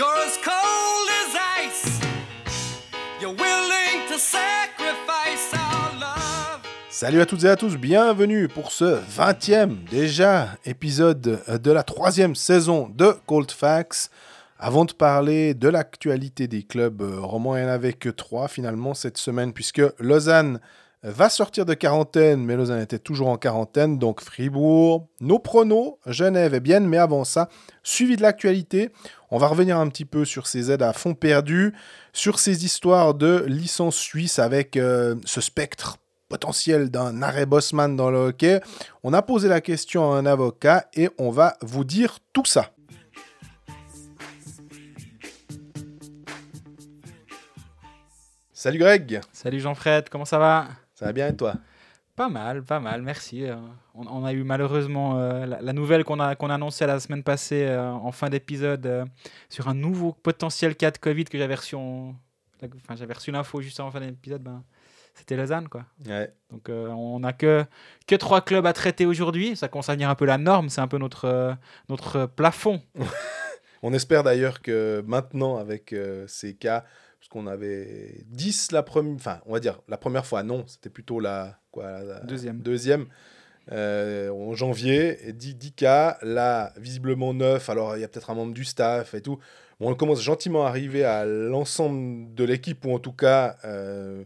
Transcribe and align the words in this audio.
You're 0.00 0.24
as 0.26 0.38
cold 0.42 1.08
as 1.20 1.36
ice. 1.60 2.00
You're 3.20 3.34
willing 3.34 4.08
to 4.08 4.18
sacrifice 4.18 5.52
our 5.52 6.00
love. 6.00 6.62
Salut 6.88 7.20
à 7.20 7.26
toutes 7.26 7.44
et 7.44 7.50
à 7.50 7.56
tous, 7.56 7.76
bienvenue 7.76 8.48
pour 8.48 8.72
ce 8.72 8.98
20e 8.98 9.84
déjà 9.90 10.56
épisode 10.64 11.42
de 11.46 11.70
la 11.70 11.82
troisième 11.82 12.34
saison 12.34 12.88
de 12.88 13.14
Cold 13.26 13.50
Facts. 13.50 14.10
Avant 14.58 14.86
de 14.86 14.94
parler 14.94 15.52
de 15.52 15.68
l'actualité 15.68 16.48
des 16.48 16.62
clubs 16.62 17.02
euh, 17.02 17.20
romans, 17.20 17.58
il 17.58 17.64
n'y 17.64 17.68
en 17.68 17.70
avait 17.70 17.92
que 17.92 18.08
trois 18.08 18.48
finalement 18.48 18.94
cette 18.94 19.18
semaine 19.18 19.52
puisque 19.52 19.82
Lausanne 19.98 20.60
va 21.02 21.30
sortir 21.30 21.64
de 21.64 21.74
quarantaine, 21.74 22.44
mais 22.44 22.56
Lausanne 22.56 22.82
était 22.82 22.98
toujours 22.98 23.28
en 23.28 23.38
quarantaine, 23.38 23.98
donc 23.98 24.20
Fribourg, 24.20 25.08
nos 25.20 25.38
pronos, 25.38 25.98
Genève 26.06 26.54
et 26.54 26.60
Bienne, 26.60 26.86
mais 26.86 26.98
avant 26.98 27.24
ça, 27.24 27.48
suivi 27.82 28.16
de 28.16 28.22
l'actualité, 28.22 28.90
on 29.30 29.38
va 29.38 29.46
revenir 29.46 29.78
un 29.78 29.88
petit 29.88 30.04
peu 30.04 30.24
sur 30.24 30.46
ces 30.46 30.70
aides 30.70 30.82
à 30.82 30.92
fond 30.92 31.14
perdu, 31.14 31.74
sur 32.12 32.38
ces 32.38 32.64
histoires 32.64 33.14
de 33.14 33.44
licence 33.46 33.96
suisse 33.96 34.38
avec 34.38 34.76
euh, 34.76 35.16
ce 35.24 35.40
spectre 35.40 35.96
potentiel 36.28 36.90
d'un 36.90 37.22
arrêt 37.22 37.46
Bosman 37.46 37.96
dans 37.96 38.10
le 38.10 38.18
hockey. 38.18 38.60
On 39.02 39.12
a 39.12 39.22
posé 39.22 39.48
la 39.48 39.60
question 39.60 40.12
à 40.12 40.16
un 40.16 40.26
avocat 40.26 40.86
et 40.94 41.08
on 41.18 41.30
va 41.30 41.56
vous 41.62 41.84
dire 41.84 42.18
tout 42.32 42.44
ça. 42.44 42.72
Salut 48.52 48.78
Greg, 48.78 49.22
Salut 49.32 49.58
Jean-Fred, 49.58 50.10
comment 50.10 50.26
ça 50.26 50.38
va? 50.38 50.68
Ça 51.00 51.06
va 51.06 51.12
bien 51.14 51.28
et 51.28 51.36
toi? 51.36 51.54
Pas 52.14 52.28
mal, 52.28 52.62
pas 52.62 52.80
mal, 52.80 53.00
merci. 53.00 53.44
Euh, 53.44 53.56
On, 53.94 54.06
on 54.06 54.24
a 54.26 54.34
eu 54.34 54.44
malheureusement 54.44 55.18
euh, 55.18 55.46
la, 55.46 55.62
la 55.62 55.72
nouvelle 55.72 56.04
qu'on 56.04 56.20
a, 56.20 56.34
qu'on 56.36 56.50
a 56.50 56.56
annoncée 56.56 56.86
la 56.86 57.00
semaine 57.00 57.22
passée 57.22 57.64
euh, 57.64 57.90
en 57.90 58.12
fin 58.12 58.28
d'épisode 58.28 58.84
euh, 58.84 59.06
sur 59.48 59.68
un 59.68 59.74
nouveau 59.74 60.12
potentiel 60.12 60.76
cas 60.76 60.90
de 60.90 60.98
Covid 60.98 61.24
que 61.24 61.38
j'avais 61.38 61.54
reçu 61.54 61.76
en... 61.76 62.14
Enfin, 62.62 62.96
j'avais 62.96 63.14
reçu 63.14 63.30
l'info 63.30 63.62
juste 63.62 63.80
en 63.80 63.90
fin 63.90 64.00
d'épisode, 64.00 64.42
ben, 64.42 64.62
c'était 65.14 65.36
Lausanne, 65.36 65.68
quoi. 65.68 65.86
Ouais. 66.06 66.30
Donc 66.50 66.68
on 66.68 67.20
n'a 67.20 67.32
que, 67.32 67.64
que 68.06 68.16
trois 68.16 68.42
clubs 68.42 68.66
à 68.66 68.74
traiter 68.74 69.06
aujourd'hui, 69.06 69.56
ça 69.56 69.68
commence 69.68 69.88
à 69.88 69.92
devenir 69.92 70.10
un 70.10 70.14
peu 70.14 70.26
la 70.26 70.36
norme, 70.36 70.68
c'est 70.68 70.82
un 70.82 70.88
peu 70.88 70.98
notre, 70.98 71.56
notre 71.88 72.26
plafond. 72.26 72.82
On 73.82 73.94
espère 73.94 74.22
d'ailleurs 74.22 74.60
que 74.60 75.02
maintenant, 75.06 75.56
avec 75.56 75.94
ces 76.26 76.52
cas, 76.54 76.84
qu'on 77.30 77.46
avait 77.46 78.24
10 78.26 78.72
la 78.72 78.82
première, 78.82 79.14
enfin, 79.14 79.40
on 79.46 79.52
va 79.54 79.60
dire 79.60 79.80
la 79.88 79.96
première 79.96 80.26
fois, 80.26 80.42
non, 80.42 80.64
c'était 80.66 80.90
plutôt 80.90 81.18
la, 81.20 81.58
quoi, 81.70 82.02
la 82.02 82.20
Deuxième. 82.20 82.58
deuxième 82.60 83.06
euh, 83.72 84.30
en 84.30 84.52
janvier, 84.54 85.16
et 85.28 85.32
10, 85.32 85.54
10 85.54 85.72
cas, 85.72 86.18
là, 86.22 86.72
visiblement 86.76 87.32
9, 87.32 87.70
alors 87.70 87.96
il 87.96 88.00
y 88.00 88.04
a 88.04 88.08
peut-être 88.08 88.30
un 88.30 88.34
membre 88.34 88.52
du 88.52 88.64
staff 88.64 89.14
et 89.14 89.20
tout. 89.22 89.38
Bon, 89.78 89.90
on 89.90 89.94
commence 89.94 90.20
gentiment 90.20 90.66
à 90.66 90.68
arriver 90.68 91.04
à 91.04 91.24
l'ensemble 91.24 92.34
de 92.34 92.44
l'équipe, 92.44 92.84
ou 92.84 92.92
en 92.94 92.98
tout 92.98 93.12
cas, 93.12 93.56
euh, 93.64 94.24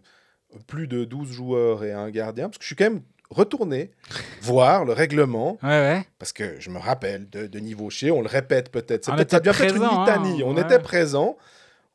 plus 0.67 0.89
de 0.89 1.05
12 1.05 1.31
joueurs 1.31 1.85
et 1.85 1.93
un 1.93 2.11
gardien, 2.11 2.49
parce 2.49 2.57
que 2.59 2.65
je 2.65 2.69
suis 2.69 2.77
quand 2.77 2.85
même 2.91 3.03
retourné 3.29 3.91
voir 4.41 4.85
le 4.87 4.93
règlement, 4.95 5.59
Ouais, 5.63 5.69
ouais. 5.69 6.07
parce 6.19 6.33
que 6.33 6.59
je 6.59 6.71
me 6.71 6.79
rappelle 6.79 7.29
de, 7.29 7.47
de 7.47 7.59
niveau 7.59 7.91
chez, 7.91 8.11
on 8.11 8.23
le 8.23 8.29
répète 8.29 8.71
peut-être. 8.71 9.05
C'est 9.05 9.13
peut-être 9.15 9.45
devient 9.45 9.57
peut-être 9.59 9.77
une 9.77 9.83
hein, 9.83 10.05
litanie. 10.07 10.43
on 10.43 10.55
ouais. 10.55 10.63
était 10.63 10.79
présents. 10.79 11.37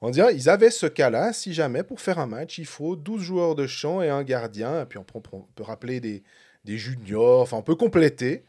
On 0.02 0.10
dirait 0.10 0.34
ils 0.36 0.50
avaient 0.50 0.70
ce 0.72 0.86
cas-là. 0.86 1.34
Si 1.34 1.54
jamais, 1.54 1.84
pour 1.84 2.00
faire 2.00 2.20
un 2.20 2.28
match, 2.28 2.58
il 2.58 2.66
faut 2.66 2.96
12 2.96 3.22
joueurs 3.22 3.56
de 3.56 3.68
champ 3.68 4.02
et 4.02 4.10
un 4.10 4.24
gardien. 4.24 4.82
Et 4.82 4.86
puis 4.86 4.98
on, 4.98 5.04
peut 5.04 5.64
rappeler 5.64 6.00
des, 6.00 6.24
des 6.66 6.78
juniors. 6.78 7.42
Enfin, 7.42 7.58
on 7.58 7.62
peut 7.64 7.76
compléter. 7.76 8.46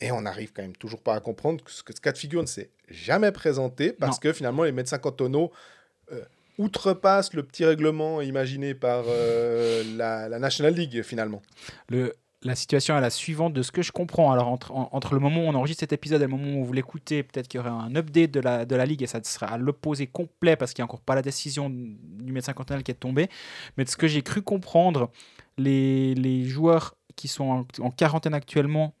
Et 0.00 0.10
on 0.10 0.22
n'arrive 0.22 0.52
quand 0.52 0.62
même 0.62 0.76
toujours 0.76 1.00
pas 1.02 1.14
à 1.14 1.20
comprendre 1.20 1.62
que 1.62 1.70
ce, 1.70 1.82
que 1.82 1.94
ce 1.94 2.00
cas 2.00 2.12
de 2.12 2.18
figure 2.18 2.42
ne 2.42 2.46
s'est 2.46 2.70
jamais 2.88 3.32
présenté 3.32 3.92
parce 3.92 4.16
Non. 4.16 4.20
que 4.20 4.32
finalement, 4.32 4.64
les 4.64 4.72
médecins 4.72 4.98
cantonaux 4.98 5.52
euh, 6.12 6.22
outrepassent 6.58 7.32
le 7.32 7.42
petit 7.44 7.64
règlement 7.64 8.20
imaginé 8.20 8.74
par 8.74 9.04
euh, 9.08 9.82
la, 9.96 10.28
la 10.28 10.38
National 10.38 10.74
League 10.74 11.02
finalement. 11.02 11.40
Le, 11.88 12.12
la 12.44 12.54
situation 12.54 12.96
est 12.96 13.00
la 13.00 13.10
suivante 13.10 13.54
de 13.54 13.62
ce 13.62 13.72
que 13.72 13.82
je 13.82 13.90
comprends. 13.90 14.30
Alors, 14.30 14.48
entre, 14.48 14.72
en- 14.72 14.90
entre 14.92 15.14
le 15.14 15.20
moment 15.20 15.40
où 15.40 15.48
on 15.48 15.54
enregistre 15.54 15.80
cet 15.80 15.92
épisode 15.92 16.20
et 16.20 16.26
le 16.26 16.30
moment 16.30 16.60
où 16.60 16.64
vous 16.64 16.72
l'écoutez, 16.72 17.22
peut-être 17.22 17.48
qu'il 17.48 17.58
y 17.58 17.60
aurait 17.60 17.70
un 17.70 17.96
update 17.96 18.30
de 18.30 18.40
la, 18.40 18.86
Ligue 18.86 19.02
et 19.02 19.06
ça 19.06 19.22
sera 19.24 19.46
à 19.46 19.56
l'opposé 19.56 20.06
complet 20.06 20.54
parce 20.56 20.74
qu'il 20.74 20.82
n'y 20.82 20.84
a 20.84 20.90
encore 20.90 21.00
pas 21.00 21.14
la 21.14 21.22
décision 21.22 21.70
du 21.70 22.32
médecin 22.32 22.52
cantonal 22.52 22.82
qui 22.82 22.90
est 22.90 22.94
tombée. 22.94 23.28
Mais 23.76 23.84
de 23.84 23.88
ce 23.88 23.96
que 23.96 24.06
j'ai 24.06 24.22
cru 24.22 24.42
comprendre, 24.42 25.10
les, 25.56 26.44
joueurs 26.44 26.96
qui 27.16 27.28
sont 27.28 27.44
en, 27.44 27.66
en 27.82 27.90
quarantaine 27.90 28.34
actuellement, 28.34 28.94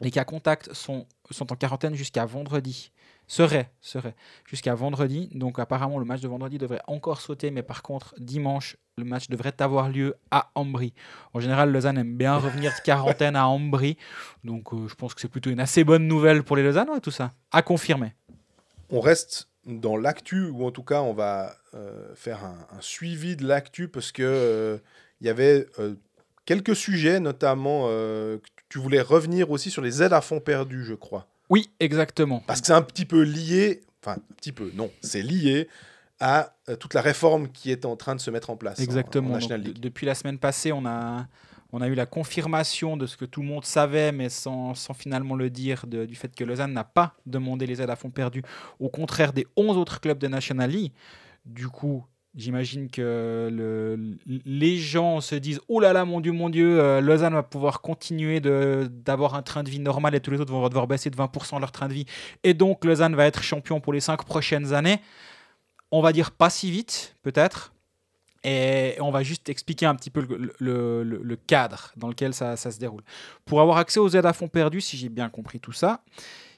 les 0.00 0.10
cas 0.10 0.24
contacts 0.24 0.72
sont, 0.74 1.06
sont 1.30 1.52
en 1.52 1.56
quarantaine 1.56 1.94
jusqu'à 1.94 2.26
vendredi. 2.26 2.90
Serait, 3.26 3.70
serait, 3.80 4.14
jusqu'à 4.46 4.74
vendredi. 4.74 5.30
Donc 5.34 5.58
apparemment 5.58 5.98
le 5.98 6.04
match 6.04 6.20
de 6.20 6.28
vendredi 6.28 6.58
devrait 6.58 6.82
encore 6.86 7.20
sauter, 7.20 7.50
mais 7.50 7.62
par 7.62 7.82
contre 7.82 8.14
dimanche 8.18 8.76
le 8.96 9.04
match 9.04 9.28
devrait 9.28 9.54
avoir 9.60 9.88
lieu 9.88 10.14
à 10.30 10.50
Ambry. 10.54 10.92
En 11.32 11.40
général, 11.40 11.72
Lausanne 11.72 11.98
aime 11.98 12.16
bien 12.16 12.36
revenir 12.38 12.72
de 12.72 12.82
quarantaine 12.82 13.36
à 13.36 13.48
Ambry. 13.48 13.96
Donc 14.44 14.72
euh, 14.72 14.88
je 14.88 14.94
pense 14.94 15.14
que 15.14 15.20
c'est 15.20 15.28
plutôt 15.28 15.50
une 15.50 15.60
assez 15.60 15.84
bonne 15.84 16.06
nouvelle 16.06 16.42
pour 16.42 16.56
les 16.56 16.62
Lausannois, 16.62 17.00
tout 17.00 17.10
ça. 17.10 17.32
À 17.50 17.62
confirmer. 17.62 18.12
on 18.90 19.00
reste 19.00 19.48
dans 19.66 19.96
l'actu, 19.96 20.46
ou 20.46 20.66
en 20.66 20.70
tout 20.70 20.82
cas, 20.82 21.00
on 21.00 21.14
va 21.14 21.54
euh, 21.74 22.14
faire 22.14 22.44
un, 22.44 22.66
un 22.76 22.80
suivi 22.80 23.34
de 23.34 23.46
l'actu 23.46 23.88
parce 23.88 24.12
que 24.12 24.22
euh, 24.22 24.78
il 25.20 25.26
y 25.26 25.30
avait 25.30 25.66
euh, 25.78 25.94
quelques 26.44 26.76
sujets, 26.76 27.20
notamment 27.20 27.86
euh, 27.88 28.38
que 28.38 28.62
tu 28.68 28.78
voulais 28.78 29.00
revenir 29.00 29.50
aussi 29.50 29.70
sur 29.70 29.82
les 29.82 30.02
aides 30.02 30.12
à 30.12 30.20
fonds 30.20 30.40
perdus, 30.40 30.84
je 30.84 30.94
crois. 30.94 31.26
Oui, 31.50 31.70
exactement. 31.80 32.42
Parce 32.46 32.60
que 32.60 32.66
c'est 32.66 32.72
un 32.72 32.82
petit 32.82 33.04
peu 33.04 33.22
lié, 33.22 33.82
enfin, 34.02 34.16
un 34.18 34.34
petit 34.36 34.52
peu, 34.52 34.70
non, 34.74 34.90
c'est 35.02 35.22
lié 35.22 35.68
à 36.20 36.54
euh, 36.68 36.76
toute 36.76 36.94
la 36.94 37.00
réforme 37.02 37.48
qui 37.48 37.70
est 37.70 37.84
en 37.84 37.96
train 37.96 38.14
de 38.14 38.20
se 38.20 38.30
mettre 38.30 38.50
en 38.50 38.56
place 38.56 38.78
en- 38.78 38.82
en 38.82 38.84
Exactement. 38.84 39.28
Donc, 39.28 39.34
National 39.40 39.62
League. 39.62 39.78
depuis 39.80 40.06
la 40.06 40.14
semaine 40.14 40.38
passée, 40.38 40.72
on 40.72 40.86
a, 40.86 41.26
on 41.72 41.80
a 41.82 41.88
eu 41.88 41.94
la 41.94 42.06
confirmation 42.06 42.96
de 42.96 43.06
ce 43.06 43.16
que 43.16 43.24
tout 43.24 43.42
le 43.42 43.48
monde 43.48 43.64
savait, 43.64 44.12
mais 44.12 44.28
sans, 44.28 44.74
sans 44.74 44.94
finalement 44.94 45.34
le 45.34 45.50
dire, 45.50 45.86
de- 45.86 46.06
du 46.06 46.14
fait 46.14 46.34
que 46.34 46.44
Lausanne 46.44 46.72
n'a 46.72 46.84
pas 46.84 47.14
demandé 47.26 47.66
les 47.66 47.82
aides 47.82 47.90
à 47.90 47.96
fonds 47.96 48.10
perdus, 48.10 48.42
au 48.78 48.88
contraire 48.88 49.32
des 49.32 49.46
11 49.56 49.76
autres 49.76 50.00
clubs 50.00 50.18
de 50.18 50.28
National 50.28 50.70
League. 50.70 50.92
Du 51.44 51.68
coup, 51.68 52.04
j'imagine 52.34 52.90
que 52.90 53.48
le- 53.52 54.16
les 54.26 54.76
gens 54.76 55.20
se 55.20 55.34
disent 55.34 55.60
Oh 55.68 55.80
là 55.80 55.92
là, 55.92 56.04
mon 56.04 56.20
Dieu, 56.20 56.32
mon 56.32 56.48
Dieu, 56.50 56.80
euh, 56.80 57.00
Lausanne 57.00 57.34
va 57.34 57.42
pouvoir 57.42 57.80
continuer 57.80 58.40
d'avoir 58.40 59.34
un 59.34 59.42
train 59.42 59.62
de 59.62 59.70
vie 59.70 59.78
normal 59.80 60.14
et 60.14 60.20
tous 60.20 60.30
les 60.30 60.40
autres 60.40 60.52
vont 60.52 60.68
devoir 60.68 60.86
baisser 60.86 61.10
de 61.10 61.16
20% 61.16 61.58
leur 61.60 61.72
train 61.72 61.88
de 61.88 61.94
vie. 61.94 62.06
Et 62.42 62.54
donc, 62.54 62.84
Lausanne 62.84 63.14
va 63.14 63.26
être 63.26 63.42
champion 63.42 63.80
pour 63.80 63.92
les 63.92 64.00
5 64.00 64.24
prochaines 64.24 64.72
années. 64.74 65.00
On 65.90 66.00
va 66.02 66.12
dire 66.12 66.30
pas 66.32 66.50
si 66.50 66.70
vite, 66.70 67.16
peut-être. 67.22 67.72
Et 68.46 68.96
on 69.00 69.10
va 69.10 69.22
juste 69.22 69.48
expliquer 69.48 69.86
un 69.86 69.94
petit 69.94 70.10
peu 70.10 70.26
le, 70.58 71.02
le- 71.02 71.36
cadre 71.36 71.92
dans 71.96 72.08
lequel 72.08 72.34
ça, 72.34 72.56
ça 72.56 72.70
se 72.70 72.78
déroule. 72.78 73.02
Pour 73.46 73.60
avoir 73.62 73.78
accès 73.78 74.00
aux 74.00 74.08
aides 74.10 74.26
à 74.26 74.32
fonds 74.34 74.48
perdus, 74.48 74.82
si 74.82 74.96
j'ai 74.98 75.08
bien 75.08 75.30
compris 75.30 75.60
tout 75.60 75.72
ça, 75.72 76.02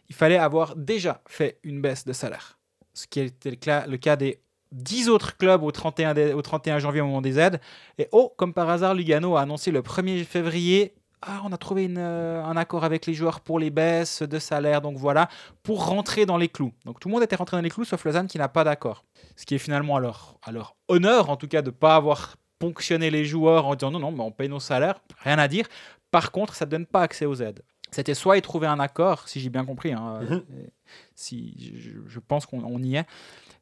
il 0.08 0.14
fallait 0.14 0.36
avoir 0.38 0.74
déjà 0.74 1.22
fait 1.28 1.58
une 1.62 1.80
baisse 1.80 2.04
de 2.04 2.12
salaire. 2.12 2.58
Ce 2.92 3.06
qui 3.06 3.20
était 3.20 3.50
le 3.50 3.96
cas 3.98 4.16
des 4.16 4.40
10 4.76 5.08
autres 5.08 5.36
clubs 5.36 5.62
au 5.62 5.70
31, 5.70 6.14
dé- 6.14 6.32
au 6.32 6.42
31 6.42 6.78
janvier 6.78 7.00
au 7.00 7.06
moment 7.06 7.22
des 7.22 7.38
aides. 7.38 7.60
Et 7.98 8.08
oh, 8.12 8.32
comme 8.36 8.52
par 8.52 8.68
hasard, 8.68 8.94
Lugano 8.94 9.36
a 9.36 9.42
annoncé 9.42 9.70
le 9.70 9.82
1er 9.82 10.24
février 10.24 10.94
ah, 11.22 11.40
on 11.44 11.52
a 11.52 11.56
trouvé 11.56 11.90
euh, 11.96 12.44
un 12.44 12.56
accord 12.56 12.84
avec 12.84 13.06
les 13.06 13.14
joueurs 13.14 13.40
pour 13.40 13.58
les 13.58 13.70
baisses 13.70 14.22
de 14.22 14.38
salaire, 14.38 14.80
donc 14.82 14.96
voilà, 14.98 15.28
pour 15.62 15.86
rentrer 15.86 16.26
dans 16.26 16.36
les 16.36 16.48
clous. 16.48 16.72
Donc 16.84 17.00
tout 17.00 17.08
le 17.08 17.14
monde 17.14 17.22
était 17.22 17.34
rentré 17.36 17.56
dans 17.56 17.62
les 17.62 17.70
clous, 17.70 17.84
sauf 17.84 18.04
Lausanne 18.04 18.26
qui 18.28 18.38
n'a 18.38 18.48
pas 18.48 18.64
d'accord. 18.64 19.02
Ce 19.34 19.46
qui 19.46 19.54
est 19.54 19.58
finalement 19.58 19.96
à 19.96 20.00
leur, 20.00 20.36
à 20.44 20.52
leur 20.52 20.76
honneur, 20.88 21.30
en 21.30 21.36
tout 21.36 21.48
cas, 21.48 21.62
de 21.62 21.70
ne 21.70 21.74
pas 21.74 21.96
avoir 21.96 22.36
ponctionné 22.58 23.10
les 23.10 23.24
joueurs 23.24 23.66
en 23.66 23.74
disant 23.74 23.90
non, 23.90 23.98
non, 23.98 24.12
mais 24.12 24.22
on 24.22 24.30
paye 24.30 24.48
nos 24.48 24.60
salaires, 24.60 25.00
rien 25.24 25.38
à 25.38 25.48
dire. 25.48 25.66
Par 26.10 26.30
contre, 26.30 26.54
ça 26.54 26.66
ne 26.66 26.70
donne 26.70 26.86
pas 26.86 27.00
accès 27.00 27.26
aux 27.26 27.42
aides. 27.42 27.62
C'était 27.96 28.14
soit 28.14 28.36
ils 28.36 28.42
trouvaient 28.42 28.66
un 28.66 28.78
accord, 28.78 29.28
si 29.28 29.40
j'ai 29.40 29.48
bien 29.50 29.64
compris, 29.64 29.92
hein, 29.92 30.20
Mhm. 30.22 30.42
euh, 30.52 30.66
si, 31.14 31.72
je, 31.74 31.90
je 32.06 32.18
pense 32.20 32.46
qu'on 32.46 32.62
on 32.62 32.80
y 32.82 32.96
est. 32.96 33.06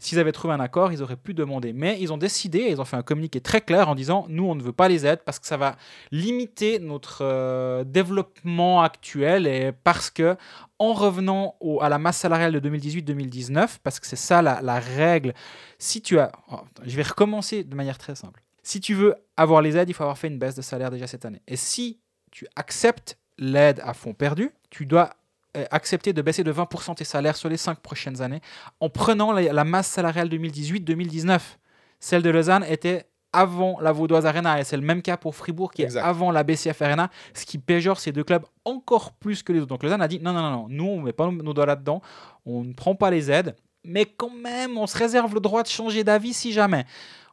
S'ils 0.01 0.19
avaient 0.19 0.33
trouvé 0.33 0.53
un 0.53 0.61
accord, 0.61 0.93
ils 0.93 1.03
auraient 1.03 1.17
pu 1.17 1.33
demander. 1.35 1.73
Mais 1.73 1.97
ils 2.01 2.13
ont 2.13 2.19
décidé, 2.19 2.67
ils 2.69 2.81
ont 2.81 2.85
fait 2.85 2.97
un 2.97 3.03
communiqué 3.03 3.41
très 3.41 3.61
clair 3.63 3.89
en 3.89 3.95
disant 3.95 4.27
nous, 4.29 4.45
on 4.45 4.55
ne 4.55 4.63
veut 4.63 4.73
pas 4.73 4.89
les 4.89 5.07
aides 5.07 5.21
parce 5.25 5.39
que 5.39 5.47
ça 5.47 5.57
va 5.57 5.77
limiter 6.11 6.79
notre 6.81 7.19
euh, 7.23 7.85
développement 7.85 8.83
actuel 8.83 9.47
et 9.47 9.73
parce 9.73 10.11
que 10.11 10.37
en 10.79 10.93
revenant 10.93 11.57
au- 11.61 11.81
à 11.81 11.89
la 11.89 11.99
masse 11.99 12.19
salariale 12.19 12.53
de 12.53 12.59
2018-2019, 12.59 13.79
parce 13.83 14.01
que 14.01 14.07
c'est 14.07 14.17
ça 14.17 14.43
la, 14.43 14.61
la 14.61 14.79
règle, 14.81 15.33
si 15.79 16.03
tu 16.03 16.19
as. 16.19 16.33
oh, 16.51 16.61
je 16.85 16.97
vais 16.97 17.03
recommencer 17.03 17.65
de 17.65 17.75
manière 17.75 17.97
très 17.99 18.15
simple. 18.15 18.43
Si 18.63 18.81
tu 18.81 18.95
veux 18.95 19.15
avoir 19.37 19.63
les 19.63 19.77
aides, 19.77 19.89
il 19.89 19.93
faut 19.95 20.03
avoir 20.03 20.19
fait 20.19 20.29
une 20.29 20.39
baisse 20.39 20.55
de 20.57 20.63
salaire 20.63 20.91
déjà 20.91 21.07
cette 21.07 21.25
année. 21.25 21.41
Et 21.47 21.57
si 21.57 22.01
tu 22.31 22.47
acceptes 22.57 23.17
l'aide 23.39 23.81
à 23.85 23.95
fond 23.95 24.13
perdu, 24.13 24.51
tu 24.71 24.87
dois 24.87 25.11
euh, 25.57 25.65
accepter 25.71 26.13
de 26.13 26.21
baisser 26.23 26.43
de 26.43 26.53
20% 26.53 26.97
tes 26.97 27.05
salaires 27.05 27.37
sur 27.37 27.49
les 27.49 27.57
5 27.57 27.79
prochaines 27.79 28.23
années 28.23 28.41
en 28.81 28.89
prenant 28.89 29.33
la, 29.33 29.65
masse 29.65 29.87
salariale 29.87 30.29
2018-2019. 30.29 31.41
Celle 32.01 32.23
de 32.23 32.31
Lausanne 32.31 32.65
était 32.69 33.07
avant 33.33 33.79
la 33.81 33.93
Vaudoise 33.93 34.27
Arena 34.27 34.61
et 34.61 34.65
c'est 34.65 34.77
le 34.77 34.83
même 34.83 35.01
cas 35.01 35.17
pour 35.17 35.35
Fribourg 35.35 35.73
qui 35.73 35.83
Exact. 35.83 36.01
est 36.01 36.05
avant 36.05 36.31
la 36.31 36.43
BCF 36.45 36.83
Arena, 36.83 37.11
ce 37.35 37.47
qui 37.47 37.59
péjore 37.59 38.01
ces 38.01 38.13
deux 38.13 38.25
clubs 38.25 38.45
encore 38.65 39.13
plus 39.13 39.43
que 39.43 39.53
les 39.53 39.61
autres. 39.61 39.69
Donc 39.69 39.83
Lausanne 39.83 40.03
a 40.03 40.09
dit 40.09 40.21
non, 40.21 40.33
non, 40.33 40.43
non, 40.43 40.51
non, 40.51 40.67
nous 40.69 40.87
on 40.87 41.01
ne 41.01 41.05
met 41.05 41.13
pas 41.13 41.31
nos 41.31 41.53
doigts 41.53 41.67
là-dedans, 41.67 42.03
on 42.47 42.65
ne 42.65 42.73
prend 42.73 42.95
pas 42.95 43.11
les 43.11 43.31
aides. 43.31 43.55
mais 43.85 44.07
quand 44.07 44.31
même, 44.31 44.77
on 44.79 44.87
se 44.87 44.97
réserve 44.97 45.35
le 45.35 45.41
droit 45.41 45.63
de 45.63 45.69
changer 45.69 46.03
d'avis 46.05 46.33
si 46.33 46.53
jamais. 46.53 46.85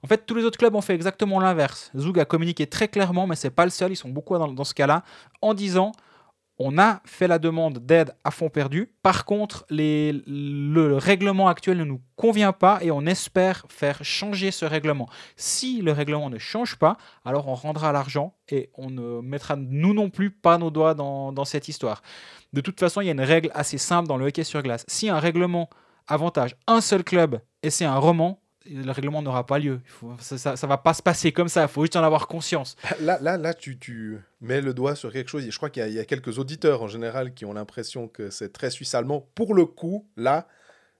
En 0.04 0.08
fait, 0.08 0.26
tous 0.26 0.36
les 0.36 0.44
autres 0.44 0.58
clubs 0.58 0.76
ont 0.76 0.82
fait 0.82 0.96
exactement 0.96 1.40
l'inverse. 1.40 1.92
Zoug 1.98 2.20
a 2.20 2.26
communiqué 2.26 2.68
très 2.68 2.88
clairement, 2.88 3.28
mais 3.28 3.36
c'est 3.36 3.52
pas 3.52 3.66
le 3.66 3.72
seul, 3.72 3.92
ils 3.92 3.96
sont 3.96 4.10
beaucoup 4.10 4.38
dans, 4.38 4.64
ce 4.64 4.74
cas-là, 4.74 5.04
en 5.42 5.54
disant 5.54 5.92
on 6.64 6.78
a 6.78 7.02
fait 7.06 7.28
la 7.28 7.40
demande 7.40 7.80
d'aide 7.80 8.14
à 8.24 8.30
fond 8.30 8.50
perdu. 8.50 8.94
Par 9.02 9.26
contre, 9.26 9.66
le 9.72 10.96
règlement 10.96 11.48
actuel 11.48 11.78
ne 11.78 11.84
nous 11.84 12.02
convient 12.16 12.54
pas 12.54 12.78
et 12.84 12.92
on 12.92 13.08
espère 13.08 13.66
faire 13.68 14.04
changer 14.04 14.52
ce 14.52 14.66
règlement. 14.66 15.10
Si 15.38 15.82
le 15.82 15.92
règlement 15.92 16.30
ne 16.30 16.38
change 16.38 16.76
pas, 16.76 16.98
alors 17.26 17.48
on 17.48 17.56
rendra 17.56 17.92
l'argent 17.92 18.36
et 18.48 18.70
on 18.76 18.92
ne 18.92 19.22
mettra 19.22 19.56
nous 19.56 19.96
non 19.96 20.12
plus 20.12 20.30
pas 20.30 20.60
nos 20.60 20.70
doigts 20.70 20.94
dans 20.94 21.46
cette 21.46 21.68
histoire. 21.68 22.04
De 22.54 22.62
toute 22.62 22.80
façon, 22.80 23.02
il 23.02 23.06
y 23.06 23.10
a 23.10 23.14
une 23.14 23.22
règle 23.22 23.50
assez 23.56 23.80
simple 23.80 24.08
dans 24.08 24.18
le 24.18 24.28
hockey 24.28 24.44
sur 24.44 24.62
glace. 24.62 24.86
Si 24.88 25.10
un 25.10 25.20
règlement 25.20 25.70
avantage 26.08 26.56
un 26.68 26.82
seul 26.82 27.04
club 27.04 27.40
et 27.64 27.70
c'est 27.70 27.86
un 27.86 27.98
roman, 27.98 28.41
le 28.66 28.92
règlement 28.92 29.22
n'aura 29.22 29.46
pas 29.46 29.58
lieu. 29.60 29.82
Il 29.86 29.90
faut- 29.90 30.16
ça, 30.20 30.52
ne 30.54 30.68
va 30.68 30.78
pas 30.78 30.94
se 30.94 31.02
passer 31.02 31.32
comme 31.32 31.48
ça. 31.48 31.64
Il 31.64 31.68
faut 31.68 31.82
juste 31.84 31.96
en 31.96 32.04
avoir 32.04 32.28
conscience. 32.28 32.76
Là, 33.00 33.18
là, 33.22 33.38
là 33.38 33.54
tu, 33.54 33.78
tu 33.80 34.20
mets 34.40 34.62
le 34.62 34.74
doigt 34.74 34.96
sur 34.96 35.12
quelque 35.12 35.30
chose. 35.30 35.48
Je 35.50 35.58
crois 35.58 35.70
qu'il 35.70 35.82
y, 35.82 35.86
a- 35.86 35.90
il 35.90 35.94
y 35.96 36.00
a 36.00 36.06
quelques 36.06 36.38
auditeurs 36.40 36.82
en 36.84 36.88
général 36.88 37.34
qui 37.34 37.46
ont 37.46 37.54
l'impression 37.54 38.08
que 38.08 38.30
c'est 38.30 38.54
très 38.54 38.70
suisse-allemand. 38.70 39.28
Pour 39.36 39.54
le 39.56 39.66
coup, 39.66 40.06
là, 40.16 40.48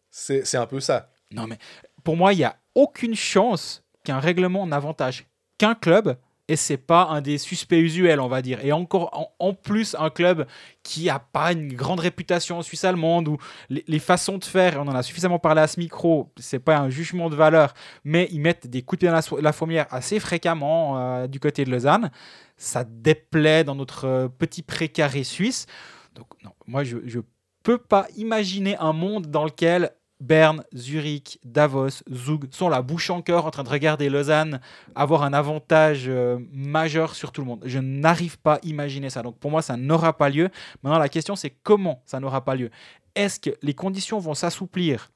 c'est 0.10 0.46
c'est 0.46 0.58
un 0.58 0.66
peu 0.66 0.80
ça. 0.80 1.12
Non, 1.32 1.48
mais 1.48 1.58
pour 2.04 2.18
moi, 2.18 2.34
il 2.34 2.38
n'y 2.38 2.44
a 2.44 2.58
aucune 2.76 3.16
chance 3.16 3.84
qu'un 4.04 4.20
règlement 4.20 4.66
n'avantage 4.68 5.26
qu'un 5.58 5.76
club 5.76 6.18
et 6.52 6.58
c'est 6.58 6.76
pas 6.76 7.06
un 7.06 7.22
des 7.22 7.38
suspects 7.38 7.80
usuels, 7.80 8.20
on 8.20 8.28
va 8.28 8.42
dire. 8.42 8.60
Et 8.66 8.74
encore, 8.74 9.34
en, 9.40 9.54
plus, 9.54 9.96
un 9.98 10.10
club 10.10 10.46
qui 10.84 11.10
a 11.10 11.18
pas 11.18 11.54
une 11.54 11.74
grande 11.74 12.02
réputation 12.02 12.58
en 12.58 12.62
Suisse 12.62 12.84
allemande 12.84 13.30
ou 13.30 13.38
les, 13.70 14.00
façons 14.00 14.38
de 14.38 14.44
faire, 14.44 14.76
on 14.78 14.88
en 14.90 14.94
a 14.94 15.02
suffisamment 15.02 15.40
parlé 15.40 15.62
à 15.62 15.68
ce 15.68 15.80
micro, 15.80 16.30
c'est 16.36 16.60
pas 16.60 16.78
un 16.78 16.90
jugement 16.90 17.30
de 17.30 17.36
valeur, 17.36 17.74
mais 18.04 18.28
ils 18.34 18.42
mettent 18.42 18.68
des 18.68 18.82
coups 18.82 19.00
de 19.04 19.08
dans 19.08 19.14
la, 19.14 19.42
la 19.42 19.54
fourmière 19.54 19.88
assez 19.92 20.20
fréquemment 20.20 20.98
euh, 20.98 21.28
du 21.28 21.40
côté 21.40 21.64
de 21.64 21.72
Lausanne. 21.72 22.12
Ça 22.58 22.84
déplaît 22.84 23.64
dans 23.64 23.76
notre 23.76 24.06
euh, 24.06 24.28
petit 24.28 24.62
précaré 24.62 25.24
suisse. 25.24 25.68
Donc, 26.16 26.28
moi, 26.68 26.84
je, 26.84 26.98
je 27.06 27.22
peux 27.64 27.78
pas 27.78 28.08
imaginer 28.18 28.76
un 28.78 28.92
monde 28.92 29.28
dans 29.28 29.46
lequel 29.46 29.92
Berne, 30.22 30.64
Zurich, 30.76 31.40
Davos, 31.44 32.04
Zug 32.14 32.46
sont 32.52 32.70
la 32.70 32.84
bouche 32.84 33.10
en 33.10 33.24
cœur 33.24 33.48
en 33.48 33.52
train 33.52 33.64
de 33.64 33.70
regarder 33.70 34.08
Lausanne 34.08 34.62
avoir 34.94 35.24
un 35.24 35.34
avantage 35.34 36.06
euh, 36.08 36.38
majeur 36.54 37.16
sur 37.16 37.32
tout 37.32 37.42
le 37.42 37.48
monde. 37.48 37.64
Je 37.66 37.80
n'arrive 37.80 38.38
pas 38.38 38.56
à 38.56 38.60
imaginer 38.62 39.10
ça. 39.10 39.24
Donc 39.24 39.40
pour 39.40 39.50
moi, 39.50 39.64
ça 39.64 39.78
n'aura 39.78 40.16
pas 40.16 40.30
lieu. 40.30 40.50
Maintenant, 40.84 41.00
la 41.00 41.10
question, 41.10 41.36
c'est 41.36 41.50
comment 41.50 42.04
ça 42.06 42.20
n'aura 42.20 42.46
pas 42.46 42.54
lieu? 42.54 42.70
Est-ce 43.16 43.40
que 43.40 43.50
les 43.64 43.74
conditions 43.74 44.20
vont 44.20 44.36
s'assouplir? 44.36 45.10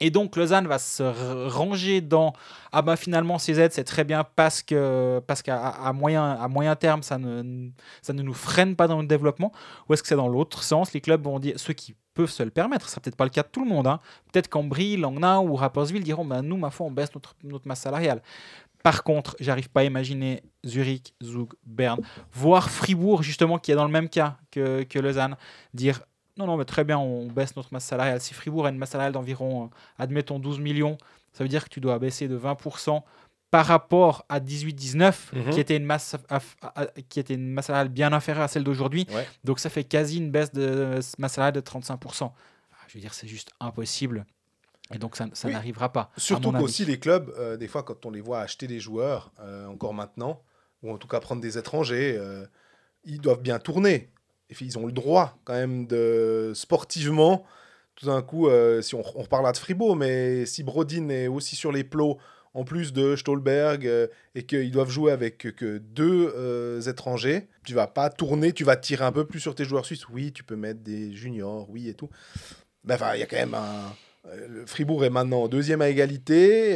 Et 0.00 0.10
donc 0.10 0.34
Lausanne 0.34 0.66
va 0.66 0.78
se 0.78 1.48
ranger 1.48 2.00
dans 2.00 2.32
ah 2.72 2.80
ben 2.80 2.96
finalement 2.96 3.38
ces 3.38 3.60
aides 3.60 3.72
c'est 3.72 3.84
très 3.84 4.02
bien 4.02 4.24
parce 4.24 4.62
que 4.62 5.20
parce 5.26 5.42
qu'à 5.42 5.68
à 5.68 5.92
moyen 5.92 6.32
à 6.40 6.48
moyen 6.48 6.74
terme 6.74 7.02
ça 7.02 7.18
ne 7.18 7.68
ça 8.00 8.14
ne 8.14 8.22
nous 8.22 8.32
freine 8.32 8.76
pas 8.76 8.88
dans 8.88 9.02
le 9.02 9.06
développement 9.06 9.52
ou 9.86 9.92
est-ce 9.92 10.02
que 10.02 10.08
c'est 10.08 10.16
dans 10.16 10.28
l'autre 10.28 10.62
sens? 10.62 10.94
Les 10.94 11.02
clubs 11.02 11.22
vont 11.22 11.38
dire 11.38 11.60
ceux 11.60 11.74
qui 11.74 11.94
se 12.26 12.42
le 12.42 12.50
permettre 12.50 12.88
ce 12.88 13.00
peut-être 13.00 13.16
pas 13.16 13.24
le 13.24 13.30
cas 13.30 13.42
de 13.42 13.48
tout 13.48 13.62
le 13.62 13.68
monde 13.68 13.86
hein. 13.86 14.00
peut-être 14.32 14.48
qu'Ambry, 14.48 14.96
Langnau 14.96 15.48
ou 15.48 15.56
Rapperswil 15.56 16.02
diront 16.02 16.24
ben 16.24 16.42
nous 16.42 16.56
ma 16.56 16.70
foi 16.70 16.86
on 16.86 16.90
baisse 16.90 17.14
notre, 17.14 17.34
notre 17.44 17.66
masse 17.66 17.80
salariale 17.80 18.22
par 18.82 19.04
contre, 19.04 19.36
j'arrive 19.40 19.68
pas 19.68 19.80
à 19.80 19.84
imaginer 19.84 20.42
Zurich, 20.64 21.14
Zug, 21.22 21.50
Berne, 21.66 22.00
voire 22.32 22.70
Fribourg, 22.70 23.22
justement, 23.22 23.58
qui 23.58 23.72
est 23.72 23.74
dans 23.74 23.84
le 23.84 23.90
même 23.90 24.08
cas 24.08 24.38
que, 24.50 24.84
que 24.84 24.98
Lausanne, 24.98 25.36
dire 25.74 26.00
non, 26.38 26.46
non, 26.46 26.56
mais 26.56 26.64
très 26.64 26.84
bien, 26.84 26.98
on 26.98 27.26
baisse 27.26 27.54
notre 27.56 27.72
masse 27.72 27.84
salariale. 27.84 28.20
Si 28.20 28.32
Fribourg 28.32 28.64
a 28.64 28.70
une 28.70 28.78
masse 28.78 28.90
salariale 28.90 29.12
d'environ, 29.12 29.64
euh, 29.64 29.68
admettons, 29.98 30.38
12 30.38 30.60
millions, 30.60 30.96
ça 31.32 31.44
veut 31.44 31.48
dire 31.48 31.64
que 31.64 31.68
tu 31.68 31.80
dois 31.80 31.98
baisser 31.98 32.28
de 32.28 32.38
20% 32.38 33.02
par 33.50 33.66
rapport 33.66 34.24
à 34.28 34.38
18-19, 34.40 35.32
Mhm. 35.32 35.50
qui, 35.50 35.60
était 35.60 35.76
une 35.76 35.84
masse, 35.84 36.16
à- 36.28 36.86
qui 37.08 37.18
était 37.18 37.34
une 37.34 37.50
masse 37.50 37.66
salariale 37.66 37.88
bien 37.88 38.12
inférieure 38.12 38.44
à 38.44 38.48
celle 38.48 38.62
d'aujourd'hui. 38.64 39.06
Ouais. 39.12 39.26
Donc 39.44 39.58
ça 39.58 39.70
fait 39.70 39.84
quasi 39.84 40.18
une 40.18 40.30
baisse 40.30 40.52
de 40.52 41.00
masse 41.18 41.32
salariale 41.34 41.54
de 41.54 41.60
35%. 41.60 42.32
Ah, 42.72 42.76
Je 42.88 42.94
veux 42.94 43.00
dire, 43.00 43.12
c'est 43.14 43.26
juste 43.26 43.50
impossible. 43.60 44.24
Et 44.94 44.98
donc 44.98 45.16
ça, 45.16 45.26
ça 45.34 45.48
Oui. 45.48 45.54
n'arrivera 45.54 45.92
pas. 45.92 46.10
Surtout 46.16 46.52
qu'aussi 46.52 46.84
les 46.84 46.98
clubs, 46.98 47.32
euh, 47.38 47.56
des 47.56 47.68
fois, 47.68 47.82
quand 47.82 48.06
on 48.06 48.10
les 48.10 48.20
voit 48.20 48.40
acheter 48.40 48.66
des 48.66 48.80
joueurs, 48.80 49.32
euh, 49.40 49.66
encore 49.66 49.94
maintenant, 49.94 50.42
ou 50.82 50.92
en 50.92 50.98
tout 50.98 51.06
cas 51.08 51.20
prendre 51.20 51.40
des 51.42 51.58
étrangers, 51.58 52.16
euh, 52.18 52.44
ils 53.04 53.20
doivent 53.20 53.42
bien 53.42 53.58
tourner. 53.58 54.10
Et 54.48 54.54
puis, 54.54 54.64
ils 54.66 54.78
ont 54.78 54.86
le 54.86 54.92
droit, 54.92 55.38
quand 55.44 55.52
même, 55.54 55.86
de 55.86 56.52
sportivement, 56.56 57.44
tout 57.94 58.06
d'un 58.06 58.22
coup, 58.22 58.48
euh, 58.48 58.80
si 58.82 58.94
on, 58.96 59.02
on 59.16 59.22
reparlera 59.22 59.52
de 59.52 59.58
Fribourg, 59.58 59.94
mais 59.94 60.44
si 60.46 60.62
Brodin 60.64 61.08
est 61.10 61.28
aussi 61.28 61.54
sur 61.54 61.70
les 61.70 61.84
plots, 61.84 62.18
en 62.54 62.64
plus 62.64 62.92
de 62.92 63.16
Stolberg, 63.16 63.86
euh, 63.86 64.08
et 64.34 64.44
qu'ils 64.44 64.72
doivent 64.72 64.90
jouer 64.90 65.12
avec 65.12 65.38
que 65.38 65.78
deux 65.78 66.32
euh, 66.36 66.80
étrangers, 66.82 67.48
tu 67.64 67.74
vas 67.74 67.86
pas 67.86 68.10
tourner, 68.10 68.52
tu 68.52 68.64
vas 68.64 68.76
tirer 68.76 69.04
un 69.04 69.12
peu 69.12 69.24
plus 69.24 69.40
sur 69.40 69.54
tes 69.54 69.64
joueurs 69.64 69.86
suisses. 69.86 70.08
Oui, 70.08 70.32
tu 70.32 70.42
peux 70.42 70.56
mettre 70.56 70.80
des 70.80 71.12
juniors, 71.12 71.68
oui, 71.70 71.88
et 71.88 71.94
tout. 71.94 72.10
Enfin, 72.90 73.14
il 73.14 73.20
y 73.20 73.22
a 73.22 73.26
quand 73.26 73.36
même 73.36 73.54
un... 73.54 73.94
Euh, 74.28 74.64
Fribourg 74.66 75.04
est 75.04 75.10
maintenant 75.10 75.48
deuxième 75.48 75.80
à 75.80 75.88
égalité. 75.88 76.74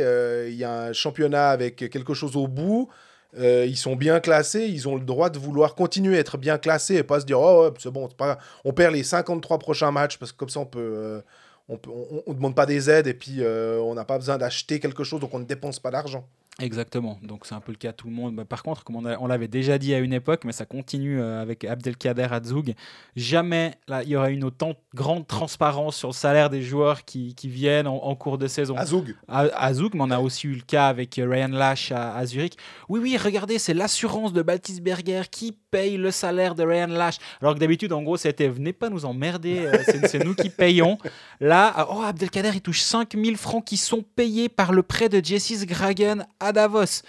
Il 0.49 0.55
y 0.55 0.65
a 0.65 0.85
un 0.85 0.93
championnat 0.93 1.51
avec 1.51 1.77
quelque 1.77 2.15
chose 2.15 2.37
au 2.37 2.47
bout. 2.47 2.89
ils 3.37 3.77
sont 3.77 3.97
bien 3.97 4.21
classés. 4.21 4.67
Ils 4.67 4.89
ont 4.89 4.97
le 4.97 5.05
droit 5.05 5.29
de 5.29 5.39
vouloir 5.39 5.75
continuer 5.75 6.17
à 6.17 6.21
être 6.21 6.39
bien 6.39 6.57
classés 6.57 6.97
et 6.97 7.03
pas 7.03 7.21
se 7.21 7.27
dire 7.27 7.41
Oh, 7.41 7.65
ouais, 7.65 7.75
c'est 7.79 7.91
bon, 7.91 8.09
pas. 8.09 8.39
On 8.65 8.73
perd 8.73 8.95
les 8.95 9.03
53 9.03 9.59
prochains 9.59 9.91
matchs 9.91 10.19
parce 10.19 10.33
que 10.33 10.37
comme 10.37 10.49
ça, 10.49 10.61
on 10.61 10.67
peut. 10.67 11.23
On 11.69 11.79
ne 12.27 12.35
demande 12.35 12.55
pas 12.55 12.67
des 12.67 12.91
aides 12.91 13.07
et 13.07 13.15
puis 13.15 13.37
euh, 13.39 13.81
on 13.81 13.95
n'a 13.95 14.05
pas 14.05 14.19
besoin 14.19 14.39
d'acheter 14.39 14.81
quelque 14.81 15.05
chose, 15.05 15.21
donc 15.21 15.33
on 15.33 15.39
ne 15.39 15.45
dépense 15.45 15.79
pas 15.79 15.91
d'argent. 15.91 16.27
Exactement, 16.61 17.19
donc 17.21 17.47
c'est 17.47 17.55
un 17.57 17.61
peu 17.61 17.73
le 17.73 17.79
cas 17.79 17.91
de 17.91 17.97
tout 17.97 18.07
le 18.07 18.13
monde. 18.13 18.37
Bah, 18.37 18.45
par 18.45 18.63
contre, 18.63 18.85
comme 18.85 18.95
on, 18.95 19.27
l'avait 19.27 19.49
déjà 19.49 19.77
dit 19.77 19.93
à 19.93 19.99
une 19.99 20.13
époque, 20.13 20.45
mais 20.45 20.53
ça 20.53 20.65
continue 20.65 21.21
euh, 21.21 21.43
avec 21.43 21.65
Abdelkader 21.65 22.29
Azoug, 22.31 22.75
jamais 23.17 23.75
là, 23.89 24.05
il 24.05 24.11
y 24.11 24.17
aura 24.17 24.31
une 24.31 24.45
autant 24.45 24.75
grande 24.95 25.27
transparence 25.27 25.97
sur 25.97 26.11
le 26.11 26.15
salaire 26.15 26.51
des 26.51 26.63
joueurs 26.63 27.05
qui, 27.05 27.35
qui 27.35 27.49
viennent 27.49 27.89
en, 27.89 27.97
en 27.97 28.15
cours 28.15 28.39
de 28.39 28.47
saison. 28.47 28.77
Azoug, 28.77 29.17
À, 29.27 29.41
à 29.41 29.75
Zoug, 29.75 29.95
mais 29.95 30.03
on 30.03 30.13
a 30.13 30.21
aussi 30.21 30.47
eu 30.47 30.55
le 30.55 30.63
cas 30.63 30.87
avec 30.87 31.17
Ryan 31.17 31.49
Lash 31.49 31.91
à, 31.91 32.15
à 32.15 32.25
Zurich. 32.25 32.57
Oui, 32.89 33.01
oui, 33.03 33.17
regardez, 33.17 33.59
c'est 33.59 33.75
l'assurance 33.75 34.33
de 34.33 34.43
Baltisberger 34.43 35.23
qui 35.29 35.59
paye 35.75 35.97
le 35.97 36.13
salaire 36.13 36.55
de 36.55 36.63
Ryan 36.63 36.87
Lash. 36.87 37.17
Alors 37.43 37.55
que 37.55 37.59
d'habitude, 37.59 37.93
en 37.93 38.03
gros, 38.03 38.17
c'était 38.17 38.47
venez 38.49 38.73
pas 38.73 38.91
nous 38.91 39.05
emmerder, 39.05 39.67
euh, 39.67 39.83
c'est 40.07 40.25
nous 40.25 40.35
qui 40.37 40.49
payons. 40.49 40.99
Là, 41.41 41.89
oh, 41.91 42.01
Abdelkader, 42.01 42.53
il 42.55 42.61
touche 42.61 42.81
5000 42.81 43.37
francs 43.37 43.65
qui 43.65 43.77
sont 43.77 44.03
payés 44.03 44.49
par 44.49 44.73
le 44.73 44.85
prêt 44.85 45.09
de 45.09 45.25
Jessis 45.25 45.67
Gragen 45.67 46.27
à 46.39 46.53
Davos. 46.53 47.03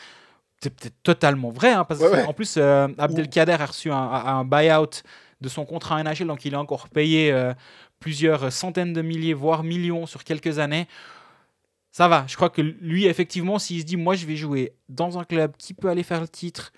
C'est 0.62 0.74
peut-être 0.74 0.96
totalement 1.04 1.52
vrai, 1.52 1.74
hein, 1.74 1.84
parce 1.84 2.00
Ouais, 2.00 2.10
ouais. 2.10 2.26
qu'en 2.26 2.34
plus, 2.34 2.56
euh, 2.58 2.88
Abdelkader 2.98 3.52
a 3.60 3.66
reçu 3.68 3.92
un, 3.92 3.96
un 3.98 4.44
buyout 4.46 5.04
de 5.42 5.50
son 5.50 5.64
contrat 5.66 6.02
NHL, 6.02 6.26
donc 6.26 6.44
il 6.46 6.54
est 6.54 6.58
encore 6.58 6.90
payé 6.90 7.32
euh, 7.32 7.54
plusieurs 8.00 8.52
centaines 8.52 8.94
de 8.94 9.04
milliers, 9.04 9.36
voire 9.36 9.64
millions 9.64 10.08
sur 10.08 10.24
quelques 10.24 10.58
années. 10.58 10.88
Ça 11.92 12.08
va, 12.08 12.26
je 12.28 12.36
crois 12.36 12.50
que 12.50 12.62
lui, 12.62 13.06
effectivement, 13.06 13.60
s'il 13.60 13.80
se 13.82 13.86
dit, 13.86 13.96
moi, 13.96 14.16
je 14.16 14.26
vais 14.26 14.36
jouer 14.36 14.74
dans 14.90 15.20
un 15.20 15.24
club 15.24 15.54
qui 15.58 15.74
peut 15.74 15.88
aller 15.90 16.04
faire 16.04 16.20
le 16.22 16.28
titre, 16.28 16.72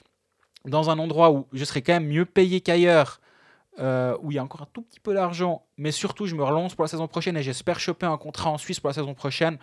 dans 0.68 0.90
un 0.90 1.00
endroit 1.00 1.32
où 1.32 1.48
je 1.54 1.64
serai 1.64 1.82
quand 1.82 1.94
même 1.94 2.08
mieux 2.08 2.26
payé 2.26 2.62
qu'ailleurs, 2.62 3.20
euh, 3.80 4.18
où 4.22 4.32
il 4.32 4.36
y 4.36 4.40
a 4.40 4.44
encore 4.44 4.64
un 4.64 4.68
tout 4.74 4.82
petit 4.82 5.00
peu 5.00 5.14
d'argent, 5.14 5.64
mais 5.78 5.92
surtout, 5.92 6.26
je 6.26 6.34
me 6.34 6.44
relance 6.44 6.74
pour 6.74 6.84
la 6.84 6.88
saison 6.88 7.08
prochaine 7.08 7.38
et 7.38 7.44
j'espère 7.44 7.80
choper 7.80 8.08
un 8.08 8.18
contrat 8.18 8.50
en 8.50 8.58
Suisse 8.58 8.80
pour 8.80 8.88
la 8.88 8.96
saison 8.96 9.14
prochaine, 9.14 9.60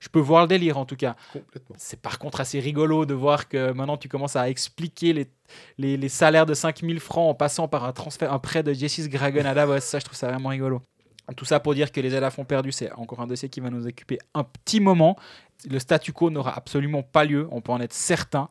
je 0.00 0.08
peux 0.08 0.20
voir 0.20 0.42
le 0.42 0.48
délire 0.48 0.78
en 0.78 0.86
tout 0.86 0.96
cas. 0.96 1.16
C'est 1.76 2.00
par 2.00 2.18
contre 2.18 2.40
assez 2.40 2.60
rigolo 2.60 3.04
de 3.04 3.12
voir 3.12 3.46
que 3.46 3.72
maintenant 3.72 3.98
tu 3.98 4.08
commences 4.08 4.36
à 4.36 4.48
expliquer 4.48 5.12
les, 5.12 5.30
les, 5.76 5.98
les 5.98 6.08
salaires 6.08 6.46
de 6.46 6.54
5000 6.54 6.98
francs 6.98 7.30
en 7.30 7.34
passant 7.34 7.68
par 7.68 7.84
un 7.84 7.92
transfert, 7.92 8.32
un 8.32 8.38
prêt 8.38 8.62
de 8.62 8.72
Jessis 8.72 9.06
Gragen 9.08 9.44
à 9.44 9.52
Davos. 9.52 9.80
Ça, 9.80 9.98
je 9.98 10.06
trouve 10.06 10.16
ça 10.16 10.28
vraiment 10.28 10.48
rigolo. 10.48 10.80
Tout 11.36 11.44
ça 11.44 11.60
pour 11.60 11.74
dire 11.74 11.92
que 11.92 12.00
les 12.00 12.14
aides 12.14 12.24
à 12.24 12.30
fond 12.30 12.44
perdus, 12.44 12.72
c'est 12.72 12.90
encore 12.92 13.20
un 13.20 13.26
dossier 13.26 13.50
qui 13.50 13.60
va 13.60 13.68
nous 13.68 13.86
occuper 13.86 14.18
un 14.34 14.44
petit 14.44 14.80
moment. 14.80 15.16
Le 15.68 15.78
statu 15.78 16.12
quo 16.12 16.30
n'aura 16.30 16.56
absolument 16.56 17.02
pas 17.02 17.24
lieu, 17.24 17.48
on 17.50 17.60
peut 17.60 17.72
en 17.72 17.80
être 17.80 17.92
certain. 17.92 18.48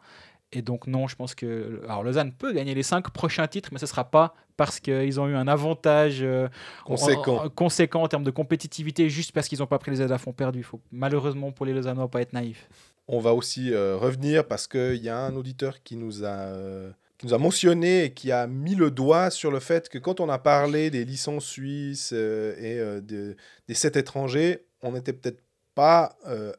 Et 0.54 0.62
donc 0.62 0.88
non, 0.88 1.08
je 1.08 1.16
pense 1.16 1.36
que 1.36 1.82
alors 1.86 2.04
Lausanne 2.04 2.32
peut 2.32 2.54
gagner 2.54 2.74
les 2.74 2.84
cinq 2.84 3.10
prochains 3.12 3.48
titres, 3.48 3.70
mais 3.74 3.80
ce 3.80 3.84
ne 3.86 3.90
sera 3.90 4.06
pas 4.10 4.34
parce 4.56 4.80
qu'ils 4.80 5.20
ont 5.20 5.28
eu 5.28 5.36
un 5.36 5.48
avantage 5.48 6.20
euh, 6.22 6.48
en- 6.86 6.88
Conséquent. 6.96 7.44
en, 7.46 7.50
conséquent 7.50 8.04
en 8.04 8.08
termes 8.08 8.24
de 8.24 8.32
compétitivité, 8.32 9.10
juste 9.10 9.34
parce 9.34 9.48
qu'ils 9.50 9.60
n'ont 9.60 9.68
pas 9.68 9.78
pris 9.78 9.92
les 9.92 10.02
aides 10.02 10.12
à 10.12 10.18
fond 10.18 10.32
perdus. 10.32 10.60
Il 10.60 10.64
faut 10.64 10.80
malheureusement 10.92 11.52
pour 11.52 11.66
les 11.66 11.74
Lausannois 11.74 12.08
pas 12.10 12.22
être 12.22 12.32
naïf. 12.34 12.70
On 13.10 13.20
va 13.20 13.34
aussi 13.34 13.74
euh, 13.74 13.98
revenir 13.98 14.48
parce 14.48 14.68
qu'il 14.68 14.96
y 15.04 15.10
a 15.10 15.20
un 15.20 15.36
auditeur 15.36 15.84
qui 15.84 15.96
nous, 15.98 16.24
a, 16.24 16.28
euh, 16.28 16.92
qui 17.18 17.26
nous 17.28 17.34
a 17.34 17.38
mentionné 17.38 18.06
et 18.06 18.14
qui 18.14 18.32
a 18.32 18.48
mis 18.48 18.76
le 18.76 18.90
doigt 18.90 19.30
sur 19.30 19.52
le 19.52 19.60
fait 19.60 19.90
que 19.90 19.98
quand 19.98 20.20
on 20.22 20.30
a 20.30 20.40
parlé 20.40 20.90
des 20.90 21.04
licences 21.06 21.46
suisses 21.46 22.12
euh, 22.14 22.56
et 22.58 22.80
euh, 22.80 23.02
de- 23.02 23.36
des 23.68 23.74
sept 23.74 23.96
étrangers, 23.98 24.66
on 24.82 24.94
n'était 24.94 25.14
peut-être 25.14 25.42
pas 25.76 26.18
euh, 26.28 26.52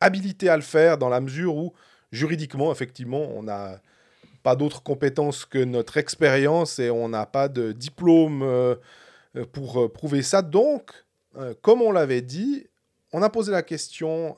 habilité 0.00 0.48
à 0.48 0.56
le 0.56 0.62
faire 0.62 0.98
dans 0.98 1.08
la 1.08 1.20
mesure 1.20 1.56
où 1.56 1.72
juridiquement, 2.14 2.72
effectivement, 2.72 3.28
on 3.34 3.42
n'a 3.42 3.80
pas 4.42 4.56
d'autres 4.56 4.82
compétences 4.82 5.44
que 5.44 5.58
notre 5.58 5.96
expérience 5.96 6.78
et 6.78 6.90
on 6.90 7.08
n'a 7.08 7.26
pas 7.26 7.48
de 7.48 7.72
diplôme 7.72 8.42
euh, 8.42 8.76
euh, 9.36 9.44
pour 9.50 9.82
euh, 9.82 9.88
prouver 9.88 10.22
ça. 10.22 10.42
Donc, 10.42 10.92
comme 11.62 11.82
on 11.82 11.90
l'avait 11.90 12.22
dit, 12.22 12.68
on 13.12 13.20
a 13.20 13.28
posé 13.28 13.50
la 13.50 13.64
question 13.64 14.36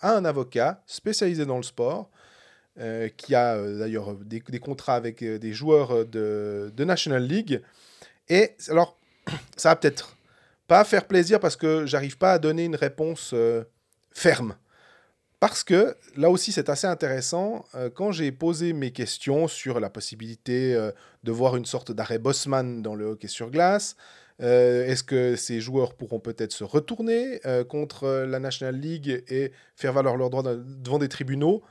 à 0.00 0.12
un 0.12 0.24
avocat 0.24 0.80
spécialisé 0.86 1.44
dans 1.44 1.56
le 1.56 1.64
sport, 1.64 2.08
qui 3.16 3.34
a 3.34 3.60
d'ailleurs 3.60 4.14
des, 4.14 4.60
contrats 4.60 4.94
avec 4.94 5.24
des 5.24 5.52
joueurs 5.52 6.06
de, 6.06 6.72
de 6.72 6.84
National 6.84 7.26
League. 7.26 7.62
Et 8.28 8.52
alors, 8.68 8.96
ça 9.56 9.70
va 9.70 9.76
peut-être 9.76 10.16
pas 10.68 10.84
faire 10.84 11.08
plaisir 11.08 11.40
parce 11.40 11.56
que 11.56 11.84
j'arrive 11.84 12.16
pas 12.16 12.34
à 12.34 12.38
donner 12.38 12.64
une 12.64 12.76
réponse 12.76 13.34
ferme. 14.12 14.54
Parce 15.40 15.64
que 15.64 15.96
là 16.16 16.30
aussi, 16.30 16.50
c'est 16.50 16.68
assez 16.70 16.86
intéressant. 16.86 17.66
euh, 17.74 17.90
quand 17.90 18.10
j'ai 18.10 18.32
posé 18.32 18.72
mes 18.72 18.90
questions 18.90 19.48
sur 19.48 19.80
la 19.80 19.90
possibilité 19.90 20.74
euh, 20.74 20.90
de 21.24 21.32
voir 21.32 21.56
une 21.56 21.66
sorte 21.66 21.92
d'arrêt 21.92 22.18
Bosman 22.18 22.82
dans 22.82 22.94
le 22.94 23.04
hockey 23.06 23.28
sur 23.28 23.50
glace, 23.50 23.96
euh, 24.42 24.86
est-ce 24.86 25.04
que 25.04 25.36
ces 25.36 25.60
joueurs 25.60 25.94
pourront 25.94 26.20
peut-être 26.20 26.52
se 26.52 26.64
retourner 26.64 27.40
contre 27.68 28.24
la 28.26 28.38
National 28.38 28.76
League 28.78 29.24
et 29.28 29.52
faire 29.76 29.92
valoir 29.92 30.16
leurs 30.16 30.30
droits 30.30 30.42
de- 30.42 30.62
devant 30.82 30.98
des 30.98 31.08
tribunaux? 31.08 31.62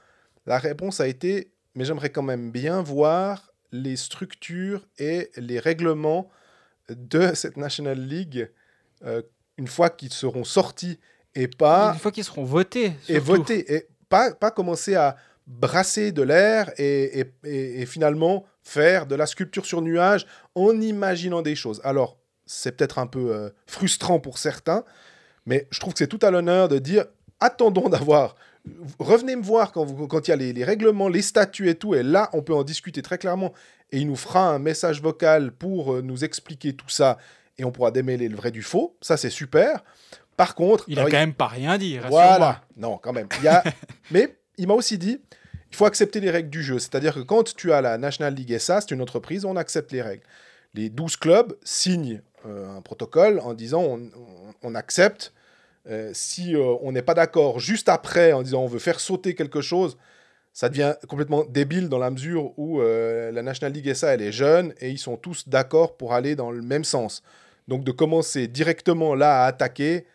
La 0.45 0.59
réponse 0.59 0.99
a 0.99 1.07
été 1.07 1.51
mais 1.75 1.83
j'aimerais 1.85 2.09
quand 2.09 2.23
même 2.23 2.51
bien 2.51 2.81
voir 2.81 3.51
les 3.71 3.97
structures 3.97 4.87
et 4.97 5.29
les 5.35 5.59
règlements 5.59 6.29
de 6.89 7.33
cette 7.33 7.57
National 7.57 7.99
League 7.99 8.49
une 9.57 9.67
fois 9.67 9.89
qu'ils 9.89 10.13
seront 10.13 10.43
sortis 10.45 10.99
et 11.35 11.47
pas 11.47 11.91
Une 11.93 11.99
fois 11.99 12.11
qu'ils 12.11 12.23
seront 12.23 12.43
votés. 12.43 12.93
et 13.09 13.19
voter 13.19 13.73
et 13.75 13.87
pas, 14.09 14.31
pas 14.33 14.51
commencer 14.51 14.95
à 14.95 15.15
brasser 15.47 16.11
de 16.11 16.21
l'air 16.23 16.71
et, 16.77 17.19
et- 17.19 17.31
et- 17.43 17.81
et 17.81 17.85
finalement 17.85 18.45
faire 18.63 19.05
de 19.05 19.15
la 19.15 19.27
sculpture 19.27 19.65
sur 19.65 19.81
nuage 19.81 20.25
en 20.55 20.79
imaginant 20.81 21.41
des 21.43 21.55
choses. 21.55 21.81
Alors, 21.83 22.17
c'est 22.47 22.71
peut-être 22.75 22.97
un 22.99 23.07
peu 23.07 23.31
euh, 23.33 23.49
frustrant 23.67 24.19
pour 24.19 24.37
certains, 24.37 24.83
mais 25.45 25.67
je 25.71 25.79
trouve 25.79 25.93
que 25.93 25.99
c'est 25.99 26.07
tout 26.07 26.19
à 26.23 26.31
l'honneur 26.31 26.67
de 26.67 26.79
dire 26.79 27.05
attendons 27.39 27.89
d'avoir. 27.89 28.35
Revenez 28.97 29.35
me 29.35 29.43
voir 29.43 29.71
quand 29.71 29.85
vous- 29.85 30.07
quand 30.07 30.27
il 30.27 30.31
y 30.31 30.33
a 30.33 30.37
les, 30.37 30.53
les 30.53 30.63
règlements, 30.63 31.09
les 31.09 31.21
statuts 31.21 31.69
et 31.69 31.75
tout, 31.75 31.93
et 31.93 32.01
là, 32.01 32.29
on 32.33 32.41
peut 32.41 32.55
en 32.55 32.63
discuter 32.63 33.01
très 33.03 33.19
clairement. 33.19 33.53
Et 33.91 33.99
il 33.99 34.07
nous 34.07 34.15
fera 34.15 34.47
un 34.49 34.57
message 34.57 35.01
vocal 35.01 35.51
pour 35.51 35.93
euh, 35.93 36.01
nous 36.01 36.23
expliquer 36.23 36.73
tout 36.73 36.89
ça, 36.89 37.19
et 37.59 37.63
on 37.65 37.71
pourra 37.71 37.91
démêler 37.91 38.27
le 38.29 38.35
vrai 38.35 38.49
du 38.49 38.63
faux. 38.63 38.97
Ça, 39.01 39.17
c'est 39.17 39.29
super. 39.29 39.83
Par 40.37 40.55
contre, 40.55 40.83
Il 40.87 40.99
a 40.99 41.03
quand 41.03 41.11
même 41.11 41.33
pas 41.33 41.47
rien 41.47 41.77
dit. 41.77 41.97
voilà. 42.09 42.61
Non, 42.77 42.97
quand 42.97 43.13
même. 43.13 43.27
Il 43.39 43.45
y 43.45 43.47
a... 43.47 43.63
Mais 44.11 44.35
il 44.57 44.67
m'a 44.67 44.73
aussi 44.73 44.97
dit, 44.97 45.21
il 45.71 45.75
faut 45.75 45.85
accepter 45.85 46.19
les 46.19 46.29
règles 46.31 46.49
du 46.49 46.61
jeu. 46.63 46.79
C'est-à-dire 46.79 47.13
que 47.13 47.19
quand 47.21 47.55
tu 47.55 47.71
as 47.73 47.81
la 47.81 47.97
National 47.97 48.33
League 48.33 48.57
SA, 48.57 48.81
c'est 48.81 48.91
une 48.91 49.01
entreprise, 49.01 49.45
on 49.45 49.55
accepte 49.55 49.91
les 49.91 50.01
règles. 50.01 50.23
Les 50.73 50.89
12 50.89 51.15
clubs 51.17 51.55
signent 51.63 52.21
euh, 52.45 52.77
un 52.77 52.81
protocole 52.81 53.39
en 53.39 53.53
disant 53.53 53.81
on, 53.83 53.95
on- 53.95 54.53
on 54.61 54.75
accepte. 54.75 55.33
Euh, 55.87 56.09
si 56.13 56.55
euh, 56.55 56.75
on 56.81 56.91
n'est 56.91 57.01
pas 57.03 57.13
d'accord 57.13 57.59
juste 57.59 57.89
après 57.89 58.33
en 58.33 58.41
disant 58.41 58.61
on 58.63 58.67
veut 58.67 58.79
faire 58.79 58.99
sauter 58.99 59.35
quelque 59.35 59.61
chose, 59.61 59.97
ça 60.51 60.67
devient 60.69 60.95
complètement 61.07 61.43
débile 61.45 61.89
dans 61.89 61.97
la 61.99 62.09
mesure 62.09 62.57
où 62.57 62.79
la 62.81 63.41
National 63.41 63.73
League 63.73 63.93
SA, 63.93 64.13
elle 64.13 64.21
est 64.21 64.31
jeune 64.31 64.73
et 64.79 64.89
ils 64.89 64.97
sont 64.97 65.17
tous 65.17 65.49
d'accord 65.49 65.97
pour 65.97 66.13
aller 66.13 66.35
dans 66.37 66.49
le 66.49 66.61
même 66.61 66.85
sens. 66.85 67.23
Donc 67.67 67.83
de 67.83 67.91
commencer 67.91 68.47
directement 68.47 69.15
là 69.15 69.43
à 69.43 69.47
attaquer, 69.47 70.05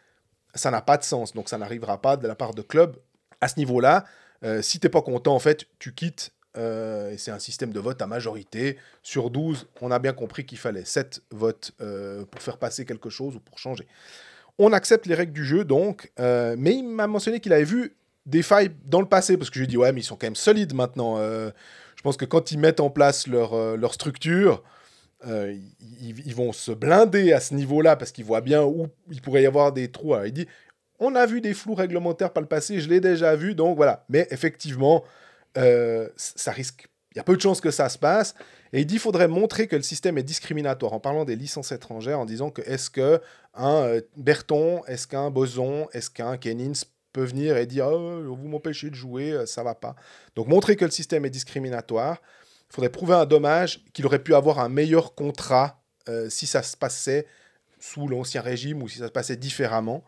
ça 0.55 0.71
n'a 0.71 0.81
pas 0.83 0.97
de 0.97 1.05
sens. 1.05 1.33
Donc 1.35 1.49
ça 1.49 1.59
n'arrivera 1.59 2.01
pas 2.01 2.17
de 2.17 2.27
la 2.27 2.35
part 2.35 2.55
de 2.55 2.63
clubs 2.63 2.97
à 3.41 3.49
ce 3.49 3.59
niveau-là. 3.59 4.05
Euh, 4.45 4.63
si 4.63 4.81
t'es 4.81 4.89
pas 4.89 5.03
content, 5.03 5.35
en 5.35 5.39
fait, 5.39 5.67
tu 5.79 5.95
quittes. 5.95 6.33
euh, 6.57 7.11
et 7.13 7.19
c'est 7.19 7.31
un 7.31 7.39
système 7.39 7.73
de 7.73 7.79
vote 7.79 8.01
à 8.03 8.07
majorité. 8.07 8.77
Sur 9.03 9.31
12, 9.31 9.69
on 9.81 9.91
a 9.91 9.99
bien 9.99 10.13
compris 10.13 10.45
qu'il 10.45 10.59
fallait 10.59 10.85
7 10.85 11.23
votes 11.31 11.73
euh, 11.81 12.25
pour 12.25 12.43
faire 12.43 12.57
passer 12.59 12.85
quelque 12.85 13.09
chose 13.11 13.37
ou 13.37 13.41
pour 13.41 13.59
changer. 13.59 13.87
On 14.59 14.73
accepte 14.73 15.07
les 15.07 15.15
règles 15.15 15.33
du 15.33 15.45
jeu, 15.45 15.65
donc. 15.65 16.11
euh, 16.19 16.57
mais 16.59 16.75
il 16.75 16.83
m'a 16.89 17.07
mentionné 17.07 17.39
qu'il 17.41 17.53
avait 17.53 17.65
vu 17.65 17.95
des 18.27 18.43
failles 18.43 18.71
dans 18.85 19.01
le 19.01 19.07
passé, 19.09 19.37
parce 19.37 19.49
que 19.49 19.55
je 19.55 19.61
lui 19.61 19.65
ai 19.65 19.69
dit, 19.69 19.77
ouais, 19.77 19.93
mais 19.93 20.01
ils 20.01 20.05
sont 20.05 20.17
quand 20.17 20.27
même 20.27 20.35
solides 20.37 20.75
maintenant. 20.75 21.19
je 21.19 22.03
pense 22.03 22.17
que 22.17 22.25
quand 22.27 22.51
ils 22.51 22.59
mettent 22.59 22.81
en 22.81 22.91
place 22.91 23.27
leur 23.27 23.95
structure, 23.95 24.63
euh, 25.27 25.55
ils, 26.01 26.35
vont 26.35 26.53
se 26.53 26.73
blinder 26.73 27.33
à 27.33 27.41
ce 27.41 27.55
niveau-là 27.55 27.97
parce 27.97 28.11
qu'ils 28.11 28.25
voient 28.25 28.41
bien 28.41 28.65
où 28.65 28.87
il 29.11 29.21
pourrait 29.21 29.43
y 29.43 29.47
avoir 29.47 29.73
des 29.73 29.91
trous. 29.91 30.15
Alors, 30.15 30.27
il 30.27 30.33
dit 30.33 30.47
on 30.99 31.15
a 31.15 31.27
vu 31.27 31.41
des 31.41 31.55
flous 31.55 31.75
réglementaires 31.75 32.33
par 32.33 32.43
le 32.43 32.47
passé, 32.47 32.81
je 32.81 32.89
l'ai 32.89 33.01
déjà 33.01 33.35
vu, 33.35 33.55
donc 33.55 33.77
voilà. 33.77 34.05
Mais 34.09 34.29
effectivement, 34.31 35.03
euh, 35.57 36.09
ça 36.17 36.53
risque. 36.53 36.89
Il 37.15 37.17
y 37.17 37.21
a 37.21 37.25
peu 37.25 37.37
de 37.37 37.41
chances 37.41 37.61
que 37.61 37.71
ça 37.71 37.89
se 37.89 37.99
passe. 37.99 38.35
Et 38.73 38.81
il 38.81 38.87
dit 38.87 38.95
qu'il 38.95 39.01
faudrait 39.01 39.27
montrer 39.27 39.67
que 39.67 39.75
le 39.75 39.83
système 39.83 40.17
est 40.17 40.23
discriminatoire 40.23 40.93
en 40.93 41.01
parlant 41.01 41.25
des 41.25 41.37
licences 41.37 41.73
étrangères, 41.73 42.21
en 42.21 42.25
disant 42.25 42.51
que 42.51 42.63
est-ce 42.63 42.89
que 42.89 43.21
un 43.55 43.83
euh, 43.83 44.01
Berton, 44.17 44.83
est-ce 44.87 45.09
qu'un 45.09 45.31
Boson, 45.31 45.89
est-ce 45.93 46.09
qu'un 46.09 46.37
Kennings 46.37 46.85
peut 47.13 47.25
venir 47.25 47.57
et 47.57 47.67
dire 47.67 47.89
Oh, 47.89 48.23
vous 48.23 48.49
m'empêchez 48.49 48.91
de 48.91 48.95
jouer, 48.95 49.35
ça 49.47 49.63
va 49.65 49.75
pas. 49.75 49.97
Donc 50.37 50.47
montrer 50.47 50.77
que 50.77 50.85
le 50.85 50.91
système 50.91 51.25
est 51.25 51.31
discriminatoire. 51.31 52.23
Il 52.71 52.75
faudrait 52.75 52.91
prouver 52.91 53.15
un 53.15 53.27
dommage 53.27 53.81
qu'il 53.93 54.07
aurait 54.07 54.23
pu 54.23 54.35
avoir 54.35 54.59
un 54.61 54.69
meilleur 54.69 55.15
contrat 55.15 55.83
euh, 56.09 56.31
si 56.31 56.47
ça 56.47 56.63
se 56.63 56.77
passait 56.77 57.27
sous 57.79 58.07
l'ancien 58.07 58.43
régime 58.43 58.83
ou 58.83 58.89
si 58.89 58.99
ça 58.99 59.07
se 59.07 59.13
passait 59.13 59.37
différemment. 59.37 60.05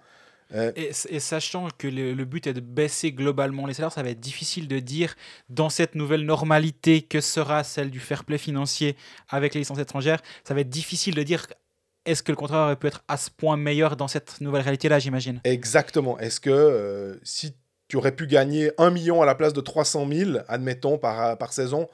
Et, 0.77 0.91
et 1.09 1.21
sachant 1.21 1.69
que 1.79 1.89
le, 1.89 2.13
le 2.13 2.25
but 2.27 2.47
est 2.47 2.53
de 2.53 2.61
baisser 2.61 3.11
globalement 3.11 3.65
les 3.67 3.73
salaires, 3.73 3.91
ça 3.91 4.03
va 4.03 4.11
être 4.11 4.21
difficile 4.21 4.69
de 4.69 4.81
dire 4.81 5.15
dans 5.49 5.71
cette 5.71 5.95
nouvelle 5.95 6.27
normalité 6.27 7.01
que 7.01 7.23
sera 7.23 7.65
celle 7.65 7.91
du 7.91 8.01
fair 8.01 8.25
play 8.25 8.37
financier 8.37 8.95
avec 9.31 9.55
les 9.55 9.61
licences 9.61 9.79
étrangères. 9.79 10.21
Ça 10.45 10.53
va 10.53 10.61
être 10.61 10.69
difficile 10.69 11.15
de 11.15 11.23
dire 11.23 11.47
est-ce 12.05 12.23
que 12.23 12.33
le 12.33 12.37
contrat 12.37 12.67
aurait 12.67 12.77
pu 12.77 12.89
être 12.89 13.05
à 13.09 13.17
ce 13.17 13.31
point 13.31 13.57
meilleur 13.57 13.97
dans 13.97 14.09
cette 14.09 14.41
nouvelle 14.41 14.63
réalité-là, 14.63 14.99
j'imagine. 14.99 15.41
Exactement. 15.45 16.19
Est-ce 16.19 16.41
que 16.41 16.51
euh, 16.51 17.17
si 17.23 17.55
tu 17.89 17.97
aurais 17.97 18.13
pu 18.13 18.27
gagner 18.27 18.73
1 18.79 18.91
million 18.91 19.23
à 19.23 19.27
la 19.27 19.35
place 19.35 19.53
de 19.53 19.61
300 19.61 20.09
000, 20.11 20.39
admettons, 20.49 20.99
par, 20.99 21.39
par 21.39 21.53
saison, 21.53 21.89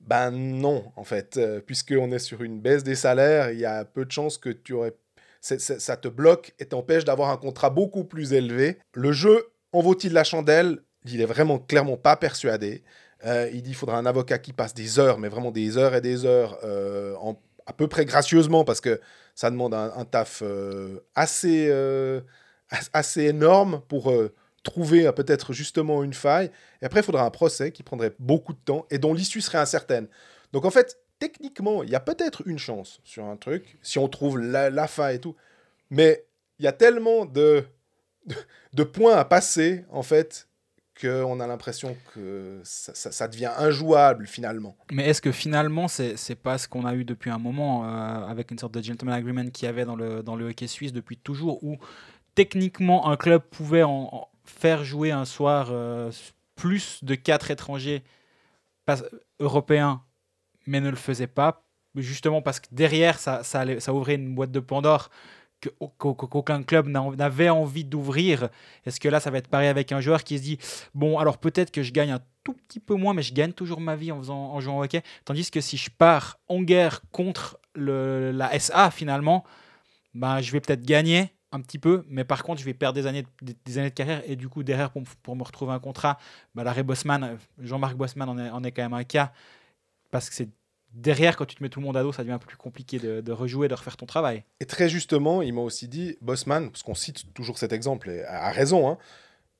ben 0.00 0.30
non, 0.30 0.92
en 0.96 1.04
fait. 1.04 1.36
Euh, 1.36 1.60
Puisqu'on 1.60 2.10
est 2.12 2.18
sur 2.18 2.42
une 2.42 2.60
baisse 2.60 2.82
des 2.82 2.96
salaires, 2.96 3.50
il 3.52 3.60
y 3.60 3.66
a 3.66 3.84
peu 3.84 4.04
de 4.04 4.10
chances 4.10 4.38
que 4.38 4.50
tu 4.50 4.72
aurais... 4.72 4.94
ça 5.40 5.96
te 5.96 6.08
bloque 6.08 6.52
et 6.58 6.66
t'empêche 6.66 7.04
d'avoir 7.04 7.30
un 7.30 7.36
contrat 7.36 7.70
beaucoup 7.70 8.04
plus 8.04 8.32
élevé. 8.32 8.78
Le 8.94 9.12
jeu 9.12 9.46
en 9.72 9.80
vaut-il 9.80 10.12
la 10.12 10.24
chandelle? 10.24 10.80
Il 11.06 11.20
est 11.20 11.26
vraiment 11.26 11.58
clairement 11.58 11.96
pas 11.96 12.16
persuadé. 12.16 12.82
Euh, 13.24 13.48
il 13.52 13.62
dit 13.62 13.70
qu'il 13.70 13.76
faudra 13.76 13.98
un 13.98 14.06
avocat 14.06 14.38
qui 14.38 14.52
passe 14.52 14.74
des 14.74 14.98
heures, 14.98 15.18
mais 15.18 15.28
vraiment 15.28 15.50
des 15.50 15.76
heures 15.76 15.94
et 15.94 16.00
des 16.00 16.24
heures, 16.24 16.58
euh, 16.64 17.14
à 17.66 17.72
peu 17.72 17.86
près 17.86 18.04
gracieusement, 18.04 18.64
parce 18.64 18.80
que 18.80 19.00
ça 19.34 19.50
demande 19.50 19.74
un, 19.74 19.92
un 19.96 20.04
taf 20.04 20.42
euh, 20.42 21.00
assez, 21.14 21.70
as- 22.70 22.90
assez 22.92 23.24
énorme 23.24 23.82
pour 23.88 24.12
trouver 24.62 25.06
euh, 25.06 25.12
peut-être 25.12 25.52
justement 25.52 26.02
une 26.02 26.14
faille. 26.14 26.50
Et 26.82 26.86
après, 26.86 27.00
il 27.00 27.04
faudra 27.04 27.24
un 27.24 27.30
procès 27.30 27.72
qui 27.72 27.82
prendrait 27.82 28.14
beaucoup 28.18 28.52
de 28.52 28.58
temps 28.58 28.86
et 28.90 28.98
dont 28.98 29.14
l'issue 29.14 29.40
serait 29.40 29.58
incertaine. 29.58 30.08
Donc 30.52 30.64
en 30.64 30.70
fait, 30.70 30.98
techniquement, 31.18 31.82
il 31.82 31.90
y 31.90 31.94
a 31.94 32.00
peut-être 32.00 32.42
une 32.46 32.58
chance 32.58 33.00
sur 33.04 33.24
un 33.24 33.36
truc, 33.36 33.78
si 33.82 33.98
on 33.98 34.08
trouve 34.08 34.38
la, 34.38 34.70
la 34.70 34.86
faille 34.86 35.16
et 35.16 35.20
tout. 35.20 35.36
Mais 35.90 36.24
il 36.58 36.64
y 36.64 36.68
a 36.68 36.72
tellement 36.72 37.24
de, 37.24 37.64
de, 38.74 38.82
points 38.82 39.16
à 39.16 39.24
passer, 39.24 39.84
en 39.90 40.02
fait, 40.02 40.48
qu'on 41.00 41.40
a 41.40 41.46
l'impression 41.46 41.96
que 42.14 42.60
ça, 42.64 43.28
devient 43.28 43.50
injouable 43.56 44.26
finalement. 44.26 44.76
Mais 44.92 45.08
est-ce 45.08 45.22
que 45.22 45.32
finalement, 45.32 45.88
c'est 45.88 46.16
c'est 46.16 46.34
pas 46.34 46.58
ce 46.58 46.68
qu'on 46.68 46.84
a 46.84 46.94
eu 46.94 47.04
depuis 47.04 47.30
un 47.30 47.38
moment, 47.38 47.84
euh, 47.84 48.26
avec 48.26 48.50
une 48.50 48.58
sorte 48.58 48.74
de 48.74 48.82
gentleman 48.82 49.14
agreement 49.14 49.48
qu'il 49.48 49.66
y 49.66 49.68
avait 49.68 49.86
dans 49.86 49.96
le, 49.96 50.22
dans 50.22 50.36
le 50.36 50.50
hockey 50.50 50.66
suisse 50.66 50.92
depuis 50.92 51.16
toujours, 51.16 51.64
où 51.64 51.78
techniquement 52.34 53.08
un 53.08 53.16
club 53.16 53.42
pouvait 53.42 53.82
en 53.82 54.29
faire 54.44 54.84
jouer 54.84 55.10
un 55.10 55.24
soir 55.24 55.68
euh, 55.70 56.10
plus 56.54 57.02
de 57.04 57.14
quatre 57.14 57.50
étrangers 57.50 58.02
européens, 59.38 60.02
mais 60.66 60.80
ne 60.80 60.90
le 60.90 60.96
faisait 60.96 61.26
pas, 61.26 61.64
justement 61.94 62.42
parce 62.42 62.60
que 62.60 62.66
derrière, 62.72 63.18
ça, 63.18 63.42
ça, 63.42 63.94
ouvrait 63.94 64.14
une 64.14 64.34
boîte 64.34 64.50
de 64.50 64.60
Pandore 64.60 65.10
qu'aucun 65.98 66.62
club 66.62 66.88
n'a- 66.88 67.10
n'avait 67.16 67.50
envie 67.50 67.84
d'ouvrir. 67.84 68.48
Est-ce 68.86 68.98
que 68.98 69.08
là, 69.08 69.20
ça 69.20 69.30
va 69.30 69.38
être 69.38 69.48
pareil 69.48 69.68
avec 69.68 69.92
un 69.92 70.00
joueur 70.00 70.24
qui 70.24 70.38
se 70.38 70.42
dit 70.42 70.58
Bon, 70.94 71.18
alors 71.18 71.38
peut-être 71.38 71.70
que 71.70 71.82
je 71.82 71.92
gagne 71.92 72.10
un 72.12 72.20
tout 72.44 72.54
petit 72.54 72.80
peu 72.80 72.94
moins, 72.94 73.12
mais 73.12 73.22
je 73.22 73.34
gagne 73.34 73.52
toujours 73.52 73.80
ma 73.80 73.94
vie 73.94 74.10
en, 74.10 74.18
faisant, 74.18 74.52
en 74.54 74.60
jouant 74.60 74.78
au 74.78 74.84
hockey. 74.84 75.02
Tandis 75.26 75.50
que 75.50 75.60
si 75.60 75.76
je 75.76 75.90
pars 75.90 76.38
en 76.48 76.62
guerre 76.62 77.02
contre 77.12 77.58
la 77.74 78.58
SA, 78.58 78.90
finalement, 78.90 79.44
ben, 80.14 80.40
je 80.40 80.50
vais 80.50 80.60
peut-être 80.60 80.82
gagner 80.82 81.32
un 81.52 81.60
petit 81.60 81.78
peu, 81.78 82.04
mais 82.08 82.24
par 82.24 82.42
contre, 82.44 82.60
je 82.60 82.64
vais 82.64 82.74
perdre 82.74 82.94
des 83.00 83.06
années, 83.06 83.24
de- 83.42 83.54
des, 83.64 83.78
années 83.78 83.90
de 83.90 83.94
carrière. 83.94 84.22
Et 84.26 84.36
du 84.36 84.48
coup, 84.48 84.62
derrière, 84.62 84.90
pour, 84.90 85.36
me 85.36 85.42
retrouver 85.42 85.72
un 85.72 85.78
contrat, 85.80 86.18
ben, 86.54 86.62
l'arrêt 86.62 86.82
Bosman, 86.84 87.38
Jean-Marc 87.58 87.96
Bosman 87.96 88.28
en 88.28 88.38
est, 88.38 88.50
en 88.50 88.62
est 88.62 88.70
quand 88.72 88.82
même 88.82 88.92
un 88.94 89.04
cas. 89.04 89.32
Parce 90.10 90.28
que 90.28 90.34
c'est 90.36 90.48
derrière, 90.92 91.36
quand 91.36 91.44
tu 91.46 91.56
te 91.56 91.62
mets 91.62 91.68
tout 91.68 91.80
le 91.80 91.86
monde 91.86 91.96
à 91.96 92.02
dos, 92.02 92.12
ça 92.12 92.22
devient 92.22 92.34
un 92.34 92.38
peu 92.38 92.46
plus 92.46 92.56
compliqué 92.56 92.98
de, 92.98 93.20
de 93.20 93.32
rejouer, 93.32 93.68
de 93.68 93.74
refaire 93.74 93.96
ton 93.96 94.06
travail. 94.06 94.44
Et 94.60 94.66
très 94.66 94.88
justement, 94.88 95.42
il 95.42 95.52
m'a 95.52 95.60
aussi 95.60 95.88
dit, 95.88 96.16
Bosman, 96.20 96.70
parce 96.70 96.82
qu'on 96.82 96.94
cite 96.94 97.32
toujours 97.34 97.58
cet 97.58 97.72
exemple, 97.72 98.10
et 98.10 98.24
à 98.24 98.50
raison, 98.50 98.88
hein, 98.88 98.98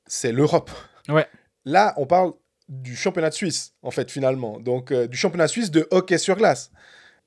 c'est 0.06 0.32
l'Europe. 0.32 0.70
Ouais. 1.08 1.26
Là, 1.64 1.94
on 1.96 2.06
parle 2.06 2.32
du 2.68 2.94
championnat 2.96 3.30
de 3.30 3.34
Suisse, 3.34 3.74
en 3.82 3.90
fait, 3.90 4.10
finalement. 4.10 4.60
Donc, 4.60 4.92
euh, 4.92 5.08
du 5.08 5.16
championnat 5.16 5.48
suisse 5.48 5.70
de 5.72 5.88
hockey 5.90 6.18
sur 6.18 6.36
glace. 6.36 6.70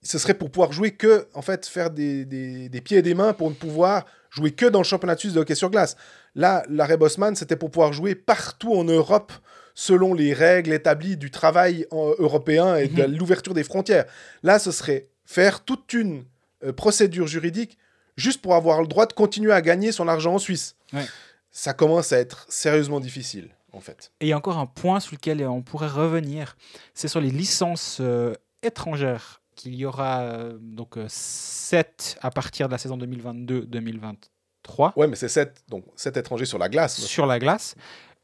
Ce 0.01 0.17
serait 0.17 0.33
pour 0.33 0.51
pouvoir 0.51 0.71
jouer 0.73 0.91
que, 0.91 1.27
en 1.33 1.41
fait, 1.41 1.65
faire 1.65 1.89
des, 1.89 2.25
des- 2.25 2.67
des 2.69 2.81
pieds 2.81 2.97
et 2.97 3.01
des 3.01 3.13
mains 3.13 3.33
pour 3.33 3.49
ne 3.49 3.55
pouvoir 3.55 4.05
jouer 4.33 4.51
que 4.51 4.65
dans 4.65 4.79
le 4.79 4.83
championnat 4.85 5.15
suisse 5.17 5.33
de 5.33 5.39
hockey 5.39 5.55
sur 5.55 5.69
glace. 5.69 5.95
Là, 6.35 6.63
l'arrêt 6.69 6.97
Bosman, 6.97 7.35
c'était 7.35 7.55
pour 7.55 7.71
pouvoir 7.71 7.93
jouer 7.93 8.15
partout 8.15 8.73
en 8.73 8.83
Europe 8.83 9.31
selon 9.75 10.13
les 10.13 10.33
règles 10.33 10.73
établies 10.73 11.17
du 11.17 11.31
travail 11.31 11.87
en- 11.91 12.13
européen 12.19 12.75
et 12.75 12.87
de 12.87 13.03
Mhm. 13.03 13.15
l'ouverture 13.17 13.53
des 13.53 13.63
frontières. 13.63 14.05
Là, 14.43 14.59
ce 14.59 14.71
serait 14.71 15.07
faire 15.25 15.63
toute 15.63 15.93
une 15.93 16.25
euh, 16.65 16.71
procédure 16.71 17.27
juridique 17.27 17.77
juste 18.15 18.41
pour 18.41 18.55
avoir 18.55 18.79
le 18.81 18.87
droit 18.87 19.05
de 19.05 19.11
continuer 19.13 19.51
à 19.51 19.61
gagner 19.61 19.91
son 19.91 20.07
argent 20.07 20.35
en 20.35 20.39
Suisse. 20.39 20.75
Ouais. 20.93 21.03
Ça 21.51 21.73
commence 21.73 22.13
à 22.13 22.19
être 22.19 22.45
sérieusement 22.49 22.99
difficile, 23.01 23.49
en 23.73 23.81
fait. 23.81 24.11
Et 24.21 24.27
il 24.27 24.29
y 24.29 24.33
a 24.33 24.37
encore 24.37 24.57
un 24.57 24.65
point 24.65 24.99
sur 25.01 25.13
lequel 25.13 25.45
on 25.45 25.61
pourrait 25.61 25.87
revenir, 25.87 26.55
c'est 26.93 27.07
sur 27.09 27.19
les 27.19 27.31
licences 27.31 27.97
euh, 27.99 28.33
étrangères 28.61 29.41
qu'il 29.55 29.75
y 29.75 29.85
aura 29.85 30.21
euh, 30.21 30.57
donc 30.61 30.95
7 31.07 32.17
à 32.21 32.31
partir 32.31 32.67
de 32.67 32.71
la 32.73 32.77
saison 32.77 32.97
2022-2023 32.97 34.93
Ouais, 34.95 35.07
mais 35.07 35.15
c'est 35.15 35.27
7 35.27 35.63
donc 35.69 35.83
sept 35.95 36.15
étrangers 36.17 36.45
sur 36.45 36.57
la 36.57 36.69
glace. 36.69 36.99
sur 36.99 37.25
la 37.25 37.37
glace, 37.39 37.75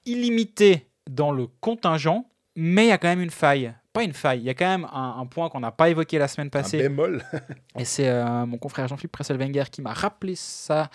illimité 0.06 0.88
dans 1.10 1.32
le 1.32 1.48
contingent, 1.60 2.26
mais 2.56 2.86
il 2.86 2.90
y 2.90 2.92
a 2.92 2.98
quand 2.98 3.10
même 3.10 3.22
une 3.22 3.30
faille. 3.30 3.74
Pas 3.92 4.04
une 4.04 4.14
faille, 4.14 4.40
il 4.40 4.46
y 4.46 4.50
a 4.50 4.54
quand 4.54 4.68
même 4.68 4.88
un, 4.94 5.16
un 5.20 5.26
point 5.26 5.50
qu'on 5.50 5.60
n'a 5.60 5.72
pas 5.72 5.90
évoqué 5.90 6.18
la 6.20 6.28
semaine 6.28 6.48
Un 6.48 6.50
passée. 6.52 6.78
bémol. 6.78 7.24
Et 7.78 7.84
c'est 7.86 8.08
euh, 8.08 8.46
mon 8.46 8.58
confrère 8.58 8.88
Jean-Philippe 8.88 9.12
Presselwenger 9.12 9.64
qui 9.72 9.82
m'a 9.82 9.94
rappelé 9.94 10.36
ça, 10.36 10.90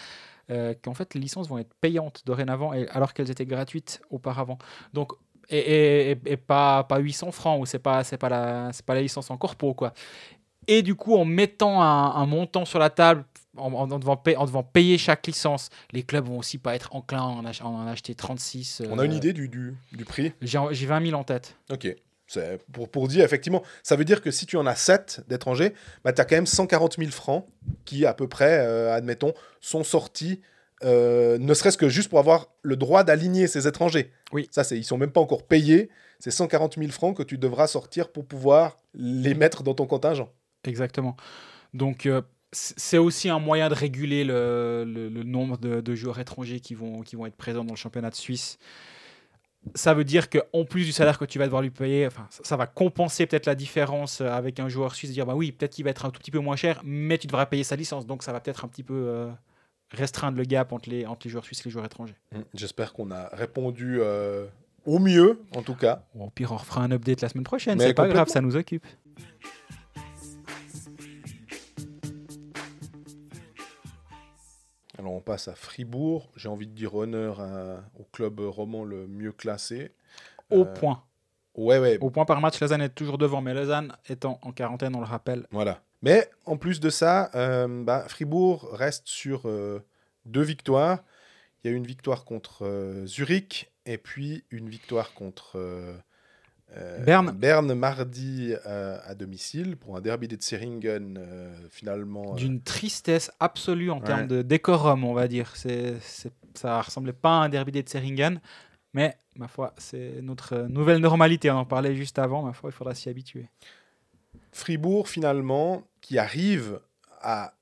euh, 0.51 0.75
qu'en 0.83 0.95
fait 0.95 1.13
les 1.15 1.21
licences 1.21 1.49
vont 1.49 1.59
être 1.59 1.75
payantes 1.81 2.23
dorénavant, 2.25 2.71
alors 2.91 3.13
qu'elles 3.13 3.31
étaient 3.31 3.47
gratuites 3.47 4.01
auparavant. 4.11 4.59
Donc, 4.93 5.13
et, 5.51 5.59
et- 5.59 6.11
et- 6.13 6.19
et 6.27 6.37
pas, 6.37 6.85
pas 6.85 6.99
800 6.99 7.31
francs, 7.33 7.61
ou 7.61 7.67
c'est 7.67 7.79
pas, 7.79 8.05
c'est 8.05 8.17
pas, 8.19 8.29
la, 8.29 8.71
c'est 8.73 8.85
pas 8.85 8.95
la 8.95 9.03
licence 9.03 9.31
en 9.31 9.37
corpo, 9.37 9.75
quoi. 9.75 9.93
Et 10.67 10.83
du 10.83 10.95
coup, 10.95 11.15
en 11.17 11.25
mettant 11.25 11.83
un, 11.83 12.15
un 12.15 12.27
montant 12.27 12.65
sur 12.65 12.79
la 12.79 12.89
table, 12.91 13.25
en, 13.57 13.67
en- 13.73 13.91
en 13.91 13.99
devant 13.99 14.17
payer, 14.17 14.37
en 14.37 14.47
devant 14.47 14.63
payer 14.63 14.97
chaque 14.99 15.27
licence, 15.27 15.69
les 15.93 16.03
clubs 16.03 16.27
vont 16.27 16.39
aussi 16.39 16.59
pas 16.59 16.75
être 16.75 16.95
enclins 16.97 17.21
à 17.23 17.27
en, 17.27 17.45
ach- 17.45 17.61
à 17.61 17.67
en 17.67 17.87
acheter 17.87 18.15
36. 18.15 18.83
On 18.91 18.99
a 18.99 19.05
une 19.05 19.13
euh, 19.13 19.17
idée 19.17 19.33
du, 19.33 19.49
du, 19.49 19.75
du 19.93 20.05
prix? 20.05 20.33
J'ai 20.41 20.59
j'ai 20.73 20.87
20 20.87 21.07
000 21.09 21.21
en 21.21 21.25
tête. 21.25 21.57
Ok. 21.71 21.95
C'est 22.27 22.59
pour, 22.73 22.89
pour 22.89 23.07
dire, 23.07 23.23
effectivement, 23.23 23.63
ça 23.83 23.97
veut 23.97 24.05
dire 24.07 24.23
que 24.23 24.31
si 24.31 24.47
tu 24.47 24.57
en 24.57 24.65
as 24.65 24.75
7 24.77 25.21
d'étrangers, 25.29 25.75
bah, 26.03 26.13
tu 26.15 26.23
as 26.23 26.25
quand 26.25 26.37
même 26.37 26.47
140 26.47 26.97
000 26.97 27.11
francs 27.11 27.45
qui, 27.85 28.07
à 28.07 28.15
peu 28.15 28.27
près, 28.27 28.61
euh, 28.67 28.95
admettons, 28.95 29.35
sont 29.61 29.85
sortis, 29.85 30.41
euh, 30.85 31.39
ne 31.39 31.55
serait-ce 31.55 31.79
que 31.79 31.89
juste 31.89 32.09
pour 32.11 32.19
avoir 32.19 32.49
le 32.63 32.77
droit 32.77 33.03
d'aligner 33.05 33.47
ces 33.47 33.67
étrangers. 33.67 34.13
Oui. 34.33 34.49
Ça, 34.51 34.63
c'est, 34.65 34.77
ils 34.79 34.85
sont 34.85 34.99
même 34.99 35.11
pas 35.13 35.21
encore 35.21 35.47
payés. 35.47 35.89
C'est 36.21 36.31
140 36.31 36.77
000 36.79 36.91
francs 36.93 37.17
que 37.17 37.23
tu 37.23 37.39
devras 37.39 37.67
sortir 37.67 38.11
pour 38.13 38.27
pouvoir 38.27 38.79
les 38.95 39.35
mettre 39.35 39.63
dans 39.63 39.75
ton 39.75 39.87
contingent. 39.87 40.31
Exactement. 40.65 41.17
Donc, 41.73 42.07
euh, 42.07 42.23
c'est 42.53 42.99
aussi 42.99 43.29
un 43.29 43.41
moyen 43.41 43.69
de 43.69 43.75
réguler 43.75 44.23
le, 44.25 44.85
le- 44.87 45.09
le 45.09 45.23
nombre 45.25 45.59
de, 45.59 45.81
de 45.81 45.95
joueurs 45.95 46.21
étrangers 46.21 46.61
qui 46.61 46.75
vont, 46.75 47.03
qui 47.03 47.17
vont 47.17 47.27
être 47.27 47.35
présents 47.37 47.65
dans 47.65 47.73
le 47.73 47.79
championnat 47.79 48.11
de 48.11 48.15
Suisse. 48.15 48.59
Ça 49.75 49.95
veut 49.95 50.05
dire 50.05 50.29
qu'en 50.29 50.65
plus 50.67 50.85
du 50.85 50.93
salaire 50.93 51.19
que 51.19 51.25
tu 51.25 51.39
vas 51.39 51.47
devoir 51.47 51.63
lui 51.63 51.71
payer, 51.71 52.07
enfin, 52.07 52.27
ça, 52.31 52.43
ça 52.45 52.57
va 52.57 52.67
compenser 52.67 53.27
peut-être 53.27 53.47
la 53.47 53.55
différence 53.55 54.21
euh, 54.21 54.29
avec 54.29 54.61
un 54.61 54.69
joueur 54.69 54.95
suisse. 54.95 55.11
Dire, 55.11 55.25
bah 55.25 55.35
oui, 55.35 55.53
peut-être 55.53 55.73
qu'il 55.73 55.85
va 55.85 55.91
être 55.91 56.05
un 56.05 56.11
tout 56.11 56.21
petit 56.21 56.31
peu 56.31 56.39
moins 56.39 56.57
cher, 56.57 56.81
mais 56.85 57.17
tu 57.19 57.27
devras 57.27 57.47
payer 57.47 57.65
sa 57.65 57.75
licence. 57.75 58.07
Donc, 58.07 58.23
ça 58.23 58.33
va 58.33 58.41
peut-être 58.41 58.65
un 58.65 58.69
petit 58.69 58.83
peu 58.83 58.95
euh, 58.95 59.31
restreindre 59.97 60.37
le 60.39 60.45
gap 60.45 60.73
entre 60.73 60.89
les, 60.91 61.07
entre 61.07 61.21
les 61.27 61.31
joueurs 61.31 61.45
suisses 61.45 61.61
et 61.61 61.65
les 61.65 61.71
joueurs 61.71 61.85
étrangers. 61.85 62.17
J'espère 62.55 62.93
qu'on 62.93 63.11
a 63.11 63.29
répondu 63.33 63.99
euh, 64.01 64.47
au 64.87 64.99
mieux, 64.99 65.41
en 65.57 65.63
tout 65.63 65.75
cas. 65.75 66.05
Au 66.19 66.29
pire, 66.31 66.53
on 66.53 66.57
refera 66.57 66.83
un 66.83 66.91
update 66.91 67.21
la 67.23 67.29
semaine 67.29 67.45
prochaine. 67.45 67.79
C'est 67.81 67.95
pas 67.95 68.09
grave, 68.09 68.29
ça 68.29 68.41
nous 68.41 68.57
occupe. 68.57 68.87
Alors, 74.99 75.13
on 75.13 75.21
passe 75.21 75.49
à 75.49 75.55
Fribourg. 75.55 76.31
J'ai 76.37 76.49
envie 76.49 76.67
de 76.67 76.73
dire 76.73 76.95
honneur 76.95 77.41
à- 77.41 77.83
au 77.99 78.05
club 78.13 78.39
roman 78.41 78.85
le 78.85 79.07
mieux 79.09 79.33
classé. 79.33 79.93
Au 80.51 80.61
Euh, 80.63 80.65
point. 80.65 81.03
Ouais, 81.57 81.79
ouais, 81.79 81.99
Au 82.01 82.11
point 82.11 82.25
par 82.25 82.41
match, 82.41 82.61
Lausanne 82.61 82.83
est 82.83 82.89
toujours 82.95 83.19
devant, 83.19 83.41
mais 83.41 83.55
Lausanne 83.55 83.93
étant 84.09 84.39
en 84.43 84.53
quarantaine, 84.53 84.95
on 84.97 85.01
le 85.01 85.07
rappelle. 85.07 85.47
Voilà. 85.53 85.81
Mais 86.05 86.29
en 86.45 86.57
plus 86.59 86.81
de 86.81 86.91
ça, 86.91 87.31
euh, 87.35 87.83
bah, 87.83 88.05
Fribourg 88.09 88.69
reste 88.73 89.09
sur 89.09 89.43
euh, 89.47 89.81
deux 90.27 90.43
victoires. 90.43 90.99
Il 91.63 91.71
y 91.71 91.75
a 91.75 91.77
une 91.77 91.87
victoire 91.87 92.25
contre 92.27 92.67
euh, 92.67 93.07
Zurich 93.07 93.73
et 93.87 93.97
puis 93.97 94.45
une 94.51 94.69
victoire 94.69 95.15
contre 95.15 95.53
euh, 95.57 95.97
Berne. 97.05 97.75
mardi 97.75 98.55
euh, 98.67 98.99
à 99.05 99.15
domicile 99.15 99.77
pour 99.77 99.97
un 99.97 100.01
derby 100.03 100.29
des 100.29 100.37
Tseringen 100.37 101.17
euh, 101.19 101.55
finalement. 101.71 102.35
d'une 102.35 102.61
tristesse 102.61 103.31
absolue 103.41 103.91
en 103.91 103.99
Ouais. 104.01 104.05
termes 104.05 104.27
de 104.27 104.43
décorum, 104.43 105.05
on 105.05 105.15
va 105.15 105.27
dire. 105.29 105.57
C'est, 105.57 105.99
c'est- 106.01 106.33
ça 106.55 106.83
ressemblait 106.83 107.13
pas 107.15 107.31
à 107.41 107.45
un 107.45 107.49
derby 107.49 107.73
des 107.73 107.83
Tseringen, 107.83 108.41
mais 108.93 109.17
ma 109.37 109.49
foi, 109.49 109.75
c'est 109.79 110.21
notre 110.23 110.57
nouvelle 110.69 110.99
normalité. 110.99 111.51
On 111.51 111.57
en 111.59 111.65
parlait 111.65 111.95
juste 111.97 112.19
avant, 112.19 112.43
ma 112.43 112.53
foi, 112.53 112.71
il 112.71 112.73
faudra 112.75 112.95
s'y 112.95 113.09
habituer. 113.09 113.49
Fribourg 114.55 115.09
finalement 115.09 115.83
qui 116.01 116.17
arrive 116.19 116.81
à 117.21 117.55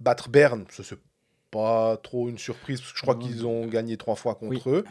battre 0.00 0.28
Berne, 0.28 0.64
ça 0.70 0.82
c'est 0.82 0.98
pas 1.50 1.96
trop 1.96 2.28
une 2.28 2.38
surprise 2.38 2.80
parce 2.80 2.92
que 2.92 2.98
je 2.98 3.02
crois 3.02 3.16
qu'ils 3.16 3.46
ont 3.46 3.66
gagné 3.66 3.96
trois 3.96 4.16
fois 4.16 4.34
contre 4.34 4.66
Oui. 4.66 4.76
eux, 4.78 4.84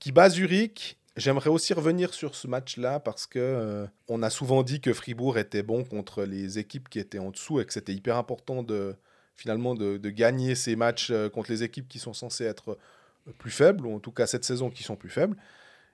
qui 0.00 0.10
bat 0.10 0.28
Zurich. 0.28 0.98
J'aimerais 1.16 1.50
aussi 1.50 1.74
revenir 1.74 2.14
sur 2.14 2.34
ce 2.34 2.48
match-là 2.48 2.98
parce 2.98 3.26
que 3.26 3.38
euh, 3.38 3.86
on 4.08 4.22
a 4.22 4.30
souvent 4.30 4.62
dit 4.62 4.80
que 4.80 4.94
Fribourg 4.94 5.36
était 5.36 5.62
bon 5.62 5.84
contre 5.84 6.22
les 6.24 6.58
équipes 6.58 6.88
qui 6.88 6.98
étaient 6.98 7.18
en 7.18 7.30
dessous 7.30 7.60
et 7.60 7.66
que 7.66 7.72
c'était 7.74 7.92
hyper 7.92 8.16
important 8.16 8.62
de 8.62 8.96
finalement 9.36 9.74
de, 9.74 9.98
de 9.98 10.10
gagner 10.10 10.54
ces 10.54 10.74
matchs 10.76 11.10
euh, 11.10 11.28
contre 11.28 11.50
les 11.50 11.62
équipes 11.62 11.88
qui 11.88 11.98
sont 11.98 12.14
censées 12.14 12.44
être 12.44 12.78
plus 13.38 13.50
faibles 13.50 13.86
ou 13.86 13.94
en 13.94 13.98
tout 14.00 14.10
cas 14.12 14.26
cette 14.26 14.44
saison 14.44 14.70
qui 14.70 14.82
sont 14.82 14.96
plus 14.96 15.10
faibles 15.10 15.36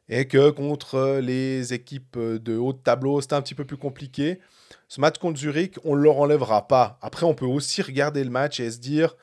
et 0.09 0.27
que 0.27 0.51
contre 0.51 1.18
les 1.23 1.73
équipes 1.75 2.18
de 2.18 2.57
haut 2.57 2.73
de 2.73 2.79
tableau 2.79 3.21
c'était 3.21 3.35
un 3.35 3.42
petit 3.42 3.55
peu 3.55 3.64
plus 3.64 3.77
compliqué. 3.77 4.40
Ce 4.88 5.01
match 5.01 5.18
contre 5.18 5.38
Zurich, 5.38 5.77
on 5.85 5.97
ne 5.97 6.01
leur 6.03 6.18
enlèvera 6.18 6.66
pas. 6.66 6.99
Après, 7.03 7.25
on 7.27 7.35
peut 7.35 7.44
aussi 7.47 7.83
regarder 7.83 8.25
le 8.25 8.31
match 8.31 8.59
et 8.61 8.71
se 8.71 8.79
dire 8.79 9.16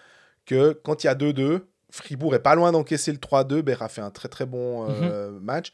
que 0.45 0.73
quand 0.73 1.03
il 1.03 1.07
y 1.07 1.09
a 1.09 1.15
2-2, 1.15 1.61
Fribourg 1.89 2.35
est 2.35 2.39
pas 2.39 2.53
loin 2.55 2.71
d'encaisser 2.71 3.11
le 3.11 3.17
3-2. 3.17 3.61
Ber 3.61 3.81
a 3.81 3.89
fait 3.89 4.01
un 4.01 4.11
très 4.11 4.27
très 4.27 4.45
bon 4.45 4.87
euh, 4.89 5.31
match. 5.39 5.71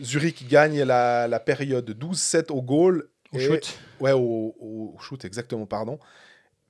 Zurich 0.00 0.48
gagne 0.48 0.82
la, 0.82 1.28
la 1.28 1.38
période 1.40 1.90
12-7 1.90 2.50
au 2.50 2.62
goal. 2.62 3.08
Au 3.32 3.38
et- 3.38 3.40
shoot. 3.40 3.78
Ouais, 4.00 4.12
au, 4.12 4.54
au 4.60 4.96
shoot, 5.00 5.24
exactement, 5.24 5.66
pardon. 5.66 5.98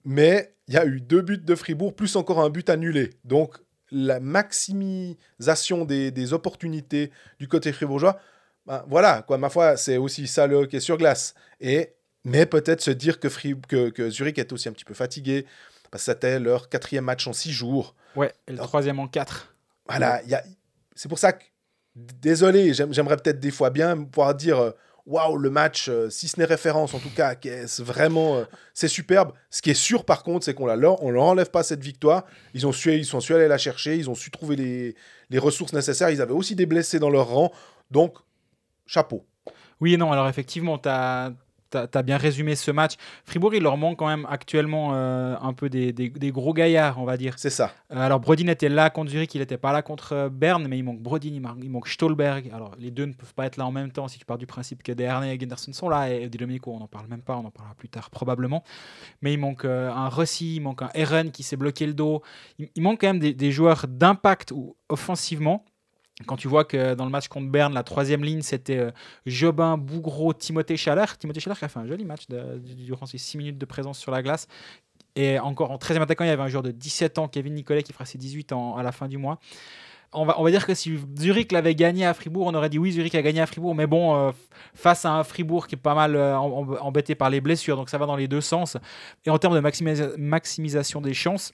Mais 0.04 0.54
il 0.68 0.74
y 0.74 0.78
a 0.78 0.84
eu 0.86 1.00
deux 1.00 1.22
buts 1.22 1.38
de 1.38 1.54
Fribourg, 1.54 1.94
plus 1.94 2.16
encore 2.16 2.40
un 2.40 2.50
but 2.50 2.68
annulé. 2.70 3.10
Donc, 3.24 3.56
la 3.92 4.20
maximisation 4.20 5.84
des, 5.84 6.10
des 6.10 6.32
opportunités 6.32 7.10
du 7.38 7.48
côté 7.48 7.72
fribourgeois, 7.72 8.18
ben, 8.66 8.84
voilà, 8.88 9.22
quoi, 9.22 9.38
ma 9.38 9.48
foi, 9.50 9.76
c'est 9.76 9.96
aussi 9.96 10.26
ça 10.26 10.46
le 10.46 10.56
hockey 10.56 10.80
sur 10.80 10.96
glace. 10.98 11.34
Et, 11.60 11.94
mais 12.24 12.46
peut-être 12.46 12.80
se 12.80 12.90
dire 12.90 13.18
que, 13.18 13.28
Fri- 13.28 13.60
que, 13.68 13.88
que 13.90 14.10
Zurich 14.10 14.38
est 14.38 14.52
aussi 14.52 14.68
un 14.68 14.72
petit 14.72 14.84
peu 14.84 14.94
fatigué, 14.94 15.46
parce 15.90 16.04
que 16.04 16.12
c'était 16.12 16.38
leur 16.38 16.68
quatrième 16.68 17.04
match 17.04 17.26
en 17.26 17.32
six 17.32 17.52
jours. 17.52 17.94
Ouais, 18.16 18.32
et 18.46 18.52
le 18.52 18.58
Alors- 18.58 18.68
troisième 18.68 18.98
en 18.98 19.08
4. 19.08 19.54
Voilà, 19.88 20.20
a... 20.32 20.42
c'est 20.94 21.08
pour 21.08 21.18
ça 21.18 21.32
que, 21.32 21.42
désolé, 21.96 22.72
j'aime- 22.74 22.92
j'aimerais 22.92 23.16
peut-être 23.16 23.40
des 23.40 23.50
fois 23.50 23.70
bien 23.70 23.96
pouvoir 24.04 24.34
dire, 24.34 24.58
euh, 24.60 24.70
waouh, 25.06 25.36
le 25.36 25.50
match, 25.50 25.88
euh, 25.88 26.10
si 26.10 26.28
ce 26.28 26.38
n'est 26.38 26.46
référence 26.46 26.94
en 26.94 26.98
tout 26.98 27.10
cas, 27.14 27.34
qu'est-ce 27.34 27.82
vraiment, 27.82 28.36
euh, 28.36 28.44
c'est 28.74 28.88
superbe. 28.88 29.32
Ce 29.50 29.62
qui 29.62 29.70
est 29.70 29.74
sûr 29.74 30.04
par 30.04 30.22
contre, 30.22 30.44
c'est 30.44 30.54
qu'on 30.54 30.66
la 30.66 30.76
leur, 30.76 31.02
on 31.02 31.10
leur 31.10 31.24
enlève 31.24 31.50
pas 31.50 31.62
cette 31.62 31.82
victoire. 31.82 32.24
Ils 32.54 32.66
ont 32.66 32.72
su, 32.72 32.94
ils 32.94 33.04
sont 33.04 33.20
su 33.20 33.34
aller 33.34 33.48
la 33.48 33.58
chercher, 33.58 33.96
ils 33.96 34.08
ont 34.10 34.14
su 34.14 34.30
trouver 34.30 34.56
les, 34.56 34.94
les 35.30 35.38
ressources 35.38 35.72
nécessaires. 35.72 36.10
Ils 36.10 36.22
avaient 36.22 36.32
aussi 36.32 36.54
des 36.54 36.66
blessés 36.66 36.98
dans 36.98 37.10
leur 37.10 37.28
rang, 37.28 37.52
donc 37.90 38.18
chapeau. 38.86 39.24
Oui 39.80 39.94
et 39.94 39.96
non, 39.96 40.12
alors 40.12 40.28
effectivement, 40.28 40.78
tu 40.78 40.88
as, 40.88 41.32
bien 42.04 42.16
résumé 42.16 42.56
ce 42.56 42.70
match. 42.70 42.94
Fribourg, 43.24 43.54
il 43.54 43.62
leur 43.62 43.76
manque 43.76 43.98
quand 43.98 44.06
même 44.08 44.26
actuellement 44.28 44.90
euh, 44.94 45.36
un 45.40 45.52
peu 45.52 45.68
des, 45.68 45.92
des- 45.92 46.08
des 46.10 46.30
gros 46.32 46.52
gaillards, 46.52 46.98
on 46.98 47.04
va 47.04 47.16
dire. 47.16 47.34
C'est 47.36 47.50
ça. 47.50 47.72
Euh, 47.92 47.98
alors 48.00 48.20
Brodin 48.20 48.48
était 48.48 48.68
là 48.68 48.90
contre 48.90 49.10
Zurich, 49.10 49.34
il 49.34 49.40
n'était 49.40 49.58
pas 49.58 49.72
là 49.72 49.82
contre 49.82 50.12
euh, 50.12 50.28
Berne, 50.28 50.66
mais 50.68 50.78
il 50.78 50.82
manque 50.82 51.00
Brodin, 51.00 51.30
il, 51.32 51.70
manque 51.70 51.88
Stolberg. 51.88 52.50
Alors 52.52 52.74
les 52.78 52.90
deux 52.90 53.06
ne 53.06 53.12
peuvent 53.12 53.34
pas 53.34 53.46
être 53.46 53.56
là 53.56 53.66
en 53.66 53.72
même 53.72 53.92
temps 53.92 54.08
si 54.08 54.18
tu 54.18 54.24
pars 54.24 54.38
du 54.38 54.46
principe 54.46 54.82
que 54.82 54.92
Derne 54.92 55.24
et 55.24 55.36
Gunderson 55.38 55.72
sont 55.72 55.88
là, 55.88 56.10
et 56.10 56.28
Domenico, 56.28 56.72
on 56.72 56.78
n'en 56.80 56.88
parle 56.88 57.06
même 57.08 57.22
pas, 57.22 57.36
on 57.36 57.44
en 57.44 57.50
parlera 57.50 57.74
plus 57.74 57.88
tard 57.88 58.10
probablement. 58.10 58.62
Mais 59.22 59.32
il 59.32 59.38
manque 59.38 59.64
euh, 59.64 59.90
un 59.90 60.08
Rossi, 60.08 60.56
il 60.56 60.60
manque 60.60 60.82
un 60.82 60.90
Eren 60.94 61.30
qui 61.30 61.42
s'est 61.42 61.56
bloqué 61.56 61.86
le 61.86 61.94
dos. 61.94 62.22
Il, 62.58 62.68
il 62.74 62.82
manque 62.82 63.00
quand 63.00 63.08
même 63.08 63.18
des, 63.20 63.34
des 63.34 63.52
joueurs 63.52 63.86
d'impact 63.88 64.50
ou 64.52 64.76
offensivement. 64.88 65.64
Quand 66.26 66.36
tu 66.36 66.48
vois 66.48 66.64
que 66.64 66.94
dans 66.94 67.04
le 67.04 67.10
match 67.10 67.28
contre 67.28 67.48
Berne, 67.50 67.72
la 67.74 67.82
troisième 67.82 68.22
ligne, 68.24 68.42
c'était 68.42 68.78
euh, 68.78 68.90
Jobin, 69.26 69.78
Bougro, 69.78 70.32
Timothée 70.34 70.76
Chalère. 70.76 71.16
Timothée 71.16 71.40
Chalère 71.40 71.58
qui 71.58 71.64
a 71.64 71.68
fait 71.68 71.78
un 71.78 71.86
joli 71.86 72.04
match 72.04 72.26
de- 72.28 72.58
durant 72.58 73.06
ses 73.06 73.18
6 73.18 73.38
minutes 73.38 73.58
de 73.58 73.64
présence 73.66 73.98
sur 73.98 74.12
la 74.12 74.22
glace. 74.22 74.46
Et 75.16 75.38
encore 75.38 75.70
en 75.70 75.76
13e 75.78 76.02
attaquant, 76.02 76.24
il 76.24 76.28
y 76.28 76.30
avait 76.30 76.42
un 76.42 76.48
joueur 76.48 76.62
de 76.62 76.70
17 76.70 77.18
ans, 77.18 77.26
Kevin 77.28 77.54
Nicolet, 77.54 77.82
qui 77.82 77.92
fera 77.92 78.04
ses 78.04 78.18
18 78.18 78.52
ans 78.52 78.76
à 78.76 78.82
la 78.82 78.92
fin 78.92 79.08
du 79.08 79.18
mois. 79.18 79.38
On 80.12 80.24
va, 80.24 80.50
dire 80.50 80.66
que 80.66 80.74
si 80.74 80.98
Zurich 81.18 81.52
l'avait 81.52 81.76
gagné 81.76 82.04
à 82.04 82.14
Fribourg, 82.14 82.46
on 82.48 82.54
aurait 82.54 82.68
dit 82.68 82.78
oui, 82.78 82.90
Zurich 82.90 83.14
a 83.14 83.22
gagné 83.22 83.40
à 83.40 83.46
Fribourg, 83.46 83.76
mais 83.76 83.86
bon, 83.86 84.16
euh, 84.16 84.32
face 84.74 85.04
à 85.04 85.12
un 85.12 85.22
Fribourg 85.22 85.68
qui 85.68 85.76
est 85.76 85.78
pas 85.78 85.94
mal 85.94 86.16
euh, 86.16 86.36
em- 86.36 86.50
em- 86.72 86.78
embêté 86.80 87.14
par 87.14 87.30
les 87.30 87.40
blessures, 87.40 87.76
donc 87.76 87.88
ça 87.90 87.96
va 87.96 88.06
dans 88.06 88.16
les 88.16 88.26
deux 88.26 88.40
sens. 88.40 88.76
Et 89.24 89.30
en 89.30 89.38
termes 89.38 89.54
de 89.54 89.60
maximisa- 89.60 90.16
maximisation 90.18 91.00
des 91.00 91.14
chances, 91.14 91.52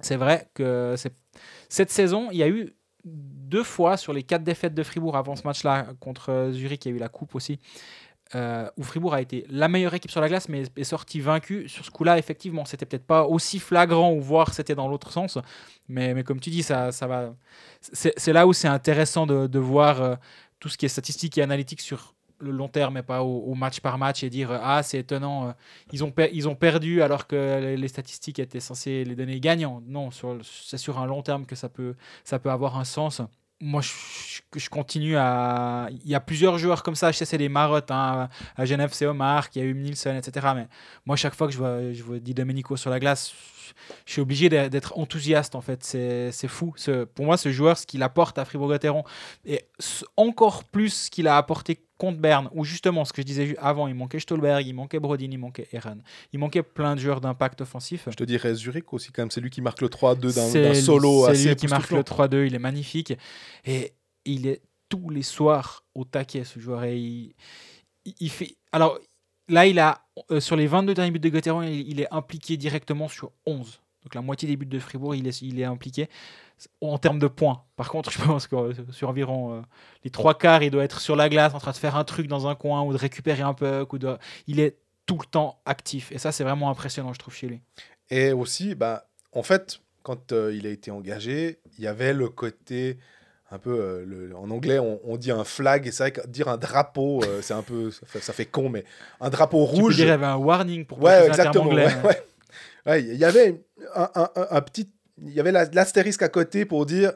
c'est 0.00 0.16
vrai 0.16 0.48
que 0.54 0.94
cette 1.68 1.90
saison, 1.90 2.28
il 2.32 2.38
y 2.38 2.42
a 2.42 2.48
eu 2.48 2.72
deux 3.04 3.64
fois 3.64 3.96
sur 3.96 4.12
les 4.12 4.22
quatre 4.22 4.44
défaites 4.44 4.74
de 4.74 4.82
Fribourg 4.82 5.16
avant 5.16 5.36
ce 5.36 5.42
match-là 5.44 5.88
contre 6.00 6.50
Zurich, 6.52 6.84
il 6.84 6.90
y 6.90 6.92
a 6.92 6.96
eu 6.96 7.00
la 7.00 7.08
coupe 7.08 7.34
aussi, 7.34 7.58
euh, 8.34 8.68
où 8.76 8.82
Fribourg 8.82 9.12
a 9.12 9.20
été 9.20 9.44
la 9.50 9.68
meilleure 9.68 9.92
équipe 9.94 10.10
sur 10.10 10.20
la 10.20 10.28
glace, 10.28 10.48
mais 10.48 10.62
est 10.76 10.84
sorti 10.84 11.20
vaincu. 11.20 11.68
Sur 11.68 11.84
ce 11.84 11.90
coup-là, 11.90 12.18
effectivement, 12.18 12.64
c'était 12.64 12.86
peut-être 12.86 13.06
pas 13.06 13.24
aussi 13.24 13.58
flagrant, 13.58 14.12
ou 14.12 14.20
voir 14.20 14.54
c'était 14.54 14.74
dans 14.74 14.88
l'autre 14.88 15.12
sens. 15.12 15.38
Mais, 15.88 16.14
mais 16.14 16.22
comme 16.22 16.40
tu 16.40 16.50
dis, 16.50 16.62
ça, 16.62 16.92
ça 16.92 17.06
va. 17.06 17.34
C'est 17.80 18.32
là 18.32 18.46
où 18.46 18.52
c'est 18.52 18.68
intéressant 18.68 19.26
de, 19.26 19.46
de 19.46 19.58
voir 19.58 20.00
euh, 20.00 20.14
tout 20.60 20.68
ce 20.68 20.78
qui 20.78 20.86
est 20.86 20.88
statistique 20.88 21.36
et 21.38 21.42
analytique 21.42 21.80
sur 21.80 22.11
le 22.42 22.50
long 22.50 22.68
terme 22.68 22.96
et 22.98 23.02
pas 23.02 23.22
au, 23.22 23.54
match 23.54 23.80
par 23.80 23.98
match 23.98 24.22
et 24.22 24.30
dire 24.30 24.50
ah 24.52 24.82
c'est 24.82 24.98
étonnant 24.98 25.48
euh, 25.48 25.52
ils 25.92 26.02
ont 26.04 26.12
ils 26.32 26.48
ont 26.48 26.54
perdu 26.54 27.02
alors 27.02 27.26
que 27.26 27.74
les, 27.76 27.88
statistiques 27.88 28.38
étaient 28.38 28.60
censées 28.60 29.04
les 29.04 29.14
donner 29.14 29.38
gagnants 29.40 29.82
non 29.86 30.10
c'est 30.42 30.78
sur 30.78 30.98
un 30.98 31.06
long 31.06 31.22
terme 31.22 31.46
que 31.46 31.54
ça 31.54 31.68
peut 31.68 31.94
ça 32.24 32.38
peut 32.38 32.50
avoir 32.50 32.78
un 32.78 32.84
sens 32.84 33.22
moi, 33.64 33.80
je, 33.80 34.68
continue 34.68 35.16
à. 35.16 35.88
Il 36.04 36.10
y 36.10 36.16
a 36.16 36.20
plusieurs 36.20 36.58
joueurs 36.58 36.82
comme 36.82 36.96
ça. 36.96 37.12
Je 37.12 37.18
sais, 37.18 37.24
c'est 37.24 37.38
des 37.38 37.48
marottes. 37.48 37.92
Hein. 37.92 38.28
À 38.56 38.64
Genève, 38.64 38.90
c'est 38.92 39.06
Omar, 39.06 39.48
il 39.54 39.62
y 39.62 39.64
a 39.64 39.68
eu 39.68 39.72
Nielsen, 39.72 40.16
etc. 40.16 40.48
Mais 40.56 40.66
moi, 41.06 41.14
chaque 41.14 41.34
fois 41.34 41.46
que 41.46 41.52
je 41.52 41.58
vois, 41.58 41.92
je 41.92 42.02
vois 42.02 42.18
Di 42.18 42.34
Domenico 42.34 42.76
sur 42.76 42.90
la 42.90 42.98
glace, 42.98 43.32
je 44.04 44.12
suis 44.12 44.20
obligé 44.20 44.48
d'être 44.48 44.98
enthousiaste, 44.98 45.54
en 45.54 45.60
fait. 45.60 45.84
C'est 45.84 46.48
fou. 46.48 46.74
Pour 47.14 47.24
moi, 47.24 47.36
ce 47.36 47.52
joueur, 47.52 47.78
ce 47.78 47.86
qu'il 47.86 48.02
apporte 48.02 48.36
à 48.36 48.44
Fribourg-Gotteron, 48.44 49.04
et 49.44 49.64
encore 50.16 50.64
plus 50.64 51.04
ce 51.04 51.10
qu'il 51.10 51.28
a 51.28 51.36
apporté 51.36 51.86
contre 52.02 52.18
Berne, 52.18 52.48
où 52.52 52.64
justement, 52.64 53.04
ce 53.04 53.12
que 53.12 53.22
je 53.22 53.26
disais 53.28 53.56
avant, 53.60 53.86
il 53.86 53.94
manquait 53.94 54.18
Stolberg, 54.18 54.66
il 54.66 54.72
manquait 54.72 54.98
Brodin, 54.98 55.28
il 55.30 55.38
manquait 55.38 55.68
Eran. 55.72 55.98
Il 56.32 56.40
manquait 56.40 56.64
plein 56.64 56.96
de 56.96 57.00
joueurs 57.00 57.20
d'impact 57.20 57.60
offensif. 57.60 58.08
Je 58.10 58.16
te 58.16 58.24
dirais 58.24 58.52
Zurich 58.56 58.92
aussi, 58.92 59.12
quand 59.12 59.22
même. 59.22 59.30
C'est 59.30 59.40
lui 59.40 59.50
qui 59.50 59.60
marque 59.60 59.80
le 59.80 59.86
3-2 59.86 60.34
d'un 60.34 60.74
solo 60.74 61.26
assez 61.26 61.44
C'est 61.44 61.48
lui 61.50 61.54
qui 61.54 61.68
marque 61.68 61.92
le 61.92 62.00
3-2, 62.00 62.48
il 62.48 62.56
est 62.56 62.58
magnifique. 62.58 63.12
Et 63.64 63.92
il 64.24 64.48
est 64.48 64.62
tous 64.88 65.10
les 65.10 65.22
soirs 65.22 65.84
au 65.94 66.04
taquet, 66.04 66.42
ce 66.42 66.58
joueur. 66.58 66.82
Et 66.82 67.36
il, 68.18 68.30
fait. 68.30 68.56
Alors, 68.72 68.98
là, 69.46 69.68
il 69.68 69.78
a, 69.78 70.04
euh, 70.32 70.40
sur 70.40 70.56
les 70.56 70.66
22 70.66 70.94
derniers 70.94 71.12
buts 71.12 71.20
de 71.20 71.28
Gotteron, 71.28 71.62
il, 71.62 72.00
est 72.00 72.12
impliqué 72.12 72.56
directement 72.56 73.06
sur 73.06 73.30
11. 73.46 73.80
Donc 74.02 74.14
la 74.14 74.20
moitié 74.20 74.48
des 74.48 74.56
buts 74.56 74.66
de 74.66 74.78
Fribourg, 74.78 75.14
il 75.14 75.26
est, 75.26 75.42
il 75.42 75.60
est 75.60 75.64
impliqué 75.64 76.08
en 76.80 76.98
termes 76.98 77.18
de 77.18 77.26
points. 77.26 77.62
Par 77.76 77.88
contre, 77.88 78.10
je 78.10 78.18
pense 78.22 78.46
que 78.46 78.56
euh, 78.56 78.72
sur 78.90 79.08
environ 79.08 79.54
euh, 79.54 79.60
les 80.04 80.10
trois 80.10 80.36
quarts, 80.36 80.62
il 80.62 80.70
doit 80.70 80.84
être 80.84 81.00
sur 81.00 81.16
la 81.16 81.28
glace 81.28 81.54
en 81.54 81.58
train 81.58 81.72
de 81.72 81.76
faire 81.76 81.96
un 81.96 82.04
truc 82.04 82.26
dans 82.26 82.46
un 82.46 82.54
coin 82.54 82.82
ou 82.82 82.92
de 82.92 82.98
récupérer 82.98 83.42
un 83.42 83.54
puck. 83.54 83.92
Ou 83.92 83.98
de... 83.98 84.16
Il 84.46 84.60
est 84.60 84.76
tout 85.06 85.18
le 85.20 85.26
temps 85.26 85.60
actif. 85.64 86.12
Et 86.12 86.18
ça, 86.18 86.32
c'est 86.32 86.44
vraiment 86.44 86.70
impressionnant, 86.70 87.12
je 87.12 87.18
trouve, 87.18 87.34
chez 87.34 87.48
lui. 87.48 87.60
Et 88.10 88.32
aussi, 88.32 88.74
bah, 88.74 89.06
en 89.32 89.42
fait, 89.42 89.80
quand 90.02 90.32
euh, 90.32 90.54
il 90.54 90.66
a 90.66 90.70
été 90.70 90.90
engagé, 90.90 91.60
il 91.78 91.84
y 91.84 91.86
avait 91.86 92.12
le 92.12 92.28
côté 92.28 92.98
un 93.50 93.58
peu 93.58 94.02
le, 94.06 94.34
en 94.34 94.50
anglais 94.50 94.78
on, 94.78 95.18
dit 95.18 95.30
un 95.30 95.44
flag 95.44 95.86
et 95.86 95.90
c'est 95.90 96.04
vrai 96.04 96.10
que 96.10 96.26
dire 96.26 96.48
un 96.48 96.56
drapeau 96.56 97.20
c'est 97.42 97.52
un 97.52 97.60
peu 97.60 97.90
ça 97.90 98.32
fait, 98.32 98.46
con 98.46 98.70
mais 98.70 98.82
un 99.20 99.28
drapeau 99.28 99.66
rouge 99.66 99.78
tu 99.78 99.88
peux 99.88 99.94
dire 99.94 100.04
il 100.06 100.08
y 100.08 100.12
avait 100.12 100.24
un 100.24 100.36
warning 100.36 100.86
pour 100.86 101.02
ouais 101.02 101.26
exactement 101.26 101.68
ouais, 101.68 101.94
ouais. 102.02 102.22
Il 102.86 103.16
y 103.16 103.24
avait 103.24 103.64
un, 103.94 104.60
petit 104.60 104.90
il 105.18 105.32
y 105.32 105.40
avait 105.40 105.52
l'astérisque 105.52 106.22
à 106.22 106.28
côté 106.28 106.64
pour 106.64 106.86
dire 106.86 107.12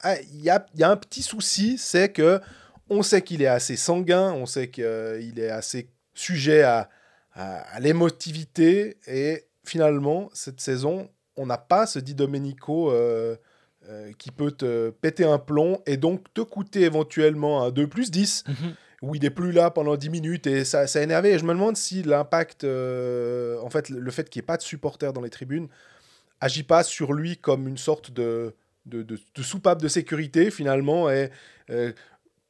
ah, 0.00 0.20
il 0.20 0.42
y, 0.42 0.50
a, 0.50 0.64
y, 0.74 0.82
a, 0.82 0.90
un 0.90 0.96
petit 0.96 1.22
souci, 1.22 1.78
c'est 1.78 2.10
que 2.10 2.40
on 2.90 3.02
sait 3.02 3.22
qu'il 3.22 3.42
est 3.42 3.46
assez 3.46 3.76
sanguin, 3.76 4.32
on 4.32 4.46
sait 4.46 4.68
qu'il 4.68 5.38
est 5.38 5.50
assez 5.50 5.90
sujet 6.14 6.62
à, 6.62 6.88
l'émotivité, 7.80 8.96
et 9.06 9.44
finalement, 9.62 10.30
cette 10.32 10.58
saison, 10.58 11.10
on 11.36 11.44
n'a 11.44 11.58
pas 11.58 11.86
ce 11.86 11.98
Di 11.98 12.14
Domenico 12.14 12.90
euh, 12.90 13.36
euh, 13.90 14.10
qui 14.16 14.30
peut 14.30 14.52
te 14.52 14.88
péter 14.88 15.24
un 15.26 15.38
plomb 15.38 15.82
et 15.84 15.98
donc 15.98 16.32
te 16.32 16.40
coûter 16.40 16.82
éventuellement 16.82 17.62
un 17.62 17.70
2 17.70 17.86
plus 17.88 18.10
10. 18.10 18.44
Mhm. 18.48 18.54
Où 19.06 19.14
il 19.14 19.24
est 19.24 19.30
plus 19.30 19.52
là 19.52 19.70
pendant 19.70 19.96
10 19.96 20.10
minutes 20.10 20.46
et 20.46 20.64
ça, 20.64 20.86
ça 20.86 21.02
énervé. 21.02 21.32
Et 21.32 21.38
je 21.38 21.44
me 21.44 21.52
demande 21.52 21.76
si 21.76 22.02
l'impact, 22.02 22.64
euh, 22.64 23.58
en 23.60 23.70
fait, 23.70 23.88
le 23.88 24.10
fait 24.10 24.28
qu'il 24.28 24.40
n'y 24.40 24.44
ait 24.44 24.46
pas 24.46 24.56
de 24.56 24.62
supporters 24.62 25.12
dans 25.12 25.20
les 25.20 25.30
tribunes, 25.30 25.68
agit 26.40 26.62
pas 26.64 26.82
sur 26.82 27.12
lui 27.12 27.36
comme 27.36 27.68
une 27.68 27.78
sorte 27.78 28.10
de, 28.10 28.54
de, 28.86 29.02
de, 29.02 29.42
soupape 29.42 29.80
de 29.80 29.88
sécurité 29.88 30.50
finalement. 30.50 31.10
Et 31.10 31.30
euh, 31.70 31.92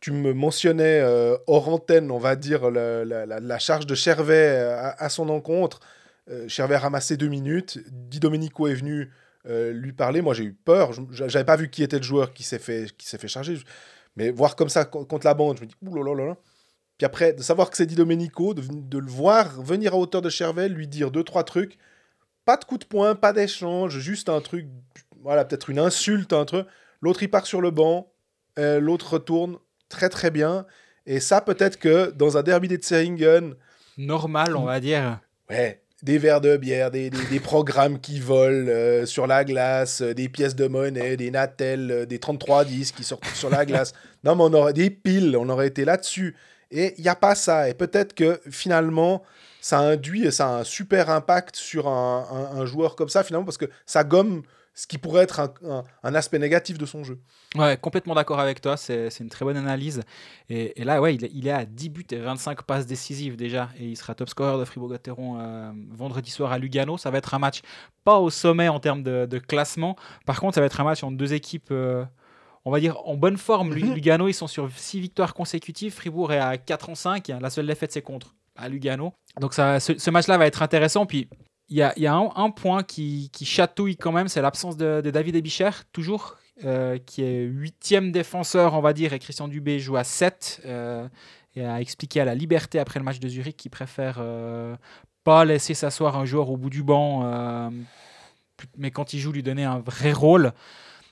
tu 0.01 0.13
me 0.13 0.33
mentionnais 0.33 1.01
euh, 1.01 1.37
hors 1.47 1.69
antenne, 1.69 2.11
on 2.11 2.19
va 2.19 2.37
dire, 2.37 2.71
la, 2.71 3.05
la, 3.05 3.59
charge 3.59 3.87
de 3.87 3.95
Chervet 3.95 4.35
euh, 4.35 4.91
à, 4.97 5.09
son 5.09 5.29
encontre. 5.29 5.81
Chervet 6.49 6.75
a 6.75 6.81
ramassé 6.81 7.17
deux 7.17 7.29
minutes. 7.29 7.79
Di 7.89 8.19
Domenico 8.19 8.67
est 8.67 8.75
venu 8.75 9.11
lui 9.45 9.93
parler. 9.93 10.23
Moi, 10.23 10.35
j'ai 10.35 10.43
eu 10.43 10.53
peur. 10.53 10.93
Je 10.93 11.23
n'avais 11.23 11.45
pas 11.45 11.55
vu 11.55 11.71
qui 11.71 11.85
était 11.85 11.99
le 11.99 12.03
joueur 12.03 12.35
qui 12.35 12.43
s'est 12.43 12.59
fait, 12.59 12.91
qui 12.97 13.07
s'est 13.07 13.19
fait 13.19 13.29
charger. 13.29 13.59
Mais 14.17 14.31
voir 14.31 14.57
comme 14.57 14.69
ça 14.69 14.85
contre 14.85 15.27
la 15.27 15.35
bande, 15.35 15.59
je 15.59 15.63
me 15.63 15.67
dis, 15.67 16.25
là. 16.25 16.37
Puis 16.99 17.05
après, 17.05 17.33
de 17.35 17.43
savoir 17.43 17.71
que 17.71 17.77
c'est 17.77 17.87
Di 17.87 17.95
Domenico, 17.95 18.55
de, 18.55 18.63
de, 18.63 18.99
le 18.99 19.11
voir 19.11 19.61
venir 19.61 19.93
à 19.93 19.97
hauteur 19.99 20.23
de 20.23 20.31
Chervet, 20.31 20.69
lui 20.69 20.89
dire 20.89 21.11
deux, 21.11 21.23
trois 21.23 21.45
trucs, 21.45 21.79
pas 22.47 22.57
de 22.57 22.65
coup 22.65 22.79
de 22.79 22.87
poing, 22.87 23.15
pas 23.15 23.35
d'échange, 23.35 23.99
juste 23.99 24.31
un 24.31 24.41
truc, 24.41 24.67
voilà, 25.21 25.45
peut-être 25.45 25.69
une 25.69 25.79
insulte, 25.79 26.33
un 26.33 26.47
truc. 26.47 26.67
L'autre, 27.03 27.23
il 27.23 27.31
part 27.31 27.47
sur 27.47 27.61
le 27.61 27.71
banc, 27.71 28.11
euh, 28.59 28.81
l'autre 28.81 29.15
retourne 29.15 29.59
très 29.91 30.09
très 30.09 30.31
bien. 30.31 30.65
Et 31.05 31.21
ça, 31.21 31.41
peut-être 31.41 31.79
que 31.79 32.11
dans 32.11 32.39
un 32.39 32.43
derby 32.43 32.69
des 32.69 32.77
Tseringen... 32.77 33.55
Normal, 33.99 34.57
on 34.57 34.65
va 34.65 34.81
dire. 34.81 35.21
Ouais, 35.51 35.83
des 36.07 36.19
verres 36.19 36.41
de 36.41 36.57
bière, 36.57 36.93
des, 36.93 37.11
des, 37.11 37.41
programmes 37.41 37.99
qui 37.99 38.21
volent 38.21 38.69
euh, 38.69 39.07
sur 39.07 39.27
la 39.27 39.45
glace, 39.45 40.03
euh, 40.03 40.15
des 40.15 40.29
pièces 40.29 40.55
de 40.55 40.69
monnaie, 40.69 41.17
des 41.17 41.33
Natel, 41.33 42.07
des 42.07 42.21
3310 42.21 42.93
qui 42.93 43.03
sortent 43.03 43.27
sur 43.35 43.51
la 43.51 43.67
glace. 43.67 43.93
Non, 44.25 44.35
mais 44.35 44.43
on 44.45 44.55
aurait 44.55 44.73
des 44.73 44.91
piles, 44.91 45.37
on 45.37 45.49
aurait 45.49 45.69
été 45.69 45.85
là-dessus. 45.85 46.35
Et 46.73 46.95
il 46.99 47.03
n'y 47.03 47.09
a 47.09 47.15
pas 47.15 47.35
ça. 47.37 47.69
Et 47.69 47.75
peut-être 47.75 48.13
que 48.13 48.41
finalement, 48.51 49.23
ça 49.61 49.79
induit 49.79 50.27
et 50.27 50.31
ça 50.33 50.49
a 50.49 50.61
un 50.61 50.65
super 50.65 51.11
impact 51.11 51.55
sur 51.55 51.87
un, 51.87 52.67
joueur 52.67 52.97
comme 52.97 53.09
ça, 53.09 53.23
finalement, 53.23 53.45
parce 53.45 53.59
que 53.59 53.67
ça 53.85 54.03
gomme 54.03 54.43
ce 54.77 54.87
qui 54.87 54.99
pourrait 54.99 55.23
être 55.23 55.55
un, 56.03 56.15
aspect 56.15 56.39
négatif 56.39 56.77
de 56.77 56.85
son 56.85 57.03
jeu. 57.03 57.19
Ouais, 57.55 57.79
complètement 57.79 58.15
d'accord 58.15 58.39
avec 58.39 58.61
toi, 58.61 58.77
c'est 58.77 59.09
une 59.21 59.31
très 59.31 59.47
bonne 59.47 59.57
analyse. 59.57 60.03
Et, 60.51 60.85
là, 60.85 61.01
ouais, 61.01 61.15
il, 61.15 61.49
est 61.49 61.51
à 61.51 61.65
10 61.65 61.89
buts 61.89 62.07
et 62.11 62.19
25 62.19 62.63
passes 62.63 62.87
décisives 62.87 63.37
déjà, 63.37 63.71
et 63.81 63.87
il 63.87 63.97
sera 63.97 64.15
top 64.15 64.29
scorer 64.29 64.59
de 64.59 64.65
Fribourg-Gotteron 64.67 65.41
euh, 65.41 65.73
vendredi 65.91 66.31
soir 66.31 66.53
à 66.53 66.59
Lugano. 66.59 66.99
Ça 66.99 67.11
va 67.11 67.17
être 67.17 67.33
un 67.33 67.39
match 67.39 67.63
pas 68.05 68.19
au 68.19 68.29
sommet 68.29 68.69
en 68.69 68.79
termes 68.79 69.03
de, 69.03 69.39
classement, 69.39 69.97
par 70.27 70.39
contre, 70.41 70.57
ça 70.57 70.61
va 70.61 70.67
être 70.67 70.81
un 70.81 70.85
match 70.85 71.03
entre 71.03 71.17
deux 71.17 71.33
équipes... 71.33 71.71
Euh, 71.71 72.05
on 72.69 72.73
va 72.73 72.81
dire 72.81 72.99
en 73.07 73.15
bonne 73.15 73.37
forme. 73.37 73.75
Lugano, 73.75 74.27
ils 74.27 74.35
sont 74.35 74.49
sur 74.49 74.69
6 74.69 74.99
victoires 74.99 75.35
consécutives. 75.35 75.95
Fribourg 75.95 76.33
est 76.33 76.41
à 76.41 76.59
4 76.59 76.91
en 76.91 76.95
5. 76.97 77.29
La 77.41 77.49
seule 77.49 77.69
défaite, 77.69 77.93
c'est 77.93 78.03
contre 78.03 78.35
à 78.57 78.69
Lugano. 78.69 79.13
Donc 79.41 79.55
ça, 79.55 79.79
ce, 79.79 80.11
match-là 80.11 80.37
va 80.37 80.47
être 80.47 80.63
intéressant. 80.63 81.07
Puis 81.07 81.29
il 81.69 81.77
y 81.79 82.07
a, 82.07 82.15
un, 82.15 82.51
point 82.51 82.83
qui, 82.85 83.31
chatouille 83.43 83.97
quand 83.97 84.13
même, 84.13 84.29
c'est 84.29 84.41
l'absence 84.41 84.77
de, 84.77 85.01
David 85.01 85.35
Ebicher, 85.35 85.71
toujours, 85.93 86.37
euh, 86.65 86.99
qui 86.99 87.23
est 87.23 87.43
huitième 87.43 88.13
défenseur, 88.13 88.75
on 88.75 88.81
va 88.81 88.93
dire, 88.93 89.13
et 89.13 89.19
Christian 89.19 89.49
Dubé 89.49 89.81
joue 89.81 89.97
à 89.97 90.05
7 90.05 90.63
euh, 90.65 91.09
et 91.57 91.65
a 91.65 91.81
expliqué 91.81 92.21
à 92.21 92.25
la 92.25 92.35
Liberté 92.35 92.79
après 92.79 93.01
le 93.01 93.05
match 93.05 93.19
de 93.19 93.29
Zurich 93.29 93.57
qu'il 93.57 93.73
préfère 93.73 94.19
euh, 94.21 94.77
pas 95.25 95.45
laisser 95.45 95.75
s'asseoir 95.75 96.17
un 96.17 96.25
joueur 96.25 96.51
au 96.51 96.57
bout 96.57 96.71
du 96.71 96.85
banc, 96.85 97.73
mais 98.79 98.93
quand 98.93 99.13
il 99.13 99.19
joue, 99.19 99.33
lui 99.33 99.43
donner 99.43 99.65
un 99.65 99.81
vrai 99.81 100.13
rôle. 100.13 100.53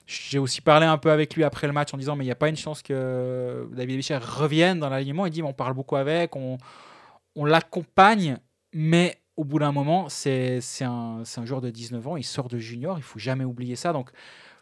J'ai 0.07 0.39
aussi 0.39 0.61
parlé 0.61 0.85
un 0.85 0.99
peu 0.99 1.11
avec 1.11 1.35
lui 1.35 1.45
après 1.45 1.67
le 1.67 1.73
match 1.73 1.95
en 1.95 1.97
disant 1.97 2.15
mais 2.15 2.25
il 2.25 2.29
n'y 2.29 2.33
a 2.33 2.37
pas 2.37 2.51
une 2.51 2.59
chance 2.59 2.83
que 2.83 3.67
David 3.73 3.95
Ebicher 3.95 4.19
revienne 4.19 4.79
dans 4.79 4.91
l'alignement. 4.91 5.25
Il 5.25 5.33
dit 5.33 5.43
on 5.43 5.55
parle 5.55 5.73
beaucoup 5.73 5.97
avec, 5.97 6.37
on 6.37 6.59
l'accompagne, 7.45 8.39
mais 8.75 9.17
au 9.37 9.45
bout 9.45 9.59
d'un 9.59 9.73
moment, 9.73 10.09
c'est 10.09 10.61
un, 10.83 11.23
un 11.37 11.45
joueur 11.45 11.61
de 11.61 11.71
19 11.71 12.07
ans, 12.07 12.17
il 12.17 12.25
sort 12.25 12.49
de 12.49 12.59
junior, 12.59 12.99
il 12.99 13.03
faut 13.03 13.19
jamais 13.19 13.45
oublier 13.45 13.77
ça. 13.77 13.93
Donc, 13.93 14.11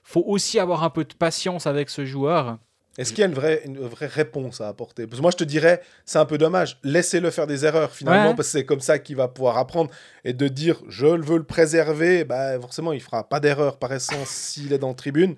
faut 0.02 0.24
aussi 0.26 0.58
avoir 0.58 0.82
un 0.82 0.90
peu 0.90 1.04
de 1.04 1.14
patience 1.14 1.66
avec 1.66 1.90
ce 1.90 2.04
joueur. 2.04 2.58
Est-ce 2.98 3.12
qu'il 3.12 3.20
y 3.20 3.24
a 3.24 3.26
une 3.26 3.34
vraie, 3.34 3.62
une 3.64 3.78
vraie 3.78 4.06
réponse 4.06 4.60
à 4.60 4.68
apporter? 4.68 5.06
Parce 5.06 5.18
que 5.18 5.22
moi, 5.22 5.30
je 5.30 5.38
te 5.38 5.44
dirais, 5.44 5.80
c'est 6.04 6.18
un 6.18 6.26
peu 6.26 6.36
dommage. 6.36 6.78
Laissez-le 6.82 7.30
faire 7.30 7.46
des 7.46 7.64
erreurs, 7.64 7.92
finalement, 7.92 8.34
parce 8.34 8.48
que 8.48 8.58
c'est 8.58 8.66
comme 8.66 8.80
ça 8.80 8.98
qu'il 8.98 9.16
va 9.16 9.28
pouvoir 9.28 9.56
apprendre. 9.56 9.90
Et 10.24 10.34
de 10.34 10.48
dire, 10.48 10.82
je 10.88 11.06
veux 11.06 11.38
le 11.38 11.44
préserver, 11.44 12.24
bah, 12.24 12.60
forcément, 12.60 12.92
il 12.92 13.00
fera 13.00 13.28
pas 13.28 13.40
d'erreur 13.40 13.78
par 13.78 13.92
essence 13.92 14.28
s'il 14.28 14.72
est 14.74 14.78
dans 14.78 14.88
la 14.88 14.94
tribune. 14.94 15.36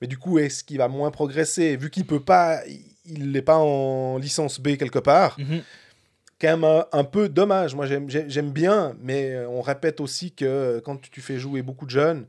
Mais 0.00 0.06
du 0.06 0.16
coup, 0.16 0.38
est-ce 0.38 0.64
qu'il 0.64 0.78
va 0.78 0.88
moins 0.88 1.10
progresser? 1.10 1.76
Vu 1.76 1.90
qu'il 1.90 2.06
peut 2.06 2.24
pas, 2.24 2.60
il 3.04 3.32
n'est 3.32 3.42
pas 3.42 3.58
en 3.58 4.16
licence 4.16 4.58
B 4.58 4.76
quelque 4.76 4.98
part. 4.98 5.38
Mhm 5.38 5.62
quand 6.40 6.56
même 6.56 6.84
un, 6.92 7.04
peu 7.04 7.28
dommage. 7.28 7.74
Moi, 7.74 7.86
j'aime 7.86 8.52
bien, 8.52 8.96
mais 9.00 9.44
on 9.46 9.60
répète 9.60 10.00
aussi 10.00 10.32
que 10.32 10.80
quand 10.84 11.00
tu 11.00 11.20
fais 11.20 11.38
jouer 11.38 11.62
beaucoup 11.62 11.86
de 11.86 11.90
jeunes, 11.90 12.26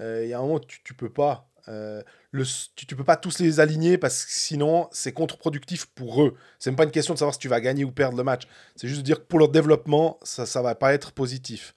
euh, 0.00 0.22
il 0.24 0.30
y 0.30 0.32
a 0.32 0.38
un 0.38 0.42
moment 0.42 0.60
tu, 0.60 0.82
tu 0.82 0.94
peux 0.94 1.10
pas. 1.10 1.48
Euh, 1.68 2.02
le, 2.30 2.44
tu, 2.74 2.86
tu 2.86 2.96
peux 2.96 3.04
pas 3.04 3.16
tous 3.16 3.38
les 3.38 3.58
aligner 3.60 3.96
parce 3.96 4.24
que 4.24 4.32
sinon 4.32 4.88
c'est 4.92 5.12
contre-productif 5.12 5.86
pour 5.86 6.22
eux. 6.22 6.34
C'est 6.58 6.70
même 6.70 6.76
pas 6.76 6.84
une 6.84 6.90
question 6.90 7.14
de 7.14 7.18
savoir 7.18 7.34
si 7.34 7.40
tu 7.40 7.48
vas 7.48 7.60
gagner 7.60 7.84
ou 7.84 7.92
perdre 7.92 8.16
le 8.16 8.24
match. 8.24 8.42
C'est 8.76 8.88
juste 8.88 9.00
de 9.00 9.04
dire 9.04 9.20
que 9.20 9.24
pour 9.24 9.38
leur 9.38 9.48
développement, 9.48 10.18
ça 10.22 10.46
ça 10.46 10.62
va 10.62 10.74
pas 10.74 10.92
être 10.94 11.12
positif. 11.12 11.74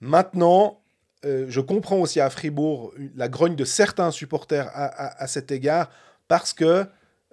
Maintenant, 0.00 0.82
euh, 1.24 1.46
je 1.48 1.60
comprends 1.60 1.98
aussi 1.98 2.20
à 2.20 2.30
Fribourg 2.30 2.94
la 3.16 3.28
grogne 3.28 3.56
de 3.56 3.64
certains 3.64 4.10
supporters 4.10 4.68
à- 4.72 5.22
à 5.22 5.26
cet 5.26 5.50
égard, 5.50 5.90
parce 6.28 6.52
que 6.52 6.86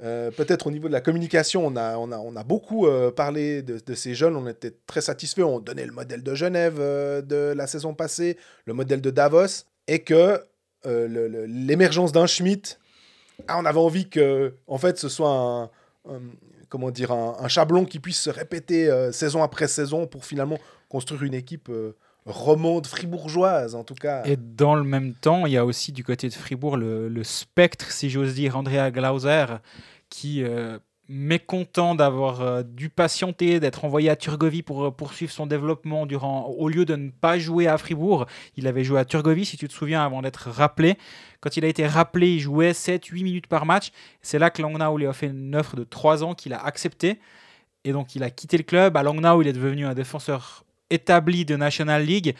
euh, 0.03 0.29
peut-être 0.29 0.67
au 0.67 0.71
niveau 0.71 0.87
de 0.87 0.93
la 0.93 1.01
communication, 1.01 1.65
on 1.65 1.75
a, 1.75 1.97
on 1.97 2.11
a, 2.11 2.19
on 2.19 2.35
a 2.35 2.43
beaucoup 2.43 2.85
euh, 2.85 3.09
parlé 3.09 3.63
de, 3.63 3.95
ces 3.95 4.13
jeunes, 4.13 4.35
on 4.35 4.47
était 4.47 4.73
très 4.85 5.01
satisfaits, 5.01 5.41
on 5.41 5.59
donnait 5.59 5.87
le 5.87 5.91
modèle 5.91 6.21
de 6.21 6.35
Genève 6.35 6.77
euh, 6.79 7.21
de 7.23 7.53
la 7.55 7.65
saison 7.65 7.95
passée, 7.95 8.37
le 8.65 8.73
modèle 8.73 9.01
de 9.01 9.09
Davos, 9.09 9.65
et 9.87 9.99
que 9.99 10.43
l'émergence 10.85 12.13
d'un 12.13 12.27
Schmidt, 12.27 12.77
ah, 13.47 13.57
on 13.59 13.65
avait 13.65 13.79
envie 13.79 14.07
que 14.07 14.53
en 14.67 14.77
fait, 14.77 14.97
ce 14.97 15.09
soit 15.09 15.29
un, 15.29 15.69
comment 16.69 16.91
dire, 16.91 17.11
un, 17.11 17.35
un 17.39 17.47
chablon 17.49 17.83
qui 17.83 17.99
puisse 17.99 18.21
se 18.21 18.29
répéter 18.29 18.89
saison 19.11 19.43
après 19.43 19.67
saison 19.67 20.07
pour 20.07 20.23
finalement 20.23 20.59
construire 20.87 21.23
une 21.23 21.33
équipe 21.33 21.69
remonte 22.27 22.87
fribourgeoise, 22.87 23.75
en 23.75 23.83
tout 23.83 23.95
cas. 23.95 24.23
Et 24.25 24.37
dans 24.37 24.75
le 24.75 24.83
même 24.83 25.13
temps, 25.13 25.45
il 25.45 25.53
y 25.53 25.57
a 25.57 25.65
aussi 25.65 25.91
du 25.91 26.03
côté 26.03 26.29
de 26.29 26.33
Fribourg 26.33 26.77
le, 26.77 27.23
spectre, 27.23 27.91
si 27.91 28.09
j'ose 28.09 28.35
dire, 28.35 28.57
Andrea 28.57 28.91
Glauser, 28.91 29.45
qui, 30.09 30.43
euh, 30.43 30.77
mécontent 31.09 31.95
d'avoir 31.95 32.41
euh, 32.41 32.63
dû 32.63 32.89
patienter, 32.89 33.59
d'être 33.59 33.85
envoyé 33.85 34.09
à 34.09 34.15
Turgovie 34.15 34.61
pour 34.61 34.85
euh, 34.85 34.91
poursuivre 34.91 35.31
son 35.31 35.47
développement 35.47 36.05
durant, 36.05 36.47
au 36.47 36.67
lieu 36.67 36.85
de 36.85 36.95
ne 36.95 37.09
pas 37.09 37.39
jouer 37.39 37.67
à 37.67 37.77
Fribourg, 37.77 38.25
il 38.55 38.67
avait 38.67 38.83
joué 38.83 38.99
à 38.99 39.05
Turgovie, 39.05 39.45
si 39.45 39.57
tu 39.57 39.67
te 39.67 39.73
souviens, 39.73 40.03
avant 40.03 40.21
d'être 40.21 40.49
rappelé. 40.49 40.97
Quand 41.39 41.55
il 41.55 41.63
a 41.63 41.67
été 41.67 41.87
rappelé, 41.87 42.33
il 42.35 42.39
jouait 42.39 42.71
7-8 42.71 43.23
minutes 43.23 43.47
par 43.47 43.65
match. 43.65 43.91
C'est 44.21 44.39
là 44.39 44.49
que 44.49 44.61
Langnau 44.61 44.97
lui 44.97 45.07
a 45.07 45.13
fait 45.13 45.27
une 45.27 45.55
offre 45.55 45.75
de 45.75 45.83
3 45.83 46.23
ans 46.23 46.33
qu'il 46.33 46.53
a 46.53 46.63
accepté. 46.63 47.19
Et 47.83 47.93
donc, 47.93 48.15
il 48.15 48.23
a 48.23 48.29
quitté 48.29 48.57
le 48.57 48.63
club. 48.63 48.97
À 48.97 49.03
Langnau, 49.03 49.41
il 49.41 49.47
est 49.47 49.53
devenu 49.53 49.85
un 49.85 49.93
défenseur 49.93 50.65
établi 50.89 51.45
de 51.45 51.55
National 51.55 52.03
League. 52.03 52.35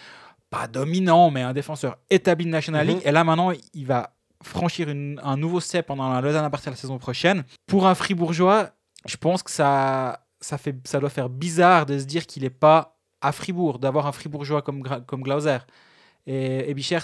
Pas 0.50 0.68
dominant, 0.68 1.30
mais 1.32 1.42
un 1.42 1.54
défenseur 1.54 1.98
établi 2.10 2.46
de 2.46 2.52
National 2.52 2.86
Mhm. 2.86 2.94
League. 2.94 3.02
Et 3.06 3.12
là, 3.12 3.24
maintenant, 3.24 3.52
il 3.74 3.86
va 3.86 4.12
franchir 4.44 4.88
une- 4.90 5.20
un 5.24 5.36
nouveau 5.36 5.60
step 5.60 5.88
pendant 5.88 6.10
la 6.14 6.22
Lausanne 6.22 6.46
à 6.46 6.50
partir 6.50 6.72
de 6.72 6.76
la 6.76 6.80
saison 6.82 6.98
prochaine. 6.98 7.44
Pour 7.66 7.88
un 7.88 7.96
Fribourgeois, 7.96 8.70
je 9.06 9.18
pense 9.18 9.44
que 9.44 9.52
ça, 9.52 10.22
ça, 10.40 10.58
fait, 10.58 10.76
ça 10.86 11.00
doit 11.00 11.10
faire 11.10 11.28
bizarre 11.30 11.86
de 11.86 11.98
se 12.00 12.06
dire 12.06 12.26
qu'il 12.26 12.44
n'est 12.44 12.50
pas 12.50 12.98
à 13.22 13.32
Fribourg, 13.32 13.80
d'avoir 13.80 14.06
un 14.08 14.12
Fribourgeois 14.12 14.62
comme, 14.62 14.84
comme 15.06 15.22
Glauser. 15.24 15.58
Et, 16.28 16.70
et 16.70 16.74
Bichère, 16.74 17.04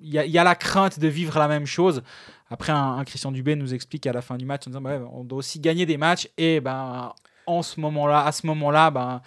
il 0.00 0.12
y, 0.12 0.18
a- 0.18 0.24
il 0.26 0.30
y 0.30 0.38
a 0.38 0.44
la 0.44 0.54
crainte 0.54 0.98
de 1.00 1.08
vivre 1.08 1.38
la 1.38 1.48
même 1.48 1.64
chose. 1.66 2.02
Après, 2.50 2.72
un, 2.72 2.98
un 2.98 3.04
Christian 3.04 3.32
Dubé 3.32 3.56
nous 3.56 3.72
explique 3.72 4.06
à 4.06 4.12
la 4.12 4.20
fin 4.20 4.36
du 4.36 4.44
match 4.44 4.66
en 4.66 4.70
disant 4.70 4.80
bah 4.82 4.98
ouais, 4.98 5.06
on 5.12 5.24
doit 5.24 5.38
aussi 5.38 5.58
gagner 5.60 5.86
des 5.86 5.96
matchs 5.96 6.28
et 6.36 6.60
ben 6.60 7.12
en 7.46 7.62
ce 7.62 7.80
moment-là, 7.80 8.24
à 8.26 8.32
ce 8.32 8.46
moment-là, 8.46 8.90
ben 8.90 9.22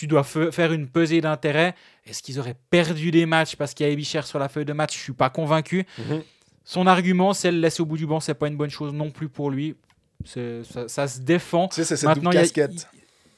tu 0.00 0.06
dois 0.06 0.24
faire 0.24 0.72
une 0.72 0.88
pesée 0.88 1.20
d'intérêt. 1.20 1.74
Est-ce 2.06 2.22
qu'ils 2.22 2.38
auraient 2.40 2.56
perdu 2.70 3.10
des 3.10 3.26
matchs 3.26 3.54
parce 3.56 3.74
qu'il 3.74 3.86
y 3.86 3.92
a 3.92 3.94
Bichère 3.94 4.26
sur 4.26 4.38
la 4.38 4.48
feuille 4.48 4.64
de 4.64 4.72
match? 4.72 4.96
Je 4.96 5.02
suis 5.02 5.12
pas 5.12 5.28
convaincu. 5.28 5.84
Mhm. 5.98 6.22
Son 6.64 6.86
argument, 6.86 7.34
c'est 7.34 7.52
le 7.52 7.58
laisser 7.58 7.82
au 7.82 7.84
bout 7.84 7.98
du 7.98 8.06
banc, 8.06 8.18
c'est 8.18 8.32
pas 8.32 8.48
une 8.48 8.56
bonne 8.56 8.70
chose 8.70 8.94
non 8.94 9.10
plus 9.10 9.28
pour 9.28 9.50
lui. 9.50 9.76
Ça, 10.24 10.88
ça 10.88 11.06
se 11.06 11.20
défend. 11.20 11.68
Tu 11.68 11.74
sais, 11.74 11.84
c'est 11.84 11.98
cette 11.98 12.14
double 12.14 12.28
y 12.28 12.30
casquette 12.30 12.88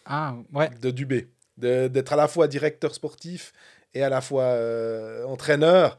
Ah, 0.07 0.37
ouais. 0.53 0.71
de 0.81 0.93
Dubé, 0.93 1.31
d'être 1.57 2.13
à 2.13 2.17
la 2.17 2.29
fois 2.29 2.47
directeur 2.47 2.95
sportif 2.95 3.53
et 3.93 4.05
à 4.05 4.09
la 4.09 4.21
fois 4.21 4.45
euh, 4.45 5.25
entraîneur. 5.25 5.99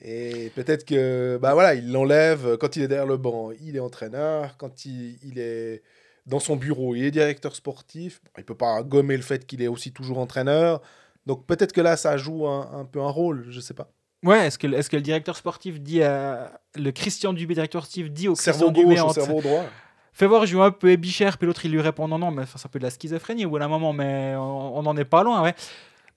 Et 0.00 0.50
peut-être 0.54 0.86
que, 0.86 1.38
bah 1.42 1.52
voilà, 1.52 1.74
il 1.74 1.92
l'enlève 1.92 2.56
quand 2.56 2.74
il 2.76 2.82
est 2.84 2.88
derrière 2.88 3.06
le 3.06 3.18
banc, 3.18 3.50
il 3.60 3.76
est 3.76 3.80
entraîneur. 3.80 4.56
Quand 4.56 4.86
il, 4.86 5.18
il 5.22 5.38
est 5.38 5.82
dans 6.30 6.40
son 6.40 6.56
bureau, 6.56 6.94
il 6.94 7.04
est 7.04 7.10
directeur 7.10 7.54
sportif. 7.54 8.20
Bon, 8.24 8.30
il 8.38 8.44
peut 8.44 8.54
pas 8.54 8.82
gommer 8.82 9.16
le 9.16 9.22
fait 9.22 9.46
qu'il 9.46 9.60
est 9.62 9.68
aussi 9.68 9.92
toujours 9.92 10.18
entraîneur. 10.18 10.80
Donc 11.26 11.44
peut-être 11.46 11.72
que 11.72 11.80
là, 11.82 11.96
ça 11.96 12.16
joue 12.16 12.46
un, 12.48 12.70
un 12.80 12.84
peu 12.86 13.00
un 13.02 13.10
rôle, 13.10 13.46
je 13.50 13.60
sais 13.60 13.74
pas. 13.74 13.90
Ouais, 14.24 14.46
est-ce 14.46 14.58
que, 14.58 14.66
est 14.66 14.88
que 14.88 14.96
le 14.96 15.02
directeur 15.02 15.36
sportif 15.36 15.80
dit 15.80 16.02
à. 16.02 16.60
Le 16.76 16.90
Christian 16.92 17.32
Dubé, 17.32 17.54
directeur 17.54 17.82
sportif, 17.82 18.10
dit 18.10 18.28
au 18.28 18.34
Cerveau 18.34 18.70
Christian 18.70 18.82
Dubé 18.82 18.94
gauche 18.94 19.04
ou 19.04 19.08
en- 19.08 19.12
cerveau 19.12 19.40
droit. 19.42 19.64
Fais 20.12 20.26
voir, 20.26 20.44
je 20.44 20.50
joue 20.52 20.62
un 20.62 20.72
peu 20.72 20.90
Ebichère, 20.90 21.38
puis 21.38 21.46
l'autre 21.46 21.64
il 21.64 21.70
lui 21.72 21.80
répond 21.80 22.06
non, 22.08 22.18
non, 22.18 22.30
mais 22.30 22.42
c'est 22.46 22.66
un 22.66 22.68
peu 22.68 22.78
de 22.78 22.84
la 22.84 22.90
schizophrénie 22.90 23.46
au 23.46 23.50
bout 23.50 23.58
d'un 23.58 23.68
moment, 23.68 23.92
mais 23.92 24.34
on 24.36 24.82
n'en 24.82 24.96
est 24.96 25.04
pas 25.04 25.22
loin. 25.22 25.42
Ouais. 25.42 25.54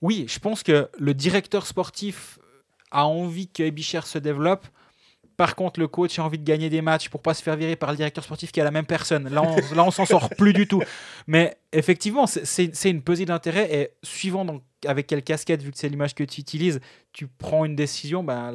Oui, 0.02 0.26
je 0.28 0.38
pense 0.38 0.62
que 0.62 0.90
le 0.98 1.14
directeur 1.14 1.64
sportif 1.66 2.38
a 2.90 3.06
envie 3.06 3.48
que 3.48 3.62
Ebichère 3.62 4.06
se 4.06 4.18
développe. 4.18 4.66
Par 5.36 5.56
contre, 5.56 5.80
le 5.80 5.88
coach 5.88 6.18
a 6.18 6.24
envie 6.24 6.38
de 6.38 6.44
gagner 6.44 6.70
des 6.70 6.80
matchs 6.82 7.08
pour 7.08 7.20
pas 7.20 7.34
se 7.34 7.42
faire 7.42 7.56
virer 7.56 7.76
par 7.76 7.90
le 7.90 7.96
directeur 7.96 8.22
sportif 8.22 8.52
qui 8.52 8.60
est 8.60 8.64
la 8.64 8.70
même 8.70 8.86
personne. 8.86 9.28
Là, 9.28 9.42
on, 9.42 9.56
là, 9.74 9.84
on 9.84 9.90
s'en 9.90 10.04
sort 10.06 10.28
plus 10.30 10.52
du 10.52 10.68
tout. 10.68 10.82
Mais 11.26 11.56
effectivement, 11.72 12.26
c'est- 12.26 12.84
une 12.90 13.02
pesée 13.02 13.24
d'intérêt 13.24 13.68
et 13.74 13.90
suivant 14.02 14.44
donc, 14.44 14.62
avec 14.86 15.06
quelle 15.06 15.22
casquette, 15.22 15.62
vu 15.62 15.70
que 15.72 15.78
c'est 15.78 15.88
l'image 15.88 16.14
que 16.14 16.22
tu 16.24 16.40
utilises, 16.40 16.78
tu 17.12 17.26
prends 17.26 17.64
une 17.64 17.74
décision, 17.74 18.22
ben, 18.22 18.52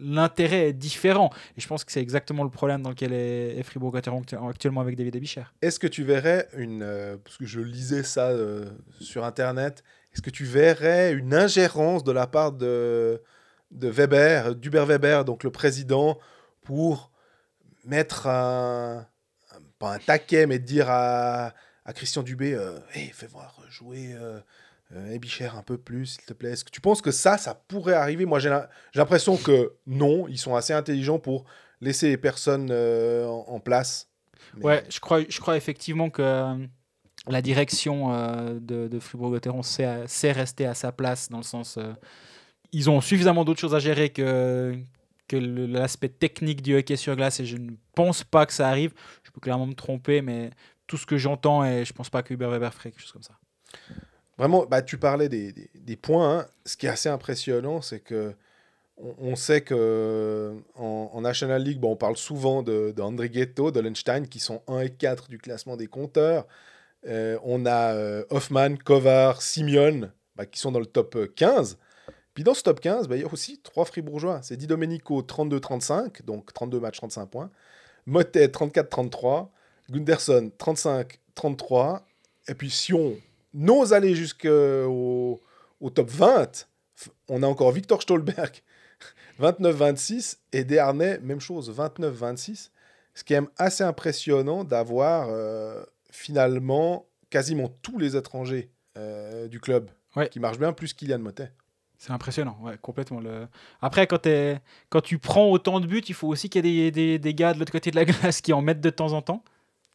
l'intérêt 0.00 0.68
est 0.68 0.72
différent. 0.72 1.30
Et 1.56 1.60
je 1.60 1.66
pense 1.66 1.84
que 1.84 1.92
c'est 1.92 2.00
exactement 2.00 2.44
le 2.44 2.50
problème 2.50 2.82
dans 2.82 2.90
lequel 2.90 3.12
est, 3.12 3.58
est 3.58 3.62
Fribourg-Gotteron 3.62 4.22
actuellement 4.48 4.80
avec 4.80 4.96
David 4.96 5.16
Ebichère. 5.16 5.52
Est-ce 5.62 5.78
que 5.78 5.86
tu 5.86 6.04
verrais 6.04 6.48
une. 6.56 6.82
euh, 6.82 7.16
parce 7.22 7.36
que 7.36 7.46
je 7.46 7.60
lisais 7.60 8.02
ça 8.02 8.28
euh, 8.28 8.66
sur 9.00 9.24
Internet. 9.24 9.82
Est-ce 10.14 10.22
que 10.22 10.30
tu 10.30 10.44
verrais 10.44 11.12
une 11.12 11.34
ingérence 11.34 12.02
de 12.04 12.12
la 12.12 12.26
part 12.26 12.52
de, 12.52 13.20
de 13.70 13.88
Weber, 13.88 14.54
d'Hubert 14.54 14.86
Weber, 14.86 15.24
donc 15.24 15.44
le 15.44 15.50
président, 15.50 16.18
pour 16.62 17.10
mettre 17.84 18.26
un. 18.26 19.06
pas 19.78 19.94
un 19.94 19.98
taquet, 19.98 20.46
mais 20.46 20.58
dire 20.58 20.88
à, 20.88 21.52
à 21.84 21.92
Christian 21.92 22.22
Dubé 22.22 22.54
euh, 22.54 22.78
fais 23.12 23.26
voir 23.26 23.60
jouer. 23.68 24.14
Euh, 24.14 24.40
euh, 24.94 25.18
un 25.54 25.62
peu 25.62 25.76
plus, 25.76 26.06
s'il 26.06 26.24
te 26.24 26.32
plaît. 26.32 26.52
Est-ce 26.52 26.64
que 26.64 26.70
tu 26.70 26.80
penses 26.80 27.02
que 27.02 27.10
ça, 27.10 27.36
ça 27.36 27.54
pourrait 27.54 27.92
arriver? 27.92 28.24
Moi, 28.24 28.38
j'ai 28.38 28.48
l'impression 28.94 29.36
que 29.36 29.74
non, 29.86 30.26
ils 30.28 30.38
sont 30.38 30.54
assez 30.56 30.72
intelligents 30.72 31.18
pour 31.18 31.44
laisser 31.82 32.08
les 32.08 32.16
personnes 32.16 32.68
euh, 32.70 33.26
en, 33.26 33.60
place. 33.60 34.08
Mais- 34.56 34.64
Ouais, 34.64 34.84
je 34.88 34.98
crois, 34.98 35.20
je 35.28 35.40
crois 35.40 35.58
effectivement 35.58 36.08
que 36.08 36.56
la 37.26 37.42
direction 37.42 38.14
de, 38.60 38.88
de 38.88 38.98
Fribourg-Gotteron 38.98 39.62
sait 39.62 40.32
rester 40.32 40.64
à 40.64 40.72
sa 40.72 40.90
place 40.90 41.28
dans 41.28 41.36
le 41.36 41.42
sens. 41.42 41.78
Euh, 42.68 42.72
ils 42.72 42.90
ont 42.90 43.00
suffisamment 43.00 43.44
d'autres 43.44 43.60
choses 43.60 43.74
à 43.74 43.78
gérer 43.78 44.10
que, 44.10 44.76
que 45.26 45.36
l'aspect 45.36 46.08
technique 46.08 46.62
du 46.62 46.76
hockey 46.76 46.96
sur 46.96 47.16
glace 47.16 47.40
et 47.40 47.46
je 47.46 47.56
ne 47.56 47.70
pense 47.94 48.24
pas 48.24 48.46
que 48.46 48.52
ça 48.52 48.68
arrive. 48.68 48.92
Je 49.24 49.30
peux 49.30 49.40
clairement 49.40 49.66
me 49.66 49.74
tromper, 49.74 50.22
mais 50.22 50.50
tout 50.86 50.96
ce 50.96 51.06
que 51.06 51.18
j'entends 51.18 51.64
et 51.64 51.84
je 51.84 51.92
pense 51.92 52.10
pas 52.10 52.22
que 52.22 52.32
Hubert 52.34 52.50
Weber 52.50 52.72
ferait 52.72 52.90
quelque 52.90 53.02
chose 53.02 53.12
comme 53.12 53.22
ça. 53.22 53.34
Vraiment, 54.38 54.66
bah, 54.66 54.82
tu 54.82 54.98
parlais 54.98 55.28
des, 55.28 55.52
des- 55.74 55.96
points. 55.96 56.38
hein. 56.38 56.46
Ce 56.64 56.76
qui 56.76 56.86
est 56.86 56.90
assez 56.90 57.08
impressionnant, 57.08 57.82
c'est 57.82 58.00
que 58.00 58.34
on, 58.96 59.36
sait 59.36 59.60
que 59.60 60.54
en, 60.74 61.10
en 61.12 61.20
National 61.20 61.62
League, 61.62 61.78
bon, 61.78 61.92
on 61.92 61.96
parle 61.96 62.16
souvent 62.16 62.62
de, 62.62 62.92
de 62.96 63.02
André 63.02 63.28
Ghetto, 63.30 63.70
de 63.70 63.80
Lenstein, 63.80 64.26
qui 64.26 64.40
sont 64.40 64.62
1 64.66 64.80
et 64.80 64.90
4 64.90 65.28
du 65.28 65.38
classement 65.38 65.76
des 65.76 65.86
compteurs. 65.86 66.46
Euh, 67.06 67.38
on 67.44 67.64
a 67.66 67.94
euh, 67.94 68.24
Hoffman, 68.30 68.76
Kovar, 68.76 69.40
Simeon, 69.40 70.10
bah, 70.34 70.46
qui 70.46 70.58
sont 70.58 70.72
dans 70.72 70.80
le 70.80 70.86
top 70.86 71.14
euh, 71.16 71.32
15. 71.36 71.78
Puis 72.38 72.44
dans 72.44 72.54
ce 72.54 72.62
top 72.62 72.78
15, 72.78 73.08
bah, 73.08 73.16
il 73.16 73.22
y 73.22 73.24
a 73.24 73.32
aussi 73.32 73.58
trois 73.64 73.84
Fribourgeois. 73.84 74.38
C'est 74.42 74.56
Di 74.56 74.68
Domenico, 74.68 75.22
32-35, 75.22 76.22
donc 76.24 76.52
32 76.54 76.78
matchs, 76.78 76.98
35 76.98 77.26
points. 77.26 77.50
Motet, 78.06 78.46
34-33. 78.46 79.48
Gunderson, 79.90 80.52
35-33. 80.56 82.02
Et 82.46 82.54
puis 82.54 82.70
si 82.70 82.94
on 82.94 83.16
n'ose 83.54 83.92
aller 83.92 84.14
jusqu'au 84.14 85.40
au 85.80 85.90
top 85.90 86.08
20, 86.10 86.44
f- 86.96 87.08
on 87.28 87.42
a 87.42 87.46
encore 87.48 87.72
Victor 87.72 88.00
Stolberg, 88.00 88.52
29-26, 89.40 90.36
et 90.52 90.62
Desharnais, 90.62 91.18
même 91.18 91.40
chose, 91.40 91.76
29-26. 91.76 92.70
Ce 93.14 93.24
qui 93.24 93.32
est 93.34 93.40
même 93.40 93.50
assez 93.56 93.82
impressionnant 93.82 94.62
d'avoir 94.62 95.26
euh, 95.28 95.82
finalement 96.12 97.04
quasiment 97.30 97.68
tous 97.82 97.98
les 97.98 98.16
étrangers 98.16 98.70
euh, 98.96 99.48
du 99.48 99.58
club 99.58 99.90
Ouais. 100.14 100.28
qui 100.28 100.38
marchent 100.38 100.58
bien, 100.60 100.72
plus 100.72 100.94
Kylian 100.94 101.18
Motet. 101.18 101.50
C'est 101.98 102.12
impressionnant, 102.12 102.56
ouais, 102.62 102.78
complètement. 102.80 103.18
Le... 103.20 103.48
Après, 103.82 104.06
quand, 104.06 104.20
tu 105.02 105.18
prends 105.18 105.50
autant 105.50 105.80
de 105.80 105.86
buts, 105.86 106.02
il 106.08 106.14
faut 106.14 106.28
aussi 106.28 106.48
qu'il 106.48 106.64
y 106.64 106.80
ait 106.86 106.90
des, 106.90 106.92
des- 106.92 107.18
des 107.18 107.34
gars 107.34 107.52
de 107.54 107.58
l'autre 107.58 107.72
côté 107.72 107.90
de 107.90 107.96
la 107.96 108.04
glace 108.04 108.40
qui 108.40 108.52
en 108.52 108.62
mettent 108.62 108.80
de 108.80 108.90
temps 108.90 109.12
en 109.12 109.20
temps. 109.22 109.42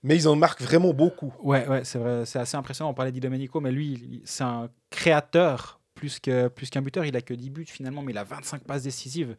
Mais 0.04 0.18
ils 0.18 0.28
en 0.28 0.36
marquent 0.36 0.62
vraiment 0.62 0.94
beaucoup. 0.94 1.34
Ouais, 1.42 1.66
ouais, 1.68 1.86
c'est 1.86 1.98
vrai, 1.98 2.26
c'est 2.26 2.40
assez 2.40 2.58
impressionnant. 2.58 2.90
On 2.90 2.94
parlait 2.94 3.14
d'I 3.14 3.22
Domenico, 3.22 3.62
mais 3.62 3.72
lui, 3.72 4.22
c'est 4.26 4.44
un 4.44 4.70
créateur 4.90 5.80
plus 5.96 6.20
que 6.20 6.50
plus 6.50 6.70
qu'un 6.70 6.82
buteur. 6.82 7.06
Il 7.06 7.16
a 7.16 7.22
que 7.22 7.34
10 7.34 7.50
buts 7.50 7.66
finalement, 7.66 8.02
mais 8.02 8.12
il 8.12 8.18
a 8.18 8.26
25 8.26 8.64
passes 8.66 8.84
décisives. 8.84 9.38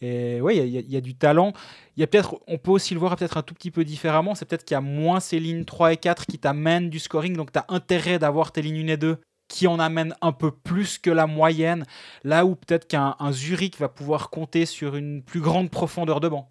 Et 0.00 0.40
ouais, 0.40 0.56
il 0.56 0.68
y 0.72 0.78
a- 0.78 0.80
y, 0.80 0.96
y 0.96 1.02
du 1.02 1.14
talent. 1.14 1.52
Il 1.96 2.00
y 2.00 2.04
a 2.04 2.06
peut-être, 2.06 2.40
on 2.46 2.56
peut 2.56 2.70
aussi 2.70 2.94
le 2.94 3.00
voir 3.00 3.16
peut-être 3.16 3.36
un 3.36 3.42
tout 3.42 3.52
petit 3.52 3.70
peu 3.70 3.84
différemment. 3.84 4.34
C'est 4.34 4.46
peut-être 4.46 4.64
qu'il 4.64 4.74
y 4.76 4.78
a 4.78 4.80
moins 4.80 5.20
ces 5.20 5.38
lignes 5.40 5.64
3 5.66 5.92
et 5.92 5.96
4 5.98 6.24
qui 6.24 6.38
t'amènent 6.38 6.88
du 6.88 7.00
scoring, 7.00 7.36
donc 7.36 7.52
tu 7.52 7.58
as 7.58 7.66
intérêt 7.68 8.18
d'avoir 8.18 8.52
tes 8.52 8.62
lignes 8.62 8.88
1 8.88 8.92
et 8.92 8.96
2 8.96 9.18
qui 9.48 9.66
en 9.66 9.78
amènent 9.78 10.14
un 10.20 10.32
peu 10.32 10.50
plus 10.50 10.98
que 10.98 11.10
la 11.10 11.26
moyenne, 11.26 11.84
là 12.22 12.44
où 12.44 12.54
peut-être 12.54 12.86
qu'un 12.86 13.16
un 13.18 13.32
Zurich 13.32 13.78
va 13.78 13.88
pouvoir 13.88 14.30
compter 14.30 14.66
sur 14.66 14.94
une 14.94 15.22
plus 15.22 15.40
grande 15.40 15.70
profondeur 15.70 16.20
de 16.20 16.28
banc. 16.28 16.46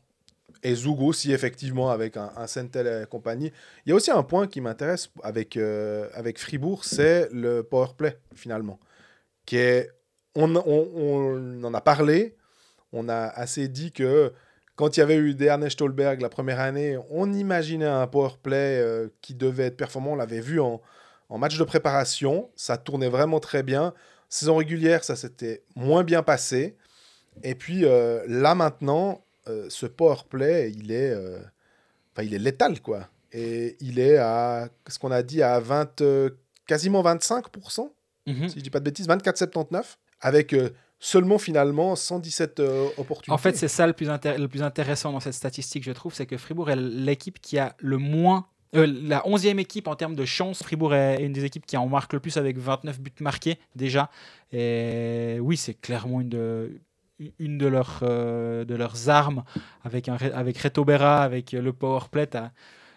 Et 0.63 0.73
Zug 0.73 0.99
aussi, 1.01 1.31
effectivement, 1.31 1.91
avec 1.91 2.17
un, 2.17 2.31
un 2.35 2.47
Sentel 2.47 2.87
et 2.87 3.05
compagnie. 3.05 3.51
Il 3.85 3.89
y 3.89 3.91
a 3.91 3.95
aussi 3.95 4.09
un 4.09 4.23
point 4.23 4.47
qui 4.47 4.59
m'intéresse 4.59 5.11
avec, 5.21 5.55
euh, 5.55 6.09
avec 6.15 6.39
Fribourg, 6.39 6.83
c'est 6.83 7.29
le 7.31 7.61
power 7.61 7.89
play, 7.95 8.17
finalement. 8.33 8.79
Qui 9.45 9.57
est, 9.57 9.91
on, 10.35 10.55
on- 10.55 10.89
on 10.95 11.63
en 11.63 11.73
a 11.75 11.81
parlé. 11.81 12.35
On 12.91 13.07
a 13.07 13.27
assez 13.27 13.67
dit 13.67 13.91
que 13.91 14.33
quand 14.75 14.97
il 14.97 15.01
y 15.01 15.03
avait 15.03 15.15
eu 15.17 15.35
Ernest 15.39 15.73
Stolberg 15.73 16.21
la 16.21 16.29
première 16.29 16.59
année, 16.59 16.97
on 17.11 17.31
imaginait 17.33 17.85
un 17.85 18.07
powerplay 18.07 18.79
euh, 18.81 19.09
qui 19.21 19.35
devait 19.35 19.65
être 19.65 19.77
performant. 19.77 20.13
On 20.13 20.15
l'avait 20.15 20.41
vu 20.41 20.59
en, 20.59 20.81
en 21.29 21.37
match 21.37 21.57
de 21.57 21.63
préparation. 21.63 22.49
Ça 22.55 22.77
tournait 22.77 23.09
vraiment 23.09 23.39
très 23.39 23.63
bien. 23.63 23.93
Saison 24.29 24.57
régulière, 24.57 25.03
ça 25.03 25.15
s'était 25.15 25.63
moins 25.75 26.03
bien 26.03 26.23
passé. 26.23 26.75
Et 27.43 27.55
puis 27.55 27.85
euh, 27.85 28.23
là 28.27 28.55
maintenant, 28.55 29.21
euh, 29.47 29.67
ce 29.69 29.85
powerplay, 29.85 30.71
il 30.75 30.91
est, 30.91 31.11
euh, 31.11 31.39
il 32.21 32.33
est 32.33 32.39
létal 32.39 32.81
quoi. 32.81 33.07
Et 33.31 33.77
il 33.81 33.99
est 33.99 34.17
à, 34.17 34.69
ce 34.87 34.97
qu'on 34.99 35.11
a 35.11 35.21
dit, 35.21 35.41
à 35.43 35.59
20, 35.59 36.01
euh, 36.01 36.29
quasiment 36.65 37.03
25%, 37.03 37.91
Mhm. 38.25 38.49
si 38.49 38.59
je 38.59 38.63
dis 38.63 38.69
pas 38.69 38.79
de 38.79 38.85
bêtises, 38.85 39.07
24,79, 39.07 39.97
avec 40.19 40.53
seulement 40.99 41.37
finalement 41.37 41.95
117 41.95 42.59
euh, 42.59 42.87
opportunités. 42.97 43.31
En 43.31 43.37
fait, 43.37 43.55
c'est 43.55 43.67
ça 43.67 43.85
le 43.87 43.93
plus, 43.93 44.09
intér- 44.09 44.37
le 44.37 44.47
plus 44.47 44.63
intéressant 44.63 45.11
dans 45.13 45.19
cette 45.19 45.33
statistique, 45.35 45.83
je 45.83 45.91
trouve, 45.91 46.13
c'est 46.13 46.25
que 46.25 46.37
Fribourg 46.37 46.69
est 46.71 46.75
l'équipe 46.75 47.39
qui 47.39 47.57
a 47.59 47.75
le 47.77 47.97
moins. 47.97 48.47
Euh, 48.75 48.85
la 48.85 49.21
11e 49.21 49.59
équipe 49.59 49.87
en 49.87 49.95
termes 49.95 50.15
de 50.15 50.25
chance. 50.25 50.63
Fribourg 50.63 50.93
est 50.93 51.23
une 51.23 51.33
des 51.33 51.45
équipes 51.45 51.65
qui 51.65 51.77
en 51.77 51.87
marque 51.87 52.13
le 52.13 52.19
plus 52.19 52.37
avec 52.37 52.57
29 52.57 52.99
buts 52.99 53.11
marqués 53.19 53.59
déjà. 53.75 54.09
Et 54.51 55.37
oui, 55.41 55.57
c'est 55.57 55.73
clairement 55.73 56.21
une 56.21 56.29
de, 56.29 56.79
euh, 58.03 58.65
leurs 58.65 59.09
armes 59.09 59.43
avec, 59.83 60.09
un, 60.09 60.17
avec 60.33 60.57
Reto 60.57 60.83
Berra, 60.85 61.23
avec 61.23 61.53
le 61.53 61.71
powerplay. 61.73 62.29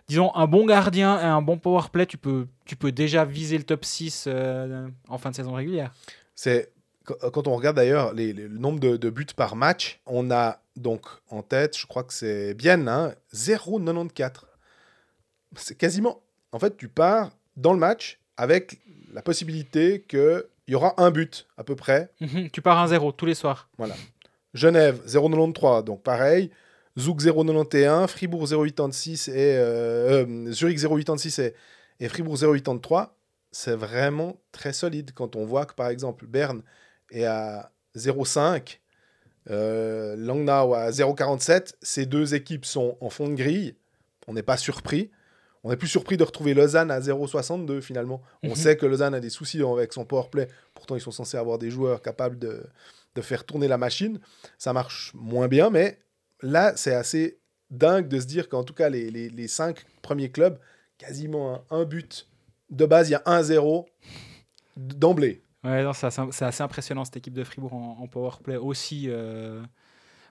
Disons, 0.09 0.35
un 0.35 0.47
bon 0.47 0.67
gardien 0.67 1.21
et 1.21 1.25
un 1.25 1.43
bon 1.43 1.57
powerplay, 1.57 2.07
tu 2.07 2.19
peux, 2.19 2.49
tu 2.65 2.75
peux 2.75 2.91
déjà 2.91 3.25
viser 3.25 3.57
le 3.59 3.65
top 3.65 3.85
6 3.85 4.25
euh, 4.27 4.89
en 5.09 5.19
fin 5.19 5.31
de 5.31 5.37
saison 5.37 5.53
régulière. 5.53 5.93
C'est 6.35 6.73
quand 7.05 7.49
on 7.49 7.57
regarde 7.57 7.77
d'ailleurs 7.77 8.13
le 8.15 8.49
nombre 8.49 8.79
de, 8.79 8.97
de 8.97 9.11
buts 9.11 9.27
par 9.35 9.57
match, 9.57 10.01
on 10.07 10.31
a 10.31 10.61
donc 10.77 11.07
en 11.29 11.43
tête, 11.43 11.77
je 11.77 11.87
crois 11.87 12.05
que 12.05 12.13
c'est 12.13 12.55
bien, 12.55 12.87
hein, 12.87 13.15
0,94. 13.35 14.50
C'est 15.57 15.77
quasiment. 15.77 16.23
En 16.53 16.59
fait, 16.59 16.77
tu 16.77 16.89
pars 16.89 17.31
dans 17.57 17.73
le 17.73 17.79
match 17.79 18.21
avec 18.37 18.81
la 19.13 19.23
possibilité 19.23 20.03
qu'il 20.09 20.45
y 20.69 20.75
aura 20.75 20.95
un 20.99 21.11
but 21.11 21.47
à 21.57 21.65
peu 21.65 21.77
près. 21.77 22.11
Mhm, 22.21 22.51
tu 22.51 22.63
pars 22.63 22.89
1-0 22.89 23.15
tous 23.17 23.27
les 23.27 23.35
soirs. 23.35 23.69
Genève 24.55 25.01
0,93, 25.07 25.85
donc 25.85 26.03
pareil. 26.03 26.51
Zouk 26.99 27.21
0,91, 27.21 28.09
Fribourg 28.09 28.45
0,86 28.47 29.31
et 29.31 29.57
euh, 29.57 30.25
euh, 30.27 30.53
Zurich 30.53 30.79
0,86 30.79 31.41
et, 31.41 31.55
et 32.01 32.09
Fribourg 32.09 32.37
0,83. 32.37 33.11
C'est 33.53 33.77
vraiment 33.77 34.37
très 34.53 34.73
solide 34.73 35.13
quand 35.15 35.37
on 35.37 35.45
voit 35.45 35.67
que 35.67 35.75
par 35.75 35.89
exemple 35.89 36.27
Berne 36.27 36.63
est 37.11 37.25
à 37.25 37.73
0,5, 37.97 38.79
euh, 39.51 40.17
Langnau 40.17 40.75
à 40.75 40.91
0,47. 40.91 41.75
Ces 41.83 42.07
deux 42.07 42.35
équipes 42.35 42.65
sont 42.65 42.97
en 43.01 43.11
fond 43.11 43.29
de 43.29 43.35
grille. 43.35 43.75
On 44.27 44.35
n'est 44.35 44.43
pas 44.43 44.57
surpris. 44.57 45.11
On 45.63 45.71
est 45.73 45.77
plus 45.77 45.89
surpris 45.89 46.17
de 46.17 46.25
retrouver 46.25 46.55
Lausanne 46.55 46.91
à 46.91 47.01
0,62 47.01 47.81
finalement. 47.81 48.23
On 48.43 48.49
Mhm. 48.51 48.55
sait 48.55 48.77
que 48.77 48.87
Lausanne 48.87 49.15
a 49.15 49.21
des 49.21 49.31
soucis 49.31 49.63
avec 49.63 49.93
son 49.93 50.05
powerplay. 50.05 50.49
Pourtant, 50.75 50.97
ils 50.97 51.01
sont 51.03 51.11
censés 51.11 51.37
avoir 51.37 51.59
des 51.59 51.71
joueurs 51.71 52.01
capables 52.03 52.39
de, 52.39 52.65
de 53.15 53.21
faire 53.23 53.45
tourner 53.45 53.69
la 53.69 53.77
machine. 53.77 54.21
Ça 54.59 54.73
marche 54.73 55.13
moins 55.15 55.49
bien, 55.49 55.69
mais 55.71 55.99
là, 56.43 56.73
c'est 56.77 56.95
assez 56.95 57.39
dingue 57.71 58.09
de 58.09 58.19
se 58.21 58.27
dire 58.27 58.49
qu'en 58.49 58.65
tout 58.65 58.75
cas, 58.75 58.89
les, 58.89 59.11
les, 59.11 59.29
les 59.29 59.49
cinq 59.49 59.85
premiers 60.03 60.31
clubs, 60.31 60.59
quasiment 60.99 61.63
un, 61.71 61.77
un 61.81 61.85
but 61.85 62.27
de 62.71 62.87
base, 62.87 63.09
il 63.09 63.13
y 63.13 63.15
a 63.17 63.23
1-0 63.27 63.87
d'emblée. 64.77 65.43
Ouais, 65.63 65.83
non, 65.83 65.93
c'est 65.93 66.07
assez, 66.07 66.23
c'est 66.33 66.45
assez 66.45 66.63
impressionnant 66.63 67.05
cette 67.05 67.19
équipe 67.19 67.35
de 67.35 67.45
Fribourg 67.45 67.75
en, 67.75 67.99
en 68.01 68.07
powerplay 68.07 68.57
aussi. 68.57 69.07
euh, 69.09 69.63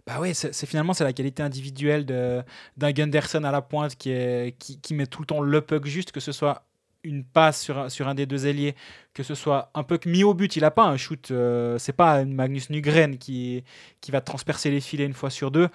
Bah 0.10 0.19
ouais, 0.19 0.34
c'est 0.34 0.65
finalement 0.65 0.93
c'est 0.93 1.04
la 1.04 1.13
qualité 1.13 1.43
individuelle 1.43 2.04
d'un 2.04 2.91
Gunderson 2.91 3.43
à 3.43 3.52
la 3.52 3.62
pointe 3.62 3.95
qui, 3.95 4.10
est, 4.10 4.58
qui, 4.58 4.80
qui 4.82 4.95
met 4.95 5.06
tout 5.06 5.22
le 5.22 5.28
temps 5.28 5.39
le 5.39 5.62
puck 5.62 5.86
juste, 5.86 6.12
que 6.12 6.19
ce 6.19 6.32
soit 6.32 6.63
une 7.04 7.24
passe 7.24 7.62
sur 7.62 7.91
sur 7.91 8.08
un 8.08 8.15
des 8.15 8.26
deux 8.26 8.48
ailiers, 8.48 8.74
que 9.13 9.22
ce 9.22 9.36
soit 9.36 9.69
un 9.76 9.84
puck 9.84 10.08
mis 10.08 10.24
au 10.24 10.34
but. 10.34 10.56
Il 10.56 10.65
a 10.65 10.72
pas 10.72 10.86
un 10.86 10.98
shoot, 10.98 11.30
euh, 11.30 11.78
c'est 11.78 11.93
pas 11.93 12.26
Magnus 12.26 12.72
Nugren 12.72 13.19
qui, 13.19 13.63
qui 14.02 14.10
va 14.10 14.19
transpercer 14.19 14.72
les 14.72 14.82
filets 14.82 15.06
une 15.06 15.13
fois 15.13 15.30
sur 15.30 15.52
deux. 15.52 15.69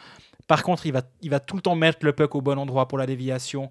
Par 0.49 0.65
contre, 0.65 0.85
il 0.87 0.93
va, 0.93 1.03
il 1.23 1.31
va 1.31 1.39
tout 1.39 1.55
le 1.55 1.63
temps 1.63 1.77
mettre 1.77 1.99
le 2.05 2.13
puck 2.13 2.35
au 2.35 2.41
bon 2.43 2.59
endroit 2.59 2.89
pour 2.89 2.99
la 2.99 3.07
déviation. 3.07 3.69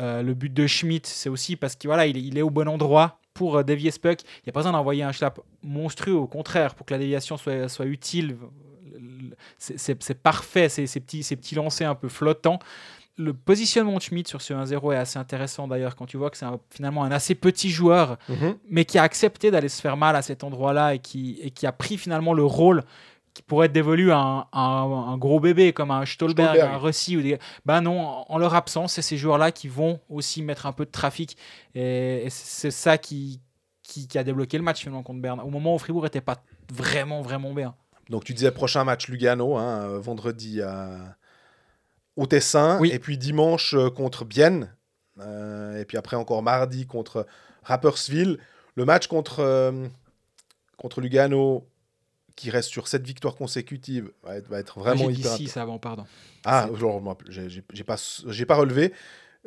Euh, 0.00 0.22
le 0.22 0.34
but 0.34 0.52
de 0.52 0.66
Schmidt, 0.66 1.06
c'est 1.08 1.28
aussi 1.28 1.56
parce 1.56 1.76
qu'il 1.76 1.88
voilà, 1.88 2.06
il, 2.06 2.38
est- 2.38 2.42
au 2.42 2.50
bon 2.50 2.68
endroit 2.68 3.20
pour 3.34 3.58
euh, 3.58 3.62
dévier 3.64 3.90
ce 3.90 3.98
puck. 4.00 4.22
Il 4.22 4.42
n'y 4.46 4.50
a 4.50 4.52
pas 4.52 4.60
besoin 4.60 4.72
d'envoyer 4.72 5.02
un 5.02 5.12
schlap 5.12 5.40
monstrueux, 5.62 6.14
au 6.14 6.26
contraire, 6.26 6.74
pour 6.74 6.86
que 6.86 6.94
la 6.94 6.98
déviation 6.98 7.36
soit, 7.36 7.68
soit 7.68 7.86
utile. 7.86 8.36
C'est- 9.58 10.14
parfait, 10.14 10.68
ces, 10.68 10.86
ces 10.86 11.00
petits, 11.00 11.22
ces 11.22 11.36
petits 11.36 11.54
lancers 11.54 11.88
un 11.90 11.94
peu 11.94 12.08
flottants. 12.08 12.58
Le 13.16 13.34
positionnement 13.34 13.96
de 13.96 14.00
Schmidt 14.02 14.28
sur 14.28 14.40
ce 14.40 14.54
1-0 14.54 14.92
est 14.92 14.96
assez 14.96 15.18
intéressant 15.18 15.68
d'ailleurs, 15.68 15.94
quand 15.94 16.06
tu 16.06 16.16
vois 16.16 16.30
que 16.30 16.36
c'est 16.38 16.46
finalement 16.70 17.04
un 17.04 17.10
assez 17.12 17.34
petit 17.34 17.68
joueur, 17.70 18.16
mais 18.70 18.84
qui 18.86 18.98
a 18.98 19.02
accepté 19.02 19.50
d'aller 19.50 19.68
se 19.68 19.80
faire 19.82 19.96
mal 19.98 20.16
à 20.16 20.22
cet 20.22 20.42
endroit-là 20.42 20.94
et 20.94 20.98
qui, 21.00 21.38
et 21.42 21.50
qui 21.50 21.66
a 21.66 21.72
pris 21.72 21.98
finalement 21.98 22.32
le 22.32 22.44
rôle 22.44 22.82
qui 23.34 23.42
pourrait 23.42 23.66
être 23.66 23.72
dévolu 23.72 24.10
à 24.10 24.18
un, 24.18 24.38
à 24.52 24.60
un- 24.60 25.12
un 25.12 25.16
gros 25.18 25.38
bébé 25.38 25.72
comme 25.72 25.90
un 25.90 26.04
Stolberg, 26.06 26.56
Stolberg. 26.56 26.74
un 26.74 26.78
Rossi. 26.78 27.16
Ou 27.16 27.20
des... 27.22 27.38
Ben 27.66 27.80
non, 27.80 28.24
en, 28.28 28.38
leur 28.38 28.54
absence, 28.54 28.94
c'est 28.94 29.02
ces 29.02 29.16
joueurs-là 29.18 29.52
qui 29.52 29.68
vont 29.68 30.00
aussi 30.08 30.42
mettre 30.42 30.66
un 30.66 30.72
peu 30.72 30.84
de 30.84 30.90
trafic. 30.90 31.36
Et, 31.74 32.24
et 32.24 32.30
c'est 32.30 32.70
ça 32.72 32.96
qui, 32.98 33.40
qui, 33.82 34.08
qui 34.08 34.18
a 34.18 34.24
débloqué 34.24 34.56
le 34.56 34.64
match 34.64 34.80
finalement 34.80 35.02
contre 35.04 35.20
Berne. 35.20 35.40
Au 35.40 35.50
moment 35.50 35.74
où 35.74 35.78
Fribourg 35.78 36.02
n'était 36.04 36.20
pas 36.20 36.42
vraiment, 36.72 37.20
vraiment 37.22 37.52
bien. 37.54 37.74
Donc 38.10 38.24
tu 38.24 38.34
disais 38.34 38.50
prochain 38.50 38.84
match 38.84 39.08
Lugano, 39.08 39.56
hein, 39.56 39.82
euh, 39.84 39.98
vendredi 40.00 40.60
à... 40.60 41.16
au 42.16 42.26
Tessin, 42.26 42.78
Oui. 42.80 42.90
et 42.92 42.98
puis 42.98 43.16
dimanche 43.16 43.74
euh, 43.74 43.88
contre 43.88 44.24
Bienne, 44.24 44.74
euh, 45.20 45.80
et 45.80 45.84
puis 45.84 45.96
après 45.96 46.16
encore 46.16 46.42
mardi 46.42 46.86
contre 46.86 47.26
Rapperswil. 47.62 48.38
Le 48.74 48.84
match 48.84 49.06
contre, 49.06 49.40
euh, 49.40 49.86
contre 50.76 51.00
Lugano, 51.00 51.68
qui 52.36 52.50
reste 52.50 52.70
sur 52.70 52.88
cette 52.88 53.06
victoire 53.06 53.36
consécutive, 53.36 54.12
va 54.22 54.36
être, 54.36 54.48
va 54.48 54.58
être 54.58 54.78
vraiment 54.78 55.08
J'ai 55.08 55.12
dit 55.12 55.20
hyper 55.20 55.36
6 55.36 55.56
avant, 55.56 55.78
pardon. 55.78 56.04
Ah, 56.44 56.68
moi, 57.02 57.16
j'ai 57.28 57.84
pas, 57.84 57.96
pas 58.48 58.54
relevé. 58.54 58.92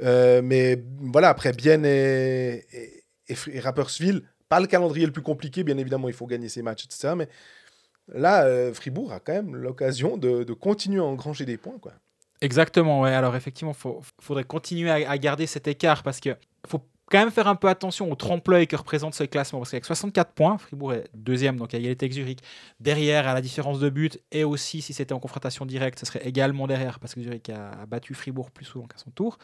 Euh, 0.01 0.41
mais 0.43 0.83
voilà, 0.99 1.29
après 1.29 1.53
Bienne 1.53 1.85
et, 1.85 2.65
et, 3.27 3.59
Rapperswil, 3.59 4.21
pas 4.49 4.59
le 4.59 4.67
calendrier 4.67 5.05
le 5.05 5.11
plus 5.11 5.21
compliqué, 5.21 5.63
bien 5.63 5.77
évidemment, 5.77 6.07
il 6.07 6.13
faut 6.13 6.27
gagner 6.27 6.49
ses 6.49 6.61
matchs, 6.61 6.85
etc. 6.85 7.13
Mais 7.15 7.29
là, 8.11 8.45
euh, 8.45 8.73
Fribourg 8.73 9.11
a 9.13 9.19
quand 9.19 9.33
même 9.33 9.55
l'occasion 9.55 10.17
de, 10.17 10.43
continuer 10.53 10.99
à 10.99 11.05
engranger 11.05 11.45
des 11.45 11.57
points. 11.57 11.77
Quoi. 11.79 11.93
Exactement, 12.41 13.01
ouais. 13.01 13.13
Alors 13.13 13.35
effectivement, 13.35 13.73
il 13.85 13.91
faudrait 14.21 14.43
continuer 14.43 14.89
à, 14.91 15.17
garder 15.17 15.47
cet 15.47 15.67
écart 15.67 16.03
parce 16.03 16.19
que 16.19 16.35
faut 16.67 16.81
quand 17.09 17.19
même 17.19 17.31
faire 17.31 17.47
un 17.47 17.55
peu 17.55 17.67
attention 17.67 18.11
au 18.11 18.15
trompe-l'œil 18.15 18.67
que 18.67 18.75
représente 18.75 19.13
ce 19.13 19.23
classement. 19.23 19.59
Parce 19.59 19.71
qu'avec 19.71 19.85
64 19.85 20.31
points, 20.31 20.57
Fribourg 20.57 20.93
est 20.93 21.09
deuxième, 21.13 21.57
donc 21.57 21.73
à 21.73 21.77
égalité 21.77 22.05
avec 22.05 22.13
Zurich. 22.13 22.39
Derrière, 22.79 23.27
à 23.27 23.33
la 23.33 23.41
différence 23.41 23.79
de 23.79 23.89
but, 23.89 24.19
et 24.31 24.43
aussi 24.43 24.81
si 24.81 24.93
c'était 24.93 25.13
en 25.13 25.19
confrontation 25.19 25.65
directe, 25.65 25.99
ce 25.99 26.05
serait 26.05 26.25
également 26.25 26.67
derrière 26.67 26.99
parce 26.99 27.13
que 27.13 27.21
Zurich 27.21 27.49
a 27.49 27.85
battu 27.85 28.13
Fribourg 28.13 28.51
plus 28.51 28.65
souvent 28.65 28.87
qu'à 28.87 28.97
son 28.97 29.11
tour. 29.11 29.37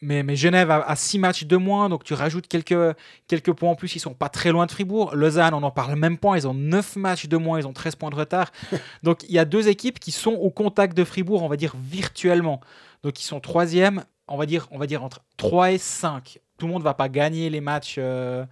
Mais, 0.00 0.22
mais 0.22 0.36
Genève 0.36 0.70
a, 0.70 0.94
6 0.94 1.18
matchs 1.18 1.44
de 1.44 1.56
moins, 1.56 1.88
donc 1.88 2.04
tu 2.04 2.14
rajoutes 2.14 2.46
quelques, 2.46 2.96
quelques 3.26 3.52
points 3.52 3.70
en 3.70 3.74
plus. 3.74 3.96
Ils 3.96 3.98
sont 4.00 4.14
pas 4.14 4.28
très 4.28 4.52
loin 4.52 4.66
de 4.66 4.70
Fribourg. 4.70 5.14
Lausanne, 5.14 5.54
on 5.54 5.60
n'en 5.60 5.72
parle 5.72 5.96
même 5.96 6.18
pas. 6.18 6.36
Ils 6.36 6.46
ont 6.46 6.54
9 6.54 6.96
matchs 6.96 7.26
de 7.26 7.36
moins, 7.36 7.58
ils 7.58 7.66
ont 7.66 7.72
13 7.72 7.96
points 7.96 8.10
de 8.10 8.14
retard. 8.14 8.52
donc 9.02 9.24
il 9.24 9.32
y 9.32 9.38
a 9.38 9.44
deux 9.44 9.68
équipes 9.68 9.98
qui 9.98 10.12
sont 10.12 10.32
au 10.34 10.50
contact 10.50 10.96
de 10.96 11.02
Fribourg, 11.04 11.42
on 11.42 11.48
va 11.48 11.56
dire 11.56 11.74
virtuellement. 11.80 12.60
Donc 13.02 13.20
ils 13.20 13.24
sont 13.24 13.40
troisième, 13.40 14.04
on 14.28 14.36
va 14.36 14.46
dire, 14.46 14.68
on 14.70 14.78
va 14.78 14.86
dire 14.86 15.02
entre 15.02 15.20
3 15.36 15.72
et 15.72 15.78
5. 15.78 16.38
Tout 16.58 16.66
le 16.66 16.72
monde 16.72 16.82
va 16.82 16.94
pas 16.94 17.08
gagner 17.08 17.50
les 17.50 17.60
matchs. 17.60 17.96
euh, 17.98 18.44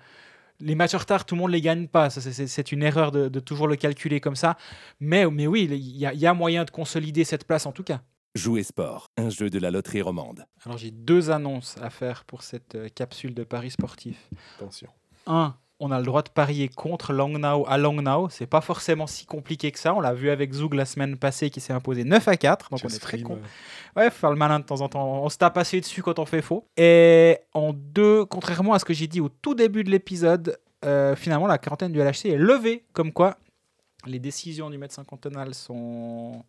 les 0.61 0.75
matchs 0.75 0.95
en 0.95 0.99
retard, 0.99 1.27
tout 1.27 1.35
le 1.35 1.41
monde 1.43 1.51
les 1.51 1.61
gagne 1.61 1.87
pas. 1.87 2.09
C'est- 2.09 2.73
une 2.73 2.83
erreur 2.83 3.13
de, 3.13 3.29
de 3.29 3.41
toujours 3.41 3.69
le 3.69 3.77
calculer 3.77 4.21
comme 4.21 4.37
ça. 4.37 4.57
Mais, 5.01 5.27
mais 5.31 5.47
oui, 5.47 5.69
il 5.71 5.97
y, 5.99 6.07
a- 6.07 6.13
il 6.15 6.19
y 6.19 6.27
a 6.27 6.33
moyen 6.35 6.65
de 6.65 6.71
consolider 6.71 7.25
cette 7.25 7.45
place 7.47 7.67
en 7.67 7.73
tout 7.73 7.83
cas. 7.85 8.01
Jouer 8.37 8.65
sport, 8.65 9.11
un 9.17 9.31
jeu 9.31 9.49
de 9.49 9.59
la 9.59 9.71
loterie 9.71 10.03
romande. 10.03 10.45
Alors 10.67 10.77
j'ai 10.77 10.91
deux 10.91 11.31
annonces 11.31 11.77
à 11.81 11.89
faire 11.89 12.25
pour 12.25 12.43
cette 12.43 12.75
euh, 12.75 12.89
capsule 12.95 13.33
de 13.33 13.45
Paris 13.45 13.71
sportif. 13.71 14.29
Attention. 14.59 14.91
Un, 15.27 15.55
on 15.81 15.91
a 15.91 15.99
le 15.99 16.05
droit 16.05 16.21
de 16.21 16.29
parier 16.29 16.69
contre 16.69 17.15
Langnau 17.15 17.65
à 17.67 17.79
Langnau. 17.79 18.29
C'est 18.29 18.47
pas 18.47 18.61
forcément 18.61 19.07
si 19.07 19.25
compliqué 19.25 19.73
que 19.73 19.79
ça. 19.79 19.95
On 19.95 20.01
l'a 20.01 20.13
vu 20.13 20.29
avec 20.29 20.53
Zoug 20.53 20.75
la 20.75 20.85
semaine 20.85 21.17
passée 21.17 21.49
qui 21.49 21.63
s'est 21.63 21.73
imposé 21.73 22.05
9 22.05 22.29
à 22.29 22.37
4. 22.37 22.69
Donc 22.69 22.81
on 22.85 22.89
est 22.89 22.99
très 22.99 23.23
con. 23.23 23.39
Ouais, 23.97 24.11
faut 24.11 24.19
faire 24.19 24.31
le 24.31 24.37
malin 24.37 24.61
de 24.61 24.67
temps 24.67 24.83
en 24.83 24.91
temps. 24.91 25.23
On 25.23 25.31
se 25.31 25.39
tape 25.39 25.57
assez 25.57 25.81
dessus 25.81 26.03
quand 26.03 26.19
on 26.19 26.27
fait 26.27 26.43
faux. 26.43 26.69
Et 26.77 27.39
en 27.55 27.73
deux, 27.73 28.27
contrairement 28.27 28.75
à 28.75 28.79
ce 28.79 28.85
que 28.85 28.93
j'ai 28.93 29.07
dit 29.07 29.23
au 29.23 29.31
tout 29.31 29.55
début 29.55 29.83
de 29.83 29.91
l'épisode, 29.91 30.59
euh, 30.85 31.17
finalement 31.17 31.47
la 31.47 31.57
quarantaine 31.57 31.93
du 31.93 32.01
LHC 32.01 32.27
est 32.27 32.37
levée. 32.37 32.85
Comme 32.93 33.15
quoi, 33.15 33.39
les 34.05 34.19
décisions 34.19 34.69
du 34.69 34.77
médecin 34.77 35.05
cantonal 35.05 35.55
sont 35.55 36.45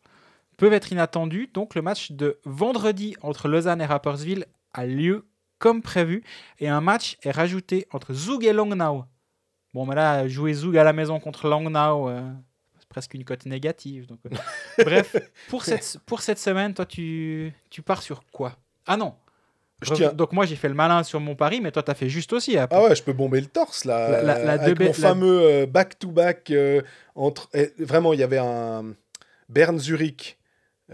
peuvent 0.58 0.74
être 0.74 0.92
inattendues. 0.92 1.50
Donc 1.54 1.76
le 1.76 1.82
match 1.82 2.12
de 2.12 2.40
vendredi 2.46 3.16
entre 3.22 3.48
Lausanne 3.48 3.82
et 3.82 3.86
Rapperswil 3.86 4.46
a 4.74 4.86
lieu 4.86 5.26
comme 5.60 5.82
prévu. 5.82 6.24
Et 6.60 6.68
un 6.68 6.82
match 6.82 7.18
est 7.24 7.32
rajouté 7.32 7.88
entre 7.92 8.14
Zug 8.14 8.44
et 8.44 8.54
Langnau. 8.54 9.06
Bon, 9.74 9.86
mais 9.86 9.96
là, 9.96 10.28
jouer 10.28 10.54
Zug 10.54 10.78
à 10.78 10.84
la 10.84 10.94
maison 10.94 11.20
contre 11.20 11.48
Langnau, 11.48 12.10
euh, 12.10 12.22
c'est 12.80 12.88
presque 12.90 13.14
une 13.14 13.24
cote 13.24 13.46
négative. 13.46 14.08
Donc, 14.08 14.20
euh. 14.26 14.36
Bref, 14.84 15.16
pour 15.50 15.64
cette, 15.64 15.98
pour 16.06 16.22
cette 16.22 16.40
semaine, 16.40 16.74
toi, 16.74 16.86
tu, 16.86 17.54
tu 17.70 17.82
pars 17.82 18.02
sur 18.02 18.24
quoi? 18.32 18.56
Ah 18.86 18.98
non 18.98 19.14
Je 19.82 19.94
tiens. 19.94 20.14
Donc, 20.14 20.32
moi, 20.32 20.46
j'ai 20.46 20.56
fait 20.56 20.70
le 20.70 20.74
malin 20.74 21.04
sur 21.04 21.20
mon 21.20 21.36
pari, 21.36 21.60
mais 21.62 21.72
toi, 21.72 21.84
tu 21.84 21.92
as 21.92 21.96
fait 21.96 22.10
juste 22.10 22.34
aussi. 22.34 22.58
après. 22.58 22.76
Ah 22.78 22.84
ouais, 22.84 22.96
je 22.96 23.04
peux 23.04 23.14
bomber 23.14 23.42
le 23.42 23.48
torse 23.48 23.86
là. 23.86 24.10
La- 24.10 24.22
la- 24.24 24.44
la 24.44 24.52
avec 24.54 24.80
mon 24.80 24.94
fameux 24.94 25.42
euh, 25.44 25.66
back-to-back 25.68 26.50
euh, 26.52 26.82
entre. 27.16 27.50
et 27.54 27.72
vraiment, 27.80 28.14
il 28.14 28.20
y 28.20 28.24
avait 28.24 28.40
un 28.40 28.94
Berne-Zurich 29.50 30.38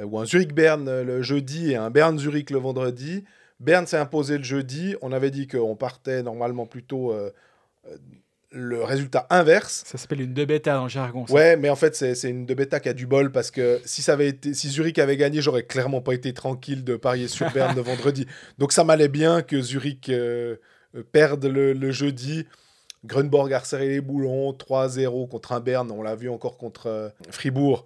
ou 0.02 0.20
un 0.20 0.26
Zurich-Berne 0.26 0.88
euh, 0.88 1.04
le 1.04 1.22
jeudi 1.22 1.72
et 1.72 1.76
un 1.76 1.90
Berne-Zurich 1.90 2.50
le 2.50 2.60
vendredi. 2.60 3.24
Berne 3.60 3.86
s'est 3.86 3.98
imposé 3.98 4.38
le 4.38 4.44
jeudi. 4.44 4.96
On 5.02 5.12
avait 5.12 5.32
dit 5.32 5.48
qu'on 5.48 5.76
partait 5.76 6.24
normalement 6.24 6.66
plutôt 6.66 7.12
euh, 7.12 7.32
euh, 7.88 7.98
le 8.54 8.84
résultat 8.84 9.26
inverse. 9.30 9.84
Ça 9.86 9.98
s'appelle 9.98 10.22
une 10.22 10.34
deux 10.34 10.46
bêta 10.46 10.76
dans 10.76 10.84
le 10.84 10.90
jargon. 10.90 11.26
ça. 11.28 11.34
Ouais, 11.34 11.58
mais 11.58 11.70
en 11.70 11.76
fait, 11.76 11.96
c'est 11.96 12.16
c'est 12.16 12.30
une 12.30 12.46
de 12.46 12.54
bêta 12.54 12.80
qui 12.80 12.90
a 12.90 12.94
du 12.94 13.08
bol 13.08 13.32
parce 13.32 13.52
que 13.52 13.82
si 13.86 14.02
ça 14.02 14.14
avait 14.14 14.30
été, 14.30 14.54
si 14.54 14.70
Zurich 14.70 15.00
avait 15.00 15.18
gagné, 15.18 15.42
j'aurais 15.42 15.64
clairement 15.64 16.02
pas 16.02 16.14
été 16.14 16.34
tranquille 16.34 16.84
de 16.84 16.96
parier 16.96 17.28
sur 17.28 17.52
Berne 17.54 17.76
le 17.76 17.82
vendredi. 17.82 18.28
Donc 18.60 18.72
ça 18.72 18.84
m'allait 18.84 19.08
bien 19.08 19.42
que 19.42 19.60
Zurich 19.62 20.10
euh, 20.10 20.58
euh, 20.96 21.04
perde 21.12 21.46
le, 21.46 21.74
le 21.74 21.92
jeudi. 21.92 22.46
Grunborg 23.06 23.52
a 23.52 23.60
resserré 23.60 23.90
les 23.90 24.02
boulons, 24.02 24.52
3-0 24.52 25.28
contre 25.28 25.52
un 25.52 25.60
Berne. 25.60 25.92
On 25.92 26.02
l'a 26.02 26.16
vu 26.16 26.30
encore 26.30 26.58
contre 26.58 26.88
euh, 26.88 27.10
Fribourg, 27.32 27.86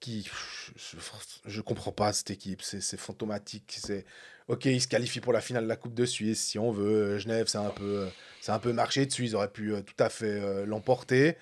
qui 0.00 0.28
je, 0.76 0.98
je 1.46 1.60
comprends 1.60 1.92
pas 1.92 2.12
cette 2.12 2.30
équipe. 2.30 2.62
C'est 2.62 2.96
fantomatique. 2.96 3.76
C'est 3.80 4.04
ok, 4.48 4.66
ils 4.66 4.80
se 4.80 4.88
qualifient 4.88 5.20
pour 5.20 5.32
la 5.32 5.40
finale 5.40 5.64
de 5.64 5.68
la 5.68 5.76
Coupe 5.76 5.94
de 5.94 6.04
Suisse 6.04 6.42
si 6.44 6.58
on 6.58 6.70
veut. 6.70 7.14
Euh, 7.14 7.18
Genève, 7.18 7.46
c'est 7.48 7.58
un 7.58 7.70
peu, 7.70 8.06
euh, 8.06 8.08
un 8.52 8.58
peu 8.58 8.72
marché 8.72 9.06
dessus. 9.06 9.24
Ils 9.24 9.36
auraient 9.36 9.50
pu 9.50 9.74
euh, 9.74 9.80
tout 9.82 10.02
à 10.02 10.08
fait 10.08 10.40
euh, 10.40 10.66
l'emporter. 10.66 11.36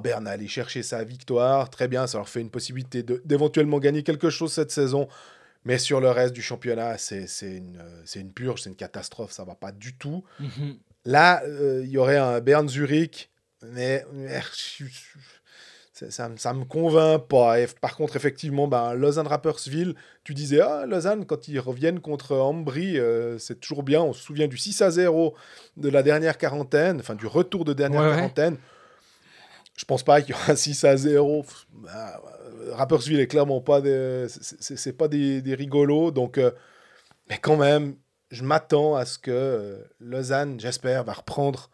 Berne 0.00 0.26
a 0.26 0.30
allé 0.30 0.48
chercher 0.48 0.82
sa 0.82 1.04
victoire, 1.04 1.68
très 1.70 1.88
bien, 1.88 2.06
ça 2.06 2.18
leur 2.18 2.28
fait 2.28 2.40
une 2.40 2.50
possibilité 2.50 3.02
de- 3.02 3.20
d'éventuellement 3.24 3.78
gagner 3.78 4.02
quelque 4.02 4.30
chose 4.30 4.52
cette 4.52 4.70
saison. 4.70 5.08
Mais 5.64 5.78
sur 5.78 6.00
le 6.00 6.10
reste 6.10 6.32
du 6.32 6.42
championnat, 6.42 6.98
c'est 6.98 7.26
une, 7.42 7.80
une 8.16 8.32
purge, 8.32 8.62
c'est 8.62 8.70
une 8.70 8.76
catastrophe, 8.76 9.32
ça 9.32 9.44
va 9.44 9.54
pas 9.54 9.70
du 9.70 9.94
tout. 9.94 10.24
Mhm. 10.40 10.78
Là, 11.04 11.42
euh, 11.44 11.82
il 11.84 11.90
y 11.90 11.98
aurait 11.98 12.16
un 12.16 12.40
Berne-Zurich, 12.40 13.30
mais 13.62 14.04
ça, 15.92 16.10
ça, 16.36 16.54
me- 16.54 16.64
convainc 16.64 17.26
pas. 17.28 17.60
Et 17.60 17.66
par 17.80 17.96
contre, 17.96 18.16
effectivement, 18.16 18.66
ben, 18.66 18.94
Lausanne-Rapperswil, 18.94 19.94
tu 20.24 20.32
disais, 20.34 20.60
ah, 20.60 20.86
Lausanne, 20.86 21.26
quand 21.26 21.48
ils 21.48 21.60
reviennent 21.60 22.00
contre 22.00 22.36
Ambry, 22.36 22.98
euh, 22.98 23.38
c'est 23.38 23.60
toujours 23.60 23.82
bien. 23.82 24.00
On 24.02 24.12
se 24.12 24.22
souvient 24.22 24.48
du 24.48 24.56
6 24.56 24.80
à 24.82 24.90
0 24.90 25.34
de 25.76 25.88
la 25.90 26.02
dernière 26.02 26.38
quarantaine, 26.38 27.00
enfin 27.00 27.14
du 27.14 27.26
retour 27.26 27.64
de 27.64 27.72
dernière 27.74 28.00
Ouais, 28.00 28.08
ouais. 28.08 28.14
quarantaine. 28.16 28.56
Je 29.76 29.84
pense 29.84 30.02
pas 30.02 30.20
qu'il 30.22 30.30
y 30.30 30.34
aura 30.34 30.44
un 30.52 30.56
6 30.56 30.84
à 30.84 30.96
0. 30.96 31.44
Bah, 31.72 32.20
Rapperswil 32.70 33.20
est 33.20 33.26
clairement 33.26 33.60
pas 33.60 33.80
des, 33.80 34.26
c'est- 34.28 34.92
pas 34.96 35.08
des, 35.08 35.42
des 35.42 35.54
rigolos. 35.54 36.10
Donc, 36.10 36.38
euh, 36.38 36.52
mais 37.28 37.38
quand 37.38 37.56
même, 37.56 37.96
je 38.30 38.44
m'attends 38.44 38.94
à 38.96 39.04
ce 39.04 39.18
que 39.18 39.30
euh, 39.30 39.78
Lausanne, 40.00 40.58
j'espère, 40.58 41.04
va 41.04 41.12
reprendre 41.12 41.70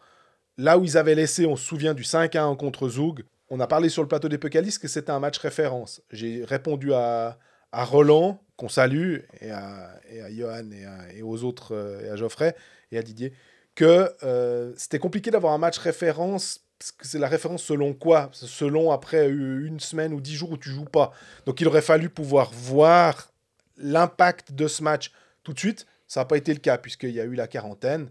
là 0.57 0.77
où 0.77 0.83
ils 0.83 0.97
avaient 0.97 1.15
laissé. 1.15 1.45
On 1.45 1.55
se 1.55 1.63
souvient 1.65 1.93
du 1.93 2.03
5 2.03 2.35
à 2.35 2.43
1 2.43 2.55
contre 2.55 2.89
Zoug. 2.89 3.23
On 3.49 3.59
a 3.59 3.67
parlé 3.67 3.89
sur 3.89 4.01
le 4.01 4.07
plateau 4.07 4.29
des 4.29 4.37
Pécalis 4.37 4.77
que 4.79 4.87
c'était 4.87 5.11
un 5.11 5.19
match 5.19 5.37
référence. 5.39 6.01
J'ai 6.11 6.43
répondu 6.43 6.93
à, 6.93 7.39
à 7.71 7.83
Roland, 7.83 8.43
qu'on 8.57 8.69
salue, 8.69 9.19
et 9.41 9.51
à, 9.51 9.99
et 10.09 10.21
à 10.21 10.31
Johan 10.31 10.69
et, 11.13 11.23
aux 11.23 11.43
autres, 11.43 11.73
euh, 11.73 12.05
et 12.05 12.09
à 12.09 12.15
Geoffrey 12.15 12.55
et 12.91 12.97
à 12.97 13.01
Didier, 13.01 13.33
que 13.75 14.11
euh, 14.23 14.73
c'était 14.77 14.99
compliqué 14.99 15.31
d'avoir 15.31 15.53
un 15.53 15.57
match 15.57 15.77
référence. 15.77 16.61
Parce 16.77 16.91
que 16.93 17.07
c'est 17.07 17.19
la 17.19 17.27
référence 17.27 17.63
selon 17.63 17.93
quoi? 17.93 18.29
Selon 18.31 18.91
après 18.91 19.27
une 19.27 19.81
semaine 19.81 20.13
ou 20.13 20.21
dix 20.21 20.35
jours 20.35 20.51
où 20.51 20.57
tu 20.57 20.69
joues 20.69 20.85
pas. 20.85 21.11
Donc 21.45 21.59
il 21.59 21.67
aurait 21.67 21.81
fallu 21.81 22.09
pouvoir 22.09 22.51
voir 22.53 23.33
l'impact 23.77 24.53
de 24.53 24.67
ce 24.67 24.81
match 24.81 25.11
tout 25.43 25.51
de 25.51 25.59
suite. 25.59 25.87
Ça 26.07 26.21
n'a 26.21 26.25
pas 26.25 26.37
été 26.37 26.53
le 26.53 26.59
cas 26.59 26.77
puisqu'il 26.77 27.11
y 27.11 27.19
a 27.19 27.25
eu 27.25 27.35
la 27.35 27.47
quarantaine. 27.47 28.09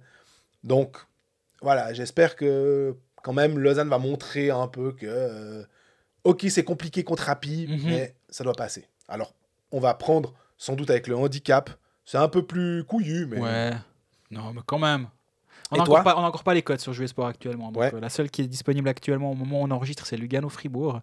Donc 0.65 0.99
voilà, 1.63 1.95
j'espère 1.95 2.37
que 2.37 2.95
quand 3.23 3.33
même 3.33 3.59
Lausanne 3.59 3.89
va 3.89 3.99
montrer 3.99 4.51
un 4.51 4.69
peu 4.69 4.93
que 4.93 5.07
euh, 5.07 5.63
ok 6.25 6.47
c'est 6.49 6.65
compliqué 6.65 7.05
contre 7.05 7.25
Rapi, 7.25 7.67
Mhm. 7.69 7.81
mais 7.87 8.15
ça 8.29 8.45
doit 8.45 8.55
passer. 8.55 8.87
Alors 9.09 9.35
on 9.73 9.81
va 9.81 9.95
prendre 9.95 10.35
sans 10.57 10.75
doute 10.77 10.91
avec 10.91 11.07
le 11.07 11.17
handicap. 11.17 11.71
C'est 12.05 12.19
un 12.19 12.29
peu 12.29 12.43
plus 12.43 12.85
couillu, 12.85 13.27
mais 13.27 13.39
Ouais. 13.41 13.73
Non, 14.31 14.53
mais 14.55 14.61
quand 14.67 14.79
même. 14.79 15.09
On 15.71 15.77
n'a 15.77 15.83
encore, 15.83 16.03
pas- 16.03 16.17
on 16.17 16.25
a 16.25 16.27
encore 16.29 16.43
pas 16.45 16.55
les 16.55 16.63
codes 16.63 16.81
sur 16.81 16.95
Jouer 16.95 17.07
Sport 17.07 17.27
actuellement. 17.27 17.71
Donc, 17.71 17.83
Ouais. 17.83 17.95
euh, 17.95 18.01
la 18.01 18.09
seule 18.09 18.31
qui 18.31 18.41
est 18.43 18.47
disponible 18.47 18.89
actuellement 18.89 19.31
au 19.31 19.35
moment 19.35 19.61
où 19.61 19.65
on 19.65 19.71
enregistre, 19.71 20.07
c'est 20.07 20.17
Lugano-Fribourg. 20.17 21.01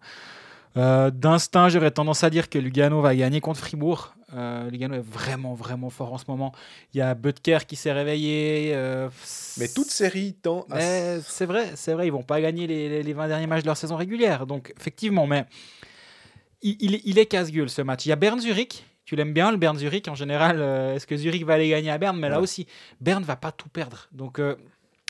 Euh, 0.77 1.09
D'instinct, 1.09 1.69
j'aurais 1.69 1.91
tendance 1.91 2.23
à 2.23 2.29
dire 2.29 2.49
que 2.49 2.59
Lugano 2.59 3.01
va 3.01 3.15
gagner 3.15 3.39
contre 3.41 3.59
Fribourg. 3.61 4.13
Euh, 4.33 4.69
Lugano 4.69 4.95
est 4.95 4.99
vraiment, 5.05 5.53
vraiment 5.53 5.89
fort 5.89 6.11
en 6.13 6.17
ce 6.17 6.25
moment. 6.27 6.51
Il 6.93 6.97
y 6.97 7.01
a 7.01 7.13
Butker 7.13 7.59
qui 7.67 7.75
s'est 7.77 7.93
réveillé. 7.93 8.71
euh, 8.75 9.07
mais 9.57 9.67
toute 9.69 9.89
série 9.89 10.33
tend 10.33 10.65
à 10.71 10.79
c'est 11.21 11.45
vrai, 11.45 11.71
c'est 11.75 11.93
vrai, 11.93 12.07
ils 12.07 12.11
vont 12.11 12.23
pas 12.23 12.41
gagner 12.41 12.67
les, 12.67 12.89
les- 12.89 13.03
les 13.03 13.13
20 13.13 13.27
derniers 13.29 13.47
matchs 13.47 13.61
de 13.61 13.67
leur 13.67 13.77
saison 13.77 13.95
régulière. 13.95 14.45
Donc, 14.45 14.73
effectivement, 14.77 15.27
mais 15.27 15.45
il, 16.61 16.75
il- 16.79 17.01
il 17.05 17.19
est 17.19 17.25
casse-gueule 17.25 17.69
ce 17.69 17.81
match. 17.81 18.05
Il 18.05 18.09
y 18.09 18.11
a 18.11 18.15
Berne-Zurich. 18.17 18.85
Tu 19.05 19.15
l'aimes 19.15 19.33
bien, 19.33 19.51
le 19.51 19.57
Berne-Zurich 19.57 20.07
en 20.07 20.15
général. 20.15 20.59
Est-ce 20.95 21.05
que 21.05 21.15
Zurich 21.15 21.45
va 21.45 21.53
aller 21.53 21.69
gagner 21.69 21.91
à 21.91 21.97
Berne? 21.99 22.17
Mais 22.19 22.27
là 22.27 22.37
aussi, 22.41 22.65
Berne 22.99 23.23
va 23.23 23.35
pas 23.35 23.51
tout 23.51 23.69
perdre. 23.69 24.07
Donc, 24.11 24.39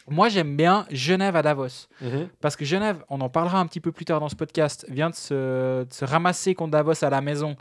moi, 0.07 0.29
j'aime 0.29 0.55
bien 0.55 0.85
Genève 0.91 1.35
à 1.35 1.41
Davos. 1.41 1.87
Mhm. 2.01 2.29
Parce 2.41 2.55
que 2.55 2.63
Genève, 2.65 3.03
on 3.09 3.19
en 3.21 3.29
parlera 3.29 3.59
un 3.59 3.65
petit 3.67 3.79
peu 3.79 3.91
plus 3.91 4.05
tard 4.05 4.19
dans 4.19 4.29
ce 4.29 4.35
podcast, 4.35 4.85
vient 4.89 5.09
de 5.09 5.15
se, 5.15 5.83
de 5.83 5.93
se 5.93 6.05
ramasser 6.05 6.53
contre 6.55 6.71
Davos 6.71 7.03
à 7.03 7.09
la 7.09 7.21
maison. 7.21 7.55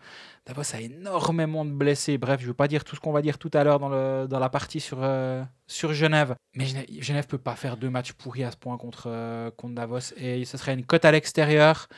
Davos 0.47 0.75
a 0.75 0.81
énormément 0.81 1.65
de 1.65 1.71
blessés. 1.71 2.19
Bref, 2.19 2.41
je 2.41 2.45
ne 2.45 2.49
veux 2.49 2.55
pas 2.55 2.69
dire 2.69 2.85
tout 2.85 2.97
ce 2.97 3.01
qu'on 3.01 3.13
va 3.13 3.23
dire 3.23 3.39
tout 3.39 3.51
à 3.55 3.65
l'heure 3.65 3.79
dans, 3.79 3.89
le- 3.89 4.27
dans 4.29 4.39
la 4.39 4.51
partie 4.51 4.79
sur, 4.81 4.99
euh, 5.01 5.43
sur 5.67 5.95
Genève. 5.95 6.35
Mais 6.55 6.67
Genève, 6.67 6.87
Genève 7.01 7.27
peut 7.27 7.39
pas 7.39 7.57
faire 7.57 7.77
deux 7.79 7.89
matchs 7.89 8.13
pourris 8.13 8.45
à 8.45 8.51
ce 8.51 8.57
point 8.59 8.77
contre, 8.77 9.05
euh, 9.07 9.51
contre 9.57 9.75
Davos. 9.75 10.13
Et 10.19 10.45
ce 10.45 10.59
serait 10.59 10.75
une 10.75 10.85
cote 10.85 11.05
à 11.07 11.13
l'extérieur. 11.13 11.89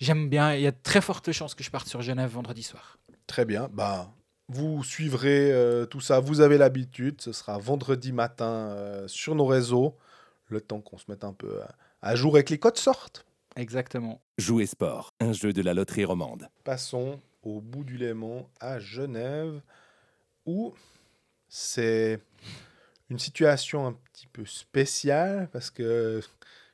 J'aime 0.00 0.30
bien. 0.30 0.54
Il 0.54 0.62
y 0.62 0.66
a 0.66 0.70
de 0.70 0.76
très 0.82 1.02
fortes 1.02 1.30
chances 1.32 1.54
que 1.54 1.62
je 1.62 1.70
parte 1.70 1.86
sur 1.88 2.00
Genève 2.00 2.30
vendredi 2.30 2.62
soir. 2.62 2.96
Très 3.26 3.44
bien. 3.44 3.68
Bah, 3.70 4.08
vous 4.50 4.82
suivrez 4.82 5.52
euh, 5.52 5.86
tout 5.86 6.00
ça. 6.00 6.20
Vous 6.20 6.40
avez 6.40 6.58
l'habitude. 6.58 7.20
Ce 7.20 7.32
sera 7.32 7.58
vendredi 7.58 8.12
matin 8.12 8.70
euh, 8.70 9.08
sur 9.08 9.34
nos 9.34 9.46
réseaux. 9.46 9.96
Le 10.48 10.60
temps 10.60 10.80
qu'on 10.80 10.98
se 10.98 11.04
mette 11.08 11.22
un 11.22 11.32
peu 11.32 11.62
à, 11.62 11.74
à 12.02 12.16
jour 12.16 12.36
et 12.36 12.44
que 12.44 12.50
les 12.50 12.58
codes 12.58 12.76
sortent. 12.76 13.24
Exactement. 13.56 14.20
Jouer 14.38 14.66
sport, 14.66 15.14
un 15.20 15.32
jeu 15.32 15.52
de 15.52 15.62
la 15.62 15.72
loterie 15.74 16.04
romande. 16.04 16.48
Passons 16.64 17.20
au 17.42 17.60
bout 17.60 17.84
du 17.84 17.96
Léman 17.96 18.48
à 18.60 18.78
Genève 18.78 19.60
où 20.46 20.74
c'est 21.48 22.20
une 23.08 23.18
situation 23.18 23.86
un 23.86 23.92
petit 24.12 24.26
peu 24.26 24.44
spéciale 24.46 25.48
parce 25.52 25.70
que 25.70 26.20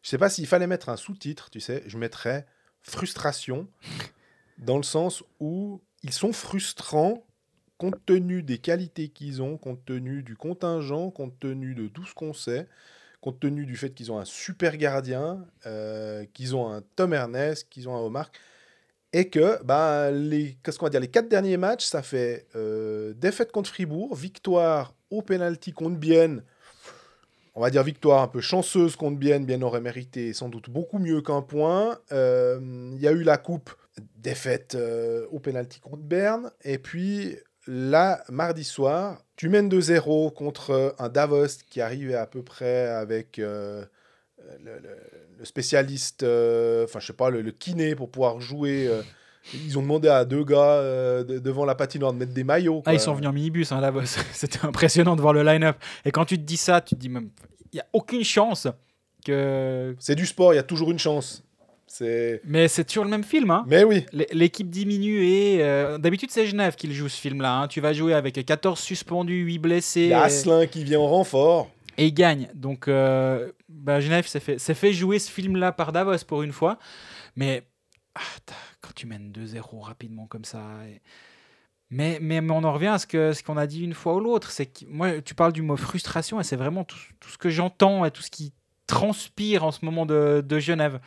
je 0.03 0.09
sais 0.09 0.19
pas 0.19 0.31
s'il 0.31 0.47
fallait 0.47 0.67
mettre 0.67 0.89
un 0.89 0.97
sous-titre, 0.97 1.51
tu 1.51 1.61
sais, 1.61 1.83
je 1.87 1.99
mettrais 1.99 2.47
frustration 2.81 3.69
dans 4.59 4.77
le 4.77 4.83
sens 4.83 5.25
où 5.41 5.83
ils 6.03 6.13
sont 6.13 6.33
frustrants 6.33 7.27
compte 7.79 8.05
tenu 8.07 8.43
des 8.43 8.59
qualités 8.59 9.09
qu'ils 9.09 9.43
ont, 9.43 9.57
compte 9.59 9.85
tenu 9.85 10.23
du 10.23 10.37
contingent, 10.37 11.11
compte 11.11 11.39
tenu 11.39 11.75
de 11.75 11.89
tout 11.89 12.05
ce 12.05 12.15
qu'on 12.15 12.33
sait, 12.33 12.67
compte 13.21 13.41
tenu 13.41 13.67
du 13.67 13.77
fait 13.77 13.91
qu'ils 13.91 14.13
ont 14.13 14.19
un 14.19 14.25
super 14.25 14.77
gardien, 14.77 15.45
euh, 15.67 16.25
qu'ils 16.33 16.57
ont 16.57 16.71
un 16.71 16.83
Tom 16.97 17.13
Ernest, 17.13 17.69
qu'ils 17.69 17.89
ont 17.89 17.97
un 17.97 18.01
Omar, 18.01 18.31
et 19.13 19.29
que 19.29 19.63
bah, 19.63 20.11
les, 20.11 20.57
qu'est-ce 20.63 20.79
qu'on 20.79 20.87
va 20.87 20.91
dire, 20.91 21.01
les 21.01 21.09
quatre 21.09 21.29
derniers 21.29 21.57
matchs, 21.57 21.85
ça 21.85 22.03
fait 22.03 22.47
euh, 22.55 23.13
défaite 23.15 23.53
contre 23.53 23.71
Fribourg, 23.71 24.15
victoire 24.15 24.95
au 25.11 25.23
penalty 25.23 25.73
contre 25.73 25.97
Bienne, 25.97 26.43
on 27.55 27.61
va 27.61 27.71
dire 27.71 27.83
victoire 27.83 28.23
un 28.23 28.29
peu 28.29 28.41
chanceuse 28.41 28.97
contre 28.97 29.19
Bienne, 29.19 29.47
Bienne 29.47 29.65
aurait 29.65 29.81
mérité 29.81 30.35
sans 30.35 30.51
doute 30.51 30.69
beaucoup 30.69 30.99
mieux 30.99 31.23
qu'un 31.23 31.41
point. 31.41 31.99
Euh, 32.13 32.61
Il 32.95 33.01
y 33.01 33.09
a 33.09 33.13
eu 33.13 33.23
la 33.23 33.39
coupe, 33.39 33.71
défaite 34.17 34.77
au 35.31 35.41
penalty 35.41 35.81
contre 35.81 36.03
Berne, 36.03 36.51
et 36.65 36.77
puis 36.77 37.37
là, 37.67 38.23
mardi 38.29 38.65
soir, 38.65 39.19
tu 39.37 39.49
mènes 39.49 39.69
2-0 39.69 40.33
contre 40.33 40.95
un 40.99 41.09
Davos 41.09 41.47
qui 41.69 41.81
arrivait 41.81 42.15
à 42.15 42.27
peu 42.27 42.43
près 42.43 42.87
avec 42.89 43.39
euh, 43.39 43.85
le, 44.65 44.79
le- 44.79 44.97
le 45.39 45.45
spécialiste, 45.45 46.23
euh, 46.23 46.85
enfin 46.85 46.99
je 46.99 47.09
sais 47.09 47.13
pas, 47.13 47.29
le, 47.29 47.43
le 47.43 47.51
kiné 47.51 47.95
pour 47.95 48.11
pouvoir 48.11 48.41
jouer. 48.41 48.87
euh, 48.89 49.03
ils 49.55 49.79
ont 49.79 49.83
demandé 49.83 50.09
à 50.09 50.25
deux 50.25 50.45
gars 50.45 50.57
euh, 50.81 51.23
de- 51.25 51.39
devant 51.39 51.65
la 51.67 51.75
patinoire 51.75 52.13
de 52.13 52.19
mettre 52.19 52.33
des 52.33 52.43
maillots. 52.45 52.83
Ah, 52.87 52.95
ils 52.95 53.01
sont 53.01 53.13
venus 53.15 53.29
en 53.29 53.33
minibus, 53.33 53.71
hein, 53.73 53.81
Davos. 53.81 54.01
C'était 54.33 54.65
impressionnant 54.65 55.15
de 55.15 55.21
voir 55.21 55.33
le 55.35 55.43
line-up. 55.43 55.77
Et 56.05 56.11
quand 56.11 56.25
tu 56.25 56.37
te 56.39 56.43
dis 56.43 56.57
ça, 56.57 56.81
tu 56.81 56.95
te 56.95 57.01
dis 57.01 57.09
même, 57.11 57.29
il 57.73 57.77
n'y 57.77 57.81
a 57.81 57.87
aucune 57.93 58.25
chance 58.25 58.67
que. 59.25 59.95
C'est 59.99 60.15
du 60.15 60.27
sport, 60.27 60.53
il 60.53 60.57
y 60.57 60.61
a 60.61 60.63
toujours 60.63 60.91
une 60.91 60.99
chance. 60.99 61.43
C'est. 61.99 62.41
Mais 62.45 62.69
c'est 62.69 62.85
toujours 62.85 63.05
le 63.05 63.11
même 63.11 63.25
film, 63.25 63.51
hein. 63.51 63.65
Mais 63.67 63.85
oui, 63.85 64.05
L'équipe 64.33 64.69
diminue 64.71 65.25
et 65.25 65.63
euh, 65.63 65.99
d'habitude 65.99 66.31
c'est 66.31 66.47
Genève 66.47 66.75
qui 66.77 66.87
le 66.87 66.93
joue 66.95 67.09
ce 67.09 67.21
film-là. 67.21 67.61
hein. 67.63 67.69
Tu 67.69 67.81
vas 67.81 67.93
jouer 67.93 68.13
avec 68.15 68.45
14 68.45 68.79
suspendus, 68.79 69.43
8 69.45 69.59
blessés. 69.59 70.01
il 70.03 70.09
y 70.09 70.13
a 70.13 70.21
et- 70.21 70.25
Asselin 70.25 70.67
qui 70.67 70.85
vient 70.85 71.01
en 71.01 71.07
renfort. 71.09 71.71
Et 71.99 72.07
il 72.07 72.13
gagne. 72.13 72.49
Donc, 72.55 72.89
euh, 72.89 73.51
bah, 73.71 74.01
Genève 74.01 74.27
s'est 74.27 74.41
fait, 74.41 74.59
s'est 74.59 74.75
fait 74.75 74.93
jouer 74.93 75.19
ce 75.19 75.31
film-là 75.31 75.73
par 75.73 75.93
Davos 75.93 76.25
pour 76.27 76.43
une 76.43 76.53
fois. 76.53 76.79
Mais 77.37 77.63
ah, 78.15 78.21
quand 78.83 78.93
tu 78.95 79.07
mènes 79.07 79.33
2-0 79.33 79.81
rapidement 79.81 80.27
comme 80.27 80.45
ça. 80.45 80.61
et- 80.91 81.01
Mais, 81.89 82.19
mais, 82.21 82.41
mais 82.43 82.53
on 82.53 82.65
en 82.65 82.73
revient 82.75 82.89
à 82.89 82.99
ce 82.99 83.07
que 83.07 83.33
ce 83.33 83.43
qu'on 83.43 83.57
a 83.57 83.67
dit 83.67 83.83
une 83.83 83.95
fois 83.95 84.15
ou 84.17 84.21
l'autre. 84.21 84.51
C'est 84.51 84.67
que 84.67 84.85
moi, 84.89 85.23
tu 85.23 85.35
parles 85.35 85.53
du 85.55 85.63
mot 85.63 85.77
frustration 85.79 86.39
et 86.41 86.45
c'est 86.45 86.57
vraiment 86.57 86.85
tout, 86.85 86.99
tout 87.21 87.31
ce 87.31 87.39
que 87.39 87.49
j'entends 87.49 88.05
et 88.05 88.11
tout 88.11 88.23
ce 88.23 88.31
qui 88.31 88.53
transpire 88.87 89.65
en 89.65 89.71
ce 89.73 89.85
moment 89.85 90.05
de, 90.07 90.45
de 90.47 90.59
Genève. 90.59 91.01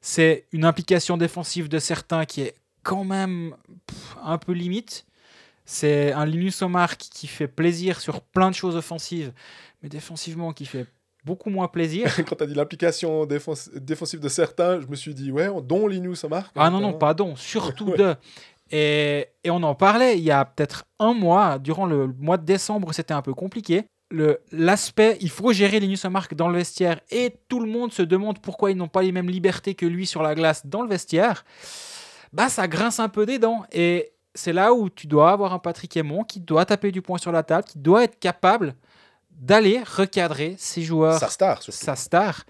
C'est 0.00 0.46
une 0.52 0.64
implication 0.64 1.16
défensive 1.16 1.68
de 1.68 1.78
certains 1.78 2.24
qui 2.24 2.42
est 2.42 2.54
quand 2.82 3.04
même 3.04 3.54
pff, 3.86 4.16
un 4.22 4.38
peu 4.38 4.52
limite. 4.52 5.06
C'est 5.64 6.12
un 6.12 6.24
Linus 6.24 6.62
Omar 6.62 6.96
qui, 6.96 7.10
qui 7.10 7.26
fait 7.26 7.46
plaisir 7.48 8.00
sur 8.00 8.22
plein 8.22 8.50
de 8.50 8.54
choses 8.54 8.76
offensives, 8.76 9.32
mais 9.82 9.88
défensivement 9.88 10.52
qui 10.52 10.64
fait 10.66 10.86
beaucoup 11.24 11.50
moins 11.50 11.68
plaisir. 11.68 12.12
Quand 12.28 12.36
tu 12.36 12.42
as 12.44 12.46
dit 12.46 12.54
l'implication 12.54 13.26
défensive 13.26 14.20
de 14.20 14.28
certains, 14.28 14.80
je 14.80 14.86
me 14.86 14.96
suis 14.96 15.14
dit, 15.14 15.30
ouais, 15.30 15.48
dont 15.62 15.86
Linus 15.86 16.24
Omar. 16.24 16.50
Ah 16.56 16.70
non, 16.70 16.80
non, 16.80 16.94
pas 16.94 17.14
don, 17.14 17.36
surtout 17.36 17.90
Ouais. 17.90 17.96
deux. 17.98 18.14
Et, 18.72 19.26
et 19.44 19.50
on 19.50 19.62
en 19.62 19.74
parlait 19.74 20.16
il 20.16 20.24
y 20.24 20.30
a 20.30 20.44
peut-être 20.44 20.84
un 20.98 21.12
mois, 21.12 21.58
durant 21.58 21.86
le 21.86 22.06
mois 22.18 22.36
de 22.38 22.44
décembre, 22.44 22.92
c'était 22.94 23.14
un 23.14 23.22
peu 23.22 23.34
compliqué. 23.34 23.84
L'aspect, 24.50 25.18
il 25.20 25.30
faut 25.30 25.52
gérer 25.52 25.78
Linus 25.78 26.04
Mark 26.06 26.34
dans 26.34 26.48
le 26.48 26.58
vestiaire 26.58 27.00
et 27.10 27.36
tout 27.48 27.60
le 27.60 27.70
monde 27.70 27.92
se 27.92 28.02
demande 28.02 28.40
pourquoi 28.40 28.70
ils 28.72 28.76
n'ont 28.76 28.88
pas 28.88 29.02
les 29.02 29.12
mêmes 29.12 29.28
libertés 29.30 29.74
que 29.74 29.86
lui 29.86 30.06
sur 30.06 30.22
la 30.22 30.34
glace 30.34 30.66
dans 30.66 30.82
le 30.82 30.88
vestiaire. 30.88 31.44
Bah, 32.32 32.48
ça 32.48 32.66
grince 32.66 32.98
un 32.98 33.08
peu 33.08 33.24
des 33.24 33.38
dents. 33.38 33.64
Et 33.72 34.10
c'est 34.34 34.52
là 34.52 34.72
où 34.74 34.90
tu 34.90 35.06
dois 35.06 35.30
avoir 35.30 35.52
un 35.52 35.58
Patrick 35.60 35.96
Aymon 35.96 36.24
qui 36.24 36.40
doit 36.40 36.64
taper 36.64 36.90
du 36.90 37.02
poing 37.02 37.18
sur 37.18 37.30
la 37.32 37.42
table, 37.44 37.64
qui 37.64 37.78
doit 37.78 38.02
être 38.04 38.18
capable 38.18 38.74
d'aller 39.30 39.80
recadrer 39.96 40.54
ses 40.58 40.82
joueurs 40.82 41.18
Sa 41.18 41.28
star, 41.28 41.62
surtout. 41.62 41.78
sa 41.78 41.96
star. 41.96 42.44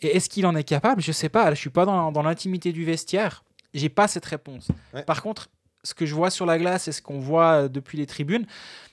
Et 0.00 0.16
est-ce 0.16 0.28
qu'il 0.28 0.46
en 0.46 0.54
est 0.56 0.64
capable? 0.64 1.00
Je 1.00 1.12
sais 1.12 1.28
pas. 1.28 1.50
Je 1.54 1.60
suis 1.60 1.70
pas 1.70 1.84
dans, 1.84 2.12
dans 2.12 2.22
l'intimité 2.22 2.72
du 2.72 2.84
vestiaire. 2.84 3.44
J'ai 3.72 3.88
pas 3.88 4.08
cette 4.08 4.24
réponse. 4.26 4.68
Ouais. 4.94 5.02
Par 5.04 5.22
contre, 5.22 5.48
ce 5.82 5.94
que 5.94 6.06
je 6.06 6.14
vois 6.14 6.30
sur 6.30 6.46
la 6.46 6.58
glace 6.58 6.88
et 6.88 6.92
ce 6.92 7.02
qu'on 7.02 7.20
voit 7.20 7.64
euh, 7.64 7.68
depuis 7.68 7.98
les 7.98 8.06
tribunes, 8.06 8.46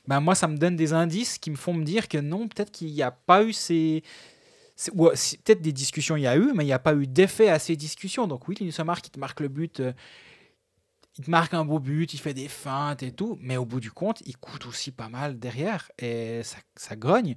ben 0.07 0.19
moi, 0.19 0.35
ça 0.35 0.47
me 0.47 0.57
donne 0.57 0.75
des 0.75 0.93
indices 0.93 1.37
qui 1.37 1.51
me 1.51 1.55
font 1.55 1.73
me 1.73 1.83
dire 1.83 2.07
que 2.07 2.17
non, 2.17 2.47
peut-être 2.47 2.71
qu'il 2.71 2.91
n'y 2.93 3.01
a 3.01 3.11
pas 3.11 3.43
eu 3.43 3.53
ces. 3.53 4.03
ou, 4.93 5.07
peut-être 5.07 5.61
des 5.61 5.71
discussions 5.71 6.15
il 6.15 6.23
y 6.23 6.27
a 6.27 6.37
eu, 6.37 6.51
mais 6.53 6.63
il 6.63 6.67
n'y 6.67 6.73
a 6.73 6.79
pas 6.79 6.93
eu 6.93 7.07
d'effet 7.07 7.49
à 7.49 7.59
ces 7.59 7.75
discussions. 7.75 8.27
Donc 8.27 8.47
oui, 8.47 8.55
Linus 8.59 8.79
qui 9.01 9.09
te 9.09 9.19
marque 9.19 9.39
le 9.39 9.47
but, 9.47 9.79
euh, 9.79 9.93
il 11.17 11.25
te 11.25 11.31
marque 11.31 11.53
un 11.53 11.65
beau 11.65 11.79
but, 11.79 12.13
il 12.13 12.19
fait 12.19 12.33
des 12.33 12.49
feintes 12.49 13.01
et 13.01 13.11
tout, 13.11 13.37
mais 13.41 13.57
au 13.57 13.65
bout 13.65 13.79
du 13.79 13.91
compte, 13.91 14.21
il 14.25 14.37
coûte 14.37 14.65
aussi 14.65 14.91
pas 14.91 15.09
mal 15.09 15.39
derrière 15.39 15.89
et 15.97 16.41
ça, 16.43 16.57
ça 16.75 16.95
grogne. 16.95 17.35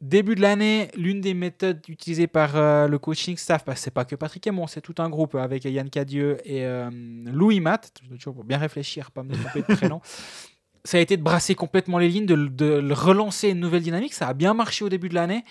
Début 0.00 0.34
de 0.34 0.42
l'année, 0.42 0.88
l'une 0.96 1.20
des 1.20 1.32
méthodes 1.34 1.80
utilisées 1.88 2.26
par 2.26 2.56
euh, 2.56 2.88
le 2.88 2.98
coaching 2.98 3.36
staff, 3.36 3.64
parce 3.64 3.78
que 3.80 3.84
c'est 3.84 3.90
pas 3.90 4.04
que 4.04 4.16
Patrick 4.16 4.46
Aymon, 4.46 4.66
c'est 4.66 4.80
tout 4.82 4.94
un 4.98 5.08
groupe 5.08 5.34
avec 5.34 5.64
Yann 5.64 5.88
Cadieux 5.88 6.36
et 6.44 6.64
euh, 6.66 6.90
Louis 7.26 7.60
Matt, 7.60 7.92
toujours 8.20 8.44
bien 8.44 8.58
réfléchir, 8.58 9.10
pas 9.12 9.22
me 9.22 9.32
tromper 9.34 9.60
de 9.66 9.76
prénom. 9.76 10.00
Ça 10.86 10.98
a 10.98 11.00
été 11.00 11.16
de 11.16 11.22
brasser 11.22 11.54
complètement 11.54 11.96
les 11.98 12.10
lignes, 12.10 12.26
de, 12.26 12.92
relancer 12.92 13.48
une 13.48 13.60
nouvelle 13.60 13.80
dynamique. 13.82 14.12
Ça 14.12 14.28
a 14.28 14.34
bien 14.34 14.52
marché 14.52 14.84
au 14.84 14.90
début 14.90 15.08
de 15.08 15.14
l'année. 15.14 15.42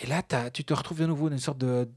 Et 0.00 0.06
là, 0.06 0.22
tu 0.52 0.62
te 0.62 0.72
retrouves 0.72 1.00
de 1.00 1.06
nouveau 1.06 1.28
dans 1.28 1.34
une 1.34 1.40
sorte 1.42 1.58
de, 1.58 1.88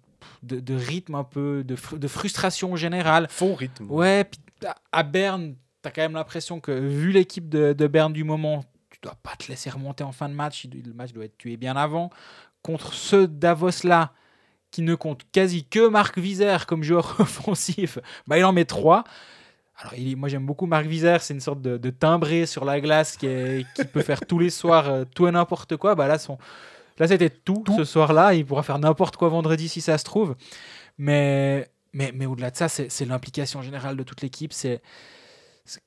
de, 0.42 0.60
de 0.60 0.74
rythme 0.74 1.14
un 1.14 1.24
peu, 1.24 1.64
de, 1.64 1.76
fr- 1.76 2.00
de 2.00 2.08
frustration 2.08 2.76
générale. 2.76 3.28
Faux 3.30 3.54
rythme. 3.54 3.86
Ouais, 3.92 4.24
puis 4.24 4.40
à- 4.66 4.76
à 4.92 5.04
Berne, 5.04 5.54
tu 5.84 5.88
as 5.88 5.92
quand 5.92 6.02
même 6.02 6.14
l'impression 6.14 6.60
que, 6.60 6.72
vu 6.72 7.12
l'équipe 7.12 7.48
de, 7.48 7.74
de 7.74 7.86
Berne 7.88 8.12
du 8.14 8.24
moment, 8.24 8.66
tu 9.02 9.08
dois 9.08 9.16
pas 9.22 9.36
te 9.38 9.48
laisser 9.48 9.70
remonter 9.70 10.04
en 10.04 10.12
fin 10.12 10.28
de 10.30 10.34
match. 10.34 10.66
Le 10.86 10.94
match 10.94 11.14
doit 11.14 11.26
être 11.26 11.38
tué 11.38 11.56
bien 11.58 11.76
avant. 11.76 12.10
Contre 12.64 12.94
ceux 12.94 13.28
Davos-là, 13.28 14.12
qui 14.72 14.82
ne 14.82 14.96
comptent 14.96 15.24
quasi 15.32 15.66
que 15.66 15.88
Marc 15.88 16.18
Vizère 16.18 16.66
comme 16.66 16.84
joueur 16.84 17.16
offensif, 17.20 18.00
bah, 18.28 18.38
il 18.38 18.44
en 18.44 18.52
met 18.54 18.66
trois. 18.66 19.04
Alors, 19.78 19.94
il, 19.96 20.12
est- 20.12 20.16
moi, 20.16 20.28
j'aime 20.28 20.46
beaucoup 20.46 20.66
Marc 20.66 20.86
Vizère. 20.88 21.22
C'est 21.22 21.34
une 21.36 21.40
sorte 21.40 21.62
de, 21.62 21.78
de 21.78 21.90
timbré 21.92 22.46
sur 22.48 22.66
la 22.66 22.82
glace 22.82 23.16
qui, 23.16 23.28
est- 23.28 23.66
qui 23.76 23.86
peut 23.86 24.02
faire 24.02 24.22
tous 24.26 24.40
les 24.40 24.50
soirs 24.50 24.90
euh, 24.90 25.06
tout 25.16 25.28
et 25.28 25.32
n'importe 25.32 25.78
quoi. 25.78 25.94
Bah, 25.96 26.08
là, 26.08 26.18
son, 26.18 26.38
là 26.98 27.08
c'était 27.08 27.30
tout, 27.30 27.64
ce 27.78 27.84
soir-là. 27.86 28.34
Il 28.34 28.46
pourra 28.46 28.64
faire 28.64 28.80
n'importe 28.80 29.16
quoi 29.18 29.30
vendredi 29.30 29.70
si 29.70 29.80
ça 29.82 29.98
se 30.00 30.04
trouve. 30.04 30.36
Mais, 30.98 31.70
mais, 31.94 32.12
mais 32.14 32.26
au-delà 32.26 32.50
de 32.52 32.58
ça, 32.58 32.68
c'est 32.70 33.06
l'implication 33.06 33.62
générale 33.62 33.96
de 33.96 34.04
toute 34.04 34.22
l'équipe. 34.22 34.52
C'est- 34.52 34.82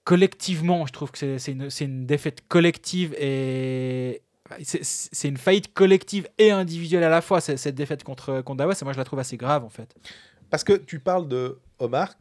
collectivement, 0.04 0.86
je 0.86 0.92
trouve 0.92 1.10
que 1.10 1.38
c'est- 1.38 1.52
une, 1.52 1.68
une 1.80 2.06
défaite 2.06 2.42
collective 2.48 3.14
et 3.18 4.22
c'est- 4.62 5.28
une 5.28 5.36
faillite 5.36 5.72
collective 5.72 6.28
et 6.38 6.50
individuelle 6.50 7.04
à 7.04 7.08
la 7.08 7.20
fois. 7.20 7.40
Cette 7.40 7.74
défaite 7.74 8.04
contre, 8.04 8.40
contre 8.42 8.58
Davos, 8.58 8.72
et 8.72 8.84
moi 8.84 8.92
je 8.92 8.98
la 8.98 9.04
trouve 9.04 9.18
assez 9.18 9.36
grave 9.36 9.64
en 9.64 9.68
fait. 9.70 9.94
Parce 10.50 10.64
que 10.64 10.72
tu 10.72 10.98
parles 10.98 11.28
de 11.28 11.58
Omar, 11.78 12.14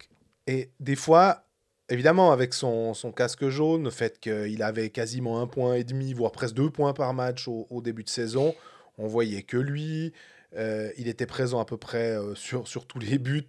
et 0.48 0.70
des 0.80 0.96
fois, 0.96 1.44
évidemment, 1.90 2.32
avec 2.32 2.54
son, 2.54 2.94
son 2.94 3.12
casque 3.12 3.50
jaune, 3.50 3.84
le 3.84 3.90
fait 3.90 4.20
qu'il 4.20 4.62
avait 4.62 4.90
quasiment 4.92 5.42
un 5.42 5.48
point 5.48 5.74
et 5.76 5.84
demi, 5.84 6.14
voire 6.14 6.32
presque 6.32 6.54
deux 6.56 6.70
points 6.70 6.94
par 6.94 7.14
match 7.14 7.48
au, 7.48 7.66
au 7.72 7.82
début 7.82 8.04
de 8.04 8.10
saison, 8.10 8.54
on 8.98 9.08
voyait 9.08 9.44
que 9.44 9.58
lui. 9.58 10.14
euh, 10.58 10.92
il 10.98 11.08
était 11.08 11.26
présent 11.28 11.60
à 11.60 11.66
peu 11.66 11.78
près 11.78 12.18
euh, 12.18 12.34
sur, 12.36 12.68
sur 12.68 12.86
tous 12.88 12.98
les 13.00 13.18
buts. 13.20 13.46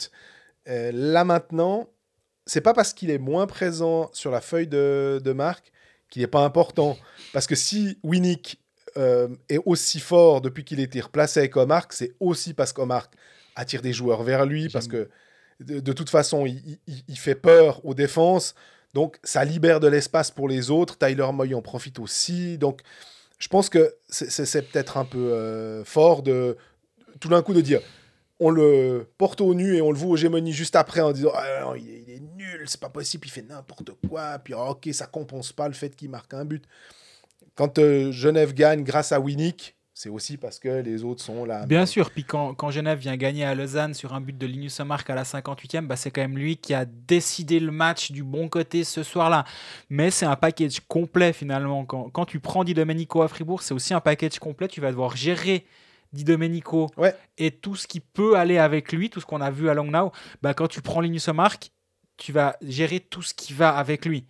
Euh, 0.69 0.91
là 0.93 1.25
maintenant, 1.25 1.89
c'est 2.51 2.61
pas 2.61 2.75
parce 2.75 2.93
qu'il 2.93 3.11
est 3.11 3.19
moins 3.19 3.47
présent 3.47 4.11
sur 4.13 4.33
la 4.33 4.41
feuille 4.41 4.67
de, 4.67 5.21
de 5.23 5.33
marque 5.33 5.71
qu'il 6.11 6.21
n'est 6.23 6.27
pas 6.39 6.45
important. 6.45 6.97
Parce 7.33 7.47
que 7.47 7.55
si 7.55 7.97
Winnick 8.03 8.61
euh, 8.97 9.29
est 9.49 9.61
aussi 9.67 10.01
fort 10.01 10.41
depuis 10.41 10.65
qu'il 10.65 10.81
a 10.81 10.83
été 10.83 11.01
replacé 11.01 11.39
avec 11.39 11.57
Omar, 11.57 11.87
c'est 11.91 12.13
aussi 12.19 12.53
parce 12.53 12.73
qu'Omar 12.73 13.09
attire 13.55 13.83
des 13.83 13.93
joueurs 13.93 14.25
vers 14.25 14.47
lui, 14.47 14.69
parce 14.69 14.89
que 14.89 15.09
de, 15.61 15.79
de 15.79 15.93
toute 15.93 16.11
façon, 16.11 16.45
il, 16.45 16.79
il- 16.89 17.05
il 17.07 17.19
fait 17.19 17.37
peur 17.37 17.85
aux 17.87 17.95
défenses. 17.95 18.57
Donc, 18.95 19.19
ça 19.23 19.45
libère 19.45 19.79
de 19.79 19.87
l'espace 19.87 20.33
pour 20.33 20.49
les 20.49 20.71
autres. 20.73 20.99
Tyler 20.99 21.29
Moy 21.33 21.55
en 21.55 21.63
profite 21.63 22.01
aussi. 22.01 22.59
Donc, 22.59 22.81
je 23.39 23.47
pense 23.47 23.69
que 23.69 23.95
c'est 24.09 24.63
peut-être 24.73 24.97
un 24.97 25.05
peu 25.05 25.33
euh, 25.33 25.85
fort 25.85 26.25
de 26.25 26.57
tout 27.21 27.29
d'un 27.29 27.43
coup 27.43 27.55
de 27.55 27.61
dire 27.61 27.81
on 28.41 28.51
le 28.51 29.07
porte 29.19 29.41
au 29.43 29.55
nu 29.55 29.77
et 29.77 29.83
on 29.83 29.93
le 29.93 29.99
voit 29.99 30.11
aux 30.11 30.17
gémonies 30.17 30.53
juste 30.53 30.75
après 30.75 31.03
en 31.03 31.13
disant 31.13 31.31
ah, 31.35 31.61
non, 31.63 31.75
il, 31.75 32.11
est, 32.11 32.21
nul, 32.37 32.65
c'est 32.67 32.81
pas 32.81 32.89
possible, 32.89 33.27
il 33.27 33.31
fait 33.31 33.43
n'importe 33.43 33.91
quoi. 34.09 34.39
Puis 34.39 34.55
ah, 34.55 34.71
ok, 34.71 34.89
ça 34.93 35.07
compense 35.07 35.53
pas 35.53 35.69
le 35.69 35.75
fait 35.75 35.95
qu'il 35.95 36.11
marque 36.11 36.33
un 36.33 36.47
but. 36.47 36.65
Quand 37.55 37.79
euh, 37.79 38.11
Genève 38.11 38.55
gagne 38.55 38.83
grâce 38.83 39.13
à 39.13 39.21
Winnick, 39.21 39.77
c'est 39.93 40.09
aussi 40.09 40.39
parce 40.39 40.59
que 40.59 40.81
les 40.81 41.05
autres 41.05 41.23
sont 41.23 41.45
là. 41.45 41.67
Bien 41.67 41.85
sûr, 41.85 42.11
puis 42.11 42.25
quand, 42.25 42.55
quand 42.55 42.71
Genève 42.71 42.99
vient 42.99 43.19
gagner 43.19 43.45
à 43.45 43.55
Lausanne 43.55 43.93
sur 43.93 44.15
un 44.15 44.23
but 44.23 44.39
de 44.39 44.47
Linus 44.47 44.81
Mark 44.81 45.11
à 45.11 45.15
la 45.15 45.25
58e, 45.25 45.83
bah, 45.87 45.97
c'est 45.97 46.11
quand 46.11 46.23
même 46.23 46.39
lui 46.39 46.57
qui 46.57 46.73
a 46.73 46.87
décidé 46.87 47.61
le 47.61 47.71
match 47.71 48.11
du 48.11 48.23
bon 48.23 48.49
côté 48.49 48.85
ce 48.85 49.03
soir-là. 49.03 49.45
Mais 49.91 50.11
c'est 50.11 50.25
un 50.25 50.37
package 50.37 50.81
complet 50.89 51.35
finalement. 51.35 51.85
Quand, 51.85 52.09
quand 52.09 52.25
tu 52.25 52.41
prends 52.41 52.65
Di 52.65 52.73
Domenico 52.73 53.21
à 53.21 53.29
Fribourg, 53.29 53.61
c'est 53.61 53.75
aussi 53.75 53.93
un 53.93 54.01
package 54.01 54.39
complet. 54.39 54.69
Tu 54.69 54.81
vas 54.81 54.91
devoir 54.91 55.17
gérer 55.17 55.67
Di 56.13 56.25
Domenico 56.25 56.89
Ouais. 56.97 57.15
et 57.39 57.51
tout 57.53 57.77
ce 57.77 57.87
qui 57.87 58.01
peut 58.01 58.37
aller 58.37 58.59
avec 58.59 58.93
lui, 58.93 59.11
tout 59.11 59.21
ce 59.21 59.27
qu'on 59.27 59.41
a 59.41 59.51
vu 59.51 59.69
à 59.69 59.75
Langnau. 59.75 60.11
Bah, 60.43 60.55
quand 60.55 60.67
tu 60.69 60.81
prends 60.83 61.01
Linus 61.01 61.29
Mark, 61.29 61.71
tu 62.17 62.33
vas 62.33 62.57
gérer 62.63 63.01
tout 63.01 63.23
ce 63.23 63.33
qui 63.35 63.53
va 63.53 63.71
avec 63.77 64.05
lui. 64.05 64.27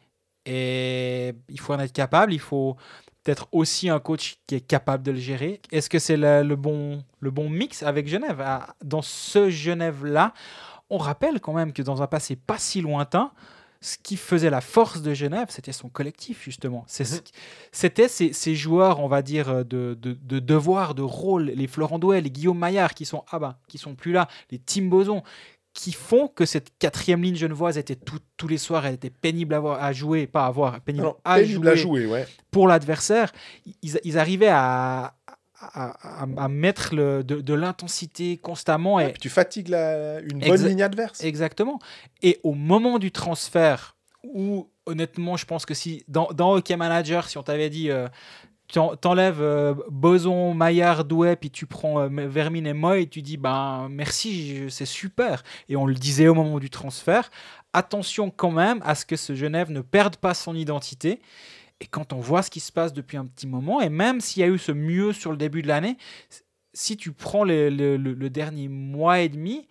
Et 0.46 1.34
il 1.48 1.60
faut 1.60 1.72
en 1.74 1.80
être 1.80 1.92
capable, 1.92 2.32
il 2.32 2.38
faut 2.40 2.76
peut-être 3.22 3.48
aussi 3.52 3.88
un 3.88 4.00
coach 4.00 4.36
qui 4.46 4.54
est 4.54 4.60
capable 4.60 5.02
de 5.02 5.10
le 5.12 5.18
gérer. 5.18 5.60
Est-ce 5.70 5.90
que 5.90 5.98
c'est 5.98 6.16
le, 6.16 6.42
le 6.42 6.56
bon, 6.56 7.02
le 7.20 7.30
bon 7.30 7.48
mix 7.50 7.82
avec 7.82 8.08
Genève? 8.08 8.40
Ah, 8.44 8.74
Dans 8.82 9.02
ce 9.02 9.50
Genève-là, 9.50 10.32
on 10.88 10.98
rappelle 10.98 11.40
quand 11.40 11.52
même 11.52 11.72
que 11.72 11.82
dans 11.82 12.02
un 12.02 12.06
passé 12.06 12.36
pas 12.36 12.58
si 12.58 12.80
lointain, 12.80 13.32
ce 13.82 13.96
qui 14.02 14.16
faisait 14.16 14.50
la 14.50 14.60
force 14.60 15.00
de 15.00 15.14
Genève, 15.14 15.46
c'était 15.50 15.72
son 15.72 15.88
collectif, 15.88 16.42
justement. 16.44 16.84
Ce- 16.86 17.02
C'était 17.72 18.08
ces, 18.08 18.32
ces 18.32 18.54
joueurs, 18.54 19.00
on 19.00 19.08
va 19.08 19.22
dire, 19.22 19.64
de, 19.64 19.96
de, 20.00 20.12
de 20.20 20.38
devoir, 20.38 20.94
de 20.94 21.02
rôle, 21.02 21.44
les 21.46 21.66
Florent 21.66 21.98
Douai, 21.98 22.20
les 22.20 22.30
Guillaume 22.30 22.58
Maillard, 22.58 22.92
qui 22.94 23.06
sont, 23.06 23.24
ah 23.30 23.38
bah, 23.38 23.58
qui 23.68 23.78
sont 23.78 23.94
plus 23.94 24.12
là, 24.12 24.28
les 24.50 24.58
Tim 24.58 24.82
Boson, 24.88 25.22
qui 25.72 25.92
font 25.92 26.26
que 26.26 26.46
cette 26.46 26.76
quatrième 26.80 27.22
ligne 27.22 27.36
genevoise 27.36 27.78
était 27.78 27.94
tout- 27.94 28.18
tous 28.36 28.48
les 28.48 28.58
soirs, 28.58 28.84
elle 28.86 28.94
était 28.94 29.08
pénible 29.08 29.54
à, 29.54 29.60
voir, 29.60 29.82
à 29.82 29.92
jouer, 29.92 30.26
pas 30.26 30.44
à 30.46 30.50
voir, 30.50 30.80
pénible, 30.80 31.04
Non, 31.04 31.16
à, 31.24 31.36
pénible 31.36 31.62
jouer 31.62 31.70
à 31.70 31.74
jouer, 31.76 32.06
ouais. 32.06 32.26
pour 32.50 32.66
l'adversaire, 32.66 33.32
ils, 33.82 33.98
ils 34.02 34.18
arrivaient 34.18 34.48
à, 34.50 35.14
à, 35.60 36.22
à- 36.22 36.26
à 36.44 36.48
mettre 36.48 36.94
le- 36.94 37.22
de, 37.22 37.40
de 37.40 37.54
l'intensité 37.54 38.36
constamment. 38.38 38.98
Et 39.00 39.04
Et, 39.04 39.08
puis 39.12 39.20
tu 39.20 39.28
fatigues 39.28 39.68
la- 39.68 40.20
une 40.20 40.38
bonne 40.40 40.66
ligne 40.66 40.82
adverse. 40.82 41.22
exactement. 41.22 41.78
Et 42.22 42.40
au 42.42 42.54
moment 42.54 42.98
du 42.98 43.10
transfert, 43.12 43.96
où 44.24 44.68
honnêtement, 44.86 45.36
je 45.36 45.46
pense 45.46 45.66
que 45.66 45.74
si 45.74 46.04
dans, 46.08 46.28
dans 46.32 46.52
Hockey 46.54 46.76
Manager, 46.76 47.28
si 47.28 47.38
on 47.38 47.42
t'avait 47.42 47.70
dit 47.70 47.90
euh, 47.90 48.08
t'en- 48.72 48.96
t'enlèves 48.96 49.40
euh, 49.40 49.74
Boson, 49.90 50.52
Maillard, 50.54 51.04
Douai, 51.04 51.36
puis 51.36 51.50
tu 51.50 51.66
prends 51.66 52.00
euh, 52.00 52.08
Vermine 52.10 52.66
et 52.66 52.72
Moy, 52.74 53.06
tu 53.08 53.22
dis 53.22 53.36
ben 53.36 53.88
merci, 53.90 54.64
c'est 54.70 54.84
super. 54.86 55.42
Et 55.68 55.76
on 55.76 55.86
le 55.86 55.94
disait 55.94 56.28
au 56.28 56.34
moment 56.34 56.58
du 56.58 56.70
transfert. 56.70 57.30
Attention 57.72 58.30
quand 58.30 58.50
même 58.50 58.80
à 58.84 58.94
ce 58.94 59.06
que 59.06 59.16
ce 59.16 59.34
Genève 59.34 59.70
ne 59.70 59.80
perde 59.80 60.16
pas 60.16 60.34
son 60.34 60.54
identité 60.56 61.20
Et 61.80 61.86
quand 61.86 62.12
on 62.12 62.20
voit 62.20 62.42
ce 62.42 62.50
qui 62.50 62.60
se 62.60 62.72
passe 62.72 62.92
depuis 62.92 63.16
un 63.16 63.24
petit 63.26 63.46
moment, 63.46 63.80
et 63.80 63.88
même 63.88 64.20
s'il 64.20 64.40
y 64.40 64.44
a 64.44 64.48
eu 64.48 64.58
ce 64.58 64.72
mieux 64.72 65.12
sur 65.12 65.30
le 65.30 65.36
début 65.36 65.62
de 65.62 65.68
l'année, 65.68 65.96
si 66.74 66.96
tu 66.96 67.12
prends 67.12 67.42
le, 67.44 67.70
le- 67.70 67.96
le- 67.96 68.12
le 68.14 68.30
dernier 68.30 68.68
mois 68.68 69.20
et 69.20 69.28
demi, 69.28 69.66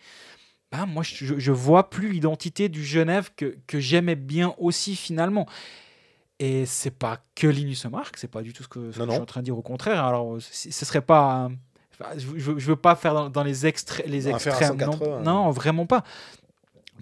ben 0.71 0.85
moi 0.85 1.03
je, 1.03 1.37
je 1.39 1.51
vois 1.51 1.89
plus 1.89 2.09
l'identité 2.11 2.67
du 2.69 2.83
Genève 2.83 3.31
que, 3.35 3.57
que 3.67 3.79
j'aimais 3.79 4.15
bien 4.15 4.53
aussi 4.57 4.95
finalement. 4.95 5.45
Et 6.39 6.65
c'est 6.65 6.91
pas 6.97 7.19
que 7.35 7.47
Linus 7.47 7.85
Mark, 7.85 8.15
c'est 8.17 8.29
pas 8.31 8.41
du 8.41 8.53
tout 8.53 8.63
ce 8.63 8.67
que, 8.69 8.91
ce 8.91 8.97
que 8.97 9.03
Non, 9.03 9.07
je 9.07 9.11
suis 9.13 9.21
en 9.21 9.25
train 9.25 9.41
de 9.41 9.45
dire. 9.45 9.57
Au 9.57 9.61
contraire, 9.61 10.03
alors 10.05 10.37
ce 10.39 10.71
serait 10.85 11.01
pas. 11.01 11.49
je, 12.17 12.19
je, 12.19 12.25
veux- 12.51 12.59
je 12.59 12.65
veux 12.67 12.75
pas 12.75 12.95
faire 12.95 13.13
dans, 13.13 13.29
dans 13.29 13.43
les, 13.43 13.65
extré- 13.65 14.03
extrêmes. 14.29 14.77
non, 14.77 14.91
180, 14.93 15.19
non, 15.21 15.33
non, 15.45 15.51
vraiment 15.51 15.85
pas. 15.85 16.03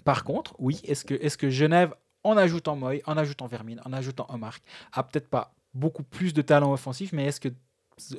Par 0.04 0.24
contre, 0.24 0.54
oui, 0.58 0.80
est-ce 0.84 1.04
que, 1.04 1.14
est 1.14 1.36
que 1.36 1.50
Genève, 1.50 1.94
en 2.24 2.36
ajoutant 2.36 2.76
Moy, 2.76 3.02
en 3.06 3.16
ajoutant 3.16 3.46
Vermine, 3.46 3.80
en 3.84 3.92
ajoutant 3.92 4.26
Omark, 4.30 4.62
a 4.92 5.02
peut-être 5.02 5.28
pas 5.28 5.54
beaucoup 5.74 6.02
plus 6.02 6.32
de 6.34 6.42
talent 6.42 6.72
offensif, 6.72 7.12
mais 7.12 7.26
est-ce 7.26 7.40
que 7.40 7.48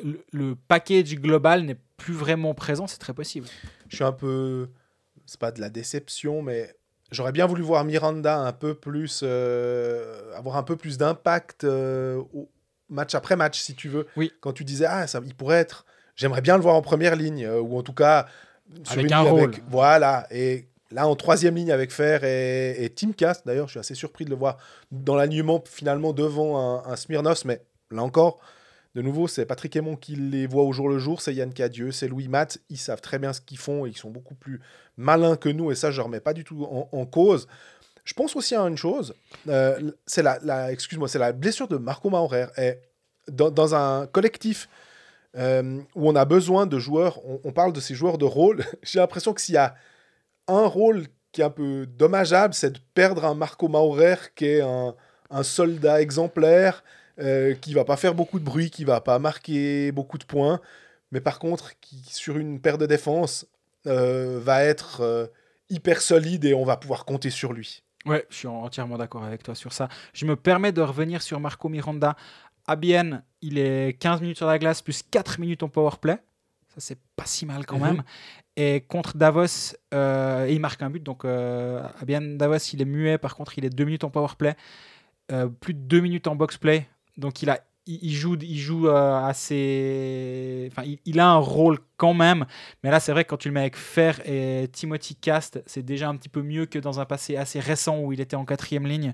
le, 0.03 0.23
le 0.31 0.55
package 0.55 1.15
global 1.15 1.63
n'est 1.63 1.77
plus 1.97 2.13
vraiment 2.13 2.53
présent? 2.53 2.87
C'est 2.87 2.97
très 2.97 3.13
possible. 3.13 3.47
Je 3.87 3.95
suis 3.95 4.05
un 4.05 4.11
peu. 4.11 4.69
C'est 5.25 5.39
pas 5.39 5.51
de 5.51 5.61
la 5.61 5.69
déception, 5.69 6.41
mais 6.41 6.75
j'aurais 7.11 7.31
bien 7.31 7.45
voulu 7.45 7.61
voir 7.61 7.83
Miranda 7.83 8.39
un 8.39 8.51
peu 8.53 8.73
plus. 8.73 9.21
euh, 9.23 10.35
avoir 10.35 10.57
un 10.57 10.63
peu 10.63 10.75
plus 10.75 10.97
d'impact 10.97 11.63
euh, 11.63 12.21
match 12.89 13.15
après 13.15 13.35
match, 13.35 13.59
si 13.59 13.75
tu 13.75 13.89
veux. 13.89 14.07
Oui. 14.15 14.31
Quand 14.41 14.53
tu 14.53 14.63
disais, 14.63 14.85
ah, 14.85 15.07
ça, 15.07 15.21
il 15.25 15.35
pourrait 15.35 15.57
être. 15.59 15.85
J'aimerais 16.15 16.41
bien 16.41 16.57
le 16.57 16.63
voir 16.63 16.75
en 16.75 16.81
première 16.81 17.15
ligne, 17.15 17.45
euh, 17.45 17.61
ou 17.61 17.77
en 17.77 17.83
tout 17.83 17.93
cas. 17.93 18.27
sur 18.83 18.93
Avec 18.93 19.05
une 19.05 19.13
un 19.13 19.21
rôle. 19.21 19.51
Voilà. 19.67 20.27
Et 20.31 20.67
là, 20.91 21.07
en 21.07 21.15
troisième 21.15 21.55
ligne 21.55 21.71
avec 21.71 21.91
Fer 21.91 22.23
et, 22.23 22.83
et 22.83 22.89
Team 22.89 23.13
Cast, 23.13 23.45
d'ailleurs, 23.45 23.67
je 23.67 23.71
suis 23.71 23.79
assez 23.79 23.95
surpris 23.95 24.25
de 24.25 24.29
le 24.29 24.35
voir 24.35 24.57
dans 24.91 25.15
l'alignement 25.15 25.63
finalement 25.65 26.13
devant 26.13 26.57
un, 26.57 26.91
un 26.91 26.95
Smirnov, 26.95 27.41
mais 27.45 27.61
là 27.91 28.03
encore. 28.03 28.39
De 28.95 29.03
nouveau, 29.03 29.27
c'est 29.27 29.45
Patrick 29.45 29.75
Aymon 29.75 29.95
qui 29.95 30.15
les 30.15 30.47
voit 30.47 30.63
au 30.63 30.73
jour 30.73 30.89
le 30.89 30.97
jour, 30.97 31.21
c'est 31.21 31.33
Yann 31.33 31.53
Cadieux, 31.53 31.91
c'est 31.91 32.07
Louis 32.07 32.27
Matt. 32.27 32.57
Ils 32.69 32.77
savent 32.77 33.01
très 33.01 33.19
bien 33.19 33.33
ce 33.33 33.41
qu'ils 33.41 33.59
font 33.59 33.85
et 33.85 33.89
ils 33.89 33.97
sont 33.97 34.09
beaucoup 34.09 34.33
plus 34.33 34.61
malins 34.97 35.35
que 35.35 35.49
nous, 35.49 35.71
et 35.71 35.75
ça, 35.75 35.91
je 35.91 36.01
ne 36.01 36.05
remets 36.05 36.19
pas 36.19 36.33
du 36.33 36.43
tout 36.43 36.63
en, 36.63 37.05
cause. 37.05 37.47
Je 38.03 38.13
pense 38.15 38.35
aussi 38.35 38.55
à 38.55 38.61
une 38.61 38.77
chose, 38.77 39.13
euh, 39.47 39.91
c'est 40.07 40.23
la, 40.23 40.71
excuse-moi, 40.71 41.07
c'est 41.07 41.19
la 41.19 41.33
blessure 41.33 41.67
de 41.67 41.77
Marco 41.77 42.09
Maurer. 42.09 42.47
Dans 43.27 43.75
un 43.75 44.07
collectif 44.07 44.67
euh, 45.37 45.79
où 45.93 46.09
on 46.09 46.15
a 46.15 46.25
besoin 46.25 46.65
de 46.65 46.79
joueurs, 46.79 47.23
on, 47.23 47.39
on 47.43 47.51
parle 47.51 47.73
de 47.73 47.79
ces 47.79 47.93
joueurs 47.93 48.17
de 48.17 48.25
rôle, 48.25 48.65
j'ai 48.81 48.97
l'impression 48.97 49.33
que 49.33 49.41
s'il 49.41 49.53
y 49.53 49.59
a 49.59 49.75
un 50.49 50.65
rôle 50.65 51.07
qui 51.31 51.41
est 51.41 51.43
un 51.43 51.49
peu 51.49 51.85
dommageable, 51.85 52.53
c'est 52.53 52.71
de 52.71 52.79
perdre 52.93 53.25
un 53.25 53.35
Marco 53.35 53.67
Maurer 53.67 54.15
qui 54.35 54.45
est 54.45 54.61
un, 54.61 54.95
soldat 55.43 56.01
exemplaire, 56.01 56.83
euh, 57.19 57.53
qui 57.53 57.73
va 57.73 57.85
pas 57.85 57.97
faire 57.97 58.15
beaucoup 58.15 58.39
de 58.39 58.43
bruit, 58.43 58.71
qui 58.71 58.83
va 58.83 58.99
pas 58.99 59.19
marquer 59.19 59.91
beaucoup 59.91 60.17
de 60.17 60.25
points, 60.25 60.59
mais 61.11 61.21
par 61.21 61.39
contre, 61.39 61.79
qui 61.79 61.97
sur 62.07 62.37
une 62.37 62.59
paire 62.59 62.77
de 62.77 62.85
défense 62.85 63.45
euh, 63.87 64.39
va 64.41 64.63
être 64.63 65.01
euh, 65.01 65.27
hyper 65.69 66.01
solide 66.01 66.45
et 66.45 66.53
on 66.53 66.65
va 66.65 66.77
pouvoir 66.77 67.05
compter 67.05 67.29
sur 67.29 67.53
lui. 67.53 67.83
Ouais, 68.05 68.25
je 68.29 68.35
suis 68.35 68.47
entièrement 68.47 68.97
d'accord 68.97 69.23
avec 69.23 69.43
toi 69.43 69.55
sur 69.55 69.73
ça. 69.73 69.89
Je 70.13 70.25
me 70.25 70.35
permets 70.35 70.71
de 70.71 70.81
revenir 70.81 71.21
sur 71.21 71.39
Marco 71.39 71.69
Miranda. 71.69 72.15
À 72.65 72.75
Bienne, 72.75 73.23
il 73.41 73.57
est 73.57 73.99
15 73.99 74.21
minutes 74.21 74.37
sur 74.37 74.47
la 74.47 74.57
glace 74.57 74.81
plus 74.81 75.03
4 75.03 75.39
minutes 75.39 75.63
en 75.63 75.69
power 75.69 75.91
play. 75.99 76.17
Ça, 76.17 76.19
c'est 76.79 76.97
pas 77.15 77.25
si 77.25 77.45
mal 77.45 77.65
quand 77.65 77.77
Mhm. 77.77 77.83
même. 77.83 78.03
Et 78.55 78.81
contre 78.81 79.15
Davos, 79.17 79.75
euh, 79.93 80.45
et 80.47 80.53
il 80.53 80.59
marque 80.59 80.81
un 80.81 80.89
but. 80.89 81.01
Donc, 81.03 81.23
euh, 81.25 81.81
Bienne, 82.05 82.37
Davos, 82.37 82.57
il 82.73 82.81
est 82.81 82.85
muet. 82.85 83.17
Par 83.17 83.35
contre, 83.35 83.57
il 83.57 83.63
est 83.65 83.69
2 83.69 83.85
minutes 83.85 84.03
en 84.03 84.09
power 84.09 84.29
play. 84.37 84.55
euh, 85.31 85.47
plus 85.47 85.73
de 85.75 85.79
2 85.79 85.99
minutes 85.99 86.25
en 86.27 86.35
box 86.35 86.57
play. 86.57 86.87
Donc, 87.17 87.43
il, 87.43 87.49
a, 87.51 87.59
il, 87.85 88.11
joue, 88.13 88.35
il 88.41 88.57
joue 88.57 88.87
euh, 88.87 89.23
assez. 89.69 90.67
Enfin, 90.71 90.83
il, 90.87 90.99
il 91.05 91.19
a 91.19 91.27
un 91.29 91.37
rôle 91.37 91.77
quand 91.97 92.13
même. 92.15 92.45
Mais 92.83 92.89
là, 92.91 92.99
c'est 92.99 93.11
vrai 93.11 93.23
que 93.25 93.29
quand 93.29 93.37
tu 93.37 93.47
le 93.49 93.53
mets 93.53 93.59
avec 93.61 93.75
Fer 93.77 94.19
et 94.27 94.67
Timothy 94.71 95.15
Cast, 95.15 95.61
c'est 95.67 95.83
déjà 95.83 96.09
un 96.09 96.15
petit 96.15 96.29
peu 96.29 96.41
mieux 96.41 96.65
que 96.65 96.79
dans 96.79 96.99
un 96.99 97.05
passé 97.05 97.35
assez 97.37 97.59
récent 97.59 97.99
où 97.99 98.11
il 98.11 98.21
était 98.21 98.35
en 98.35 98.45
quatrième 98.45 98.87
ligne. 98.87 99.13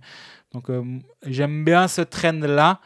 Donc 0.54 0.70
euh, 0.70 0.84
j'aime 1.26 1.66
bien 1.66 1.88
ce 1.88 2.02
trend-là. 2.02 2.80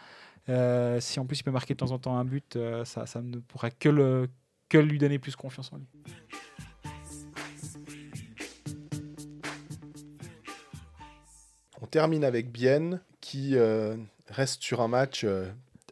Euh, 0.50 1.00
si 1.00 1.20
en 1.20 1.26
plus 1.28 1.40
il 1.40 1.44
peut 1.44 1.52
marquer 1.52 1.76
de 1.76 1.80
temps 1.80 1.92
en 1.92 2.00
temps 2.00 2.18
un 2.18 2.26
but, 2.26 2.56
euh, 2.56 2.84
ça, 2.86 3.06
ça 3.06 3.22
ne 3.22 3.38
pourra 3.38 3.70
que, 3.70 3.90
le, 3.90 4.28
que 4.70 4.78
lui 4.78 5.00
donner 5.00 5.20
plus 5.20 5.36
confiance 5.36 5.74
en 5.74 5.78
lui. 5.78 5.88
On 11.82 11.88
termine 11.88 12.24
avec 12.24 12.52
Bienne 12.52 13.02
qui 13.20 13.56
euh, 13.56 13.98
reste 14.28 14.62
sur 14.62 14.82
un 14.82 14.88
match 14.88 15.24
euh, 15.24 15.50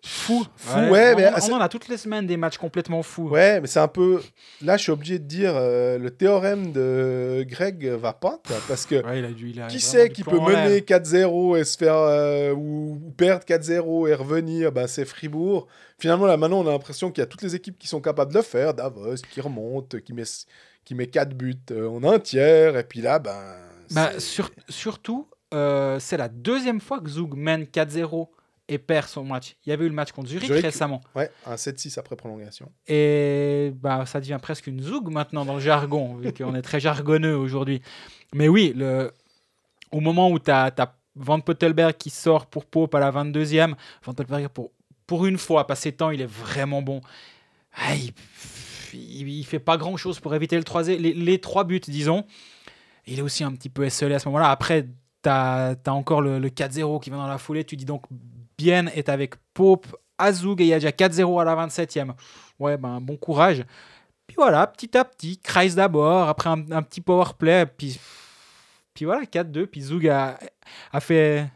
fou. 0.08 0.46
Fou, 0.56 0.80
Ouais, 0.80 0.90
ouais, 0.90 1.14
on, 1.14 1.18
mais 1.18 1.32
on 1.36 1.40
c'est- 1.42 1.54
en 1.54 1.60
a 1.60 1.70
toutes 1.70 1.88
les 1.88 1.98
semaines 1.98 2.26
des 2.26 2.38
matchs 2.38 2.58
complètement 2.58 3.04
fous. 3.04 3.30
Ouais, 3.30 3.60
mais 3.62 3.68
c'est 3.68 3.80
un 3.80 3.88
peu. 3.88 4.22
Là, 4.62 4.78
je 4.78 4.84
suis 4.84 4.92
obligé 4.92 5.20
de 5.20 5.26
dire 5.26 5.54
euh, 5.56 5.98
le 5.98 6.10
théorème 6.10 6.72
de 6.72 7.46
Greg 7.48 7.86
va 7.86 8.14
pas, 8.14 8.40
quoi, 8.48 8.58
parce 8.68 8.86
que 8.86 9.04
Ouais, 9.06 9.20
il 9.20 9.26
a 9.26 9.32
dû, 9.32 9.50
il 9.50 9.62
a 9.62 9.68
qui 9.68 9.80
sait 9.80 10.10
qui 10.10 10.24
peut 10.24 10.40
mener 10.40 10.80
4-0 10.82 11.58
et 11.58 11.64
se 11.64 11.78
faire 11.78 11.96
euh, 11.96 12.54
ou, 12.54 13.00
ou 13.06 13.12
perdre 13.12 13.44
4-0 13.46 14.08
et 14.10 14.14
revenir 14.14 14.72
bah, 14.72 14.88
C'est 14.88 15.06
Fribourg. 15.06 15.68
Finalement, 16.00 16.26
là, 16.28 16.38
maintenant, 16.38 16.60
on 16.60 16.68
a 16.68 16.72
l'impression 16.72 17.12
qu'il 17.12 17.22
y 17.22 17.24
a 17.24 17.28
toutes 17.28 17.42
les 17.42 17.56
équipes 17.56 17.78
qui 17.80 17.88
sont 17.88 18.02
capables 18.02 18.32
de 18.32 18.38
le 18.38 18.44
faire. 18.44 18.74
Davos 18.74 19.16
qui 19.32 19.42
remonte, 19.42 20.00
qui 20.02 20.14
met, 20.14 20.24
qui 20.86 20.96
met 20.96 21.08
4 21.08 21.34
buts 21.34 21.56
euh, 21.72 21.90
en 21.90 22.04
un 22.04 22.20
tiers, 22.20 22.78
et 22.78 22.84
puis 22.84 23.02
là, 23.02 23.20
ben. 23.20 23.36
Bah, 23.92 24.12
sur- 24.20 24.52
surtout, 24.70 25.28
euh, 25.54 25.98
c'est 26.00 26.18
la 26.18 26.28
deuxième 26.30 26.82
fois 26.82 27.00
que 27.00 27.10
Zug 27.10 27.34
mène 27.36 27.64
4-0 27.66 28.30
et 28.68 28.78
perd 28.78 29.08
son 29.08 29.24
match. 29.24 29.56
Il 29.66 29.70
y 29.70 29.72
avait 29.72 29.86
eu 29.86 29.90
le 29.90 29.94
match 29.94 30.12
contre 30.12 30.30
Zurich, 30.30 30.48
Zurich. 30.48 30.64
récemment. 30.64 31.02
Ouais, 31.16 31.32
un 31.46 31.56
7-6 31.56 31.98
après 32.00 32.16
prolongation. 32.16 32.72
Et 32.88 33.72
bah, 33.76 34.06
ça 34.06 34.20
devient 34.20 34.40
presque 34.42 34.68
une 34.68 34.82
zoug 34.82 35.10
maintenant 35.10 35.46
dans 35.46 35.56
le 35.56 35.60
jargon, 35.60 36.16
vu 36.16 36.34
qu'on 36.38 36.56
est 36.56 36.62
très 36.62 36.80
jargonneux 36.80 37.36
aujourd'hui. 37.36 37.82
Mais 38.34 38.48
oui, 38.48 38.74
le... 38.76 39.12
au 39.92 40.00
moment 40.00 40.30
où 40.30 40.40
tu 40.40 40.52
as, 40.52 40.74
Van 41.16 41.40
Pottelberg 41.40 41.96
qui 41.98 42.10
sort 42.10 42.46
pour 42.46 42.66
Pope 42.66 42.94
à 42.94 43.00
la 43.00 43.12
22e, 43.12 43.74
Van 44.04 44.14
Pottelberg, 44.14 44.50
pour, 44.50 44.72
pour 45.08 45.26
une 45.26 45.38
fois, 45.38 45.66
passé 45.66 45.92
temps, 45.92 46.12
il 46.12 46.22
est 46.22 46.30
vraiment 46.30 46.82
bon. 46.82 47.02
Ah, 47.74 47.96
il, 47.96 48.14
il, 48.94 49.46
fait 49.46 49.60
pas 49.60 49.78
grand-chose 49.78 50.20
pour 50.20 50.36
éviter 50.36 50.58
le 50.58 50.98
les, 50.98 51.14
les 51.14 51.40
trois 51.40 51.64
buts, 51.64 51.80
disons. 51.80 52.26
Il 53.08 53.20
est 53.20 53.22
aussi 53.22 53.44
un 53.44 53.52
petit 53.54 53.70
peu 53.70 53.86
esselé 53.86 54.16
à 54.16 54.20
ce 54.20 54.28
moment-là. 54.28 54.52
Après, 54.52 54.84
tu 55.24 55.30
as, 55.30 55.76
encore 55.88 56.22
le, 56.22 56.40
le 56.40 56.50
4-0 56.50 57.02
qui 57.02 57.10
va 57.10 57.18
dans 57.18 57.28
la 57.28 57.38
foulée. 57.38 57.64
Tu 57.64 57.78
dis 57.78 57.86
donc, 57.86 58.04
Bien 58.58 58.88
est 58.88 59.10
avec 59.10 59.36
Pope, 59.54 59.86
Azug 60.18 60.62
et 60.62 60.66
il 60.66 60.68
y 60.70 60.74
a 60.74 60.80
déjà 60.80 60.90
4-0 60.92 61.40
à 61.40 61.44
la 61.44 61.56
27e. 61.68 62.14
Ouais, 62.60 62.78
ben 62.78 63.00
bon 63.02 63.18
courage. 63.18 63.64
Puis 64.26 64.36
voilà, 64.36 64.66
petit 64.68 64.98
à 64.98 65.06
petit, 65.06 65.38
Kreis 65.40 65.76
d'abord, 65.76 66.28
après 66.28 66.50
un, 66.50 66.72
un 66.72 66.82
petit 66.82 67.02
power 67.02 67.26
play, 67.38 67.66
puis, 67.66 68.00
puis 68.94 69.06
voilà, 69.06 69.26
4-2. 69.26 69.68
Puis 69.68 69.82
Zug 69.82 70.08
a, 70.08 70.40
a 70.92 71.00
fait 71.00 71.48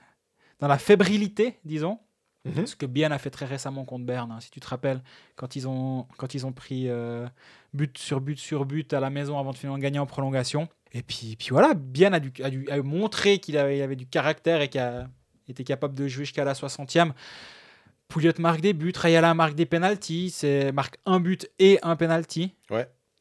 dans 0.59 0.67
la 0.67 0.77
fébrilité, 0.77 1.59
disons, 1.65 1.99
Mhm. 2.43 2.65
ce 2.65 2.75
que 2.75 2.87
Bien 2.87 3.11
a 3.11 3.19
fait 3.19 3.29
très 3.29 3.45
récemment 3.45 3.85
contre 3.85 4.03
Berne, 4.03 4.31
hein, 4.31 4.39
si 4.39 4.49
tu 4.49 4.59
te 4.59 4.67
rappelles, 4.67 5.03
quand 5.35 5.55
ils 5.55 5.67
ont, 5.67 6.07
quand 6.17 6.33
ils 6.33 6.43
ont 6.47 6.51
pris 6.51 6.89
euh, 6.89 7.27
but 7.71 7.95
sur 7.99 8.19
but 8.19 8.39
sur 8.39 8.65
but 8.65 8.91
à 8.93 8.99
la 8.99 9.11
maison 9.11 9.37
avant 9.37 9.51
de 9.51 9.57
finalement 9.57 9.77
gagner 9.77 9.99
en 9.99 10.07
prolongation. 10.07 10.67
Et 10.91 11.03
puis, 11.03 11.35
puis 11.37 11.49
voilà, 11.51 11.75
Bien 11.75 12.13
a, 12.13 12.19
dû, 12.19 12.33
a, 12.43 12.49
dû, 12.49 12.67
a 12.71 12.81
montré 12.81 13.37
qu'il 13.37 13.57
avait, 13.59 13.77
il 13.77 13.81
avait 13.83 13.95
du 13.95 14.07
caractère 14.07 14.59
et 14.61 14.69
qu'il 14.69 14.81
a- 14.81 15.07
était 15.47 15.63
capable 15.63 15.93
de 15.95 16.07
jouer 16.07 16.25
jusqu'à 16.25 16.43
la 16.43 16.53
60e. 16.53 17.11
Pouliot 18.07 18.33
marque 18.39 18.61
des 18.61 18.73
buts, 18.73 18.91
Rayala 18.95 19.33
marque 19.33 19.55
des 19.55 19.65
penalties, 19.65 20.29
c'est 20.31 20.71
marque 20.73 20.97
un 21.05 21.19
but 21.19 21.49
et 21.59 21.79
un 21.81 21.95
penalty. 21.95 22.53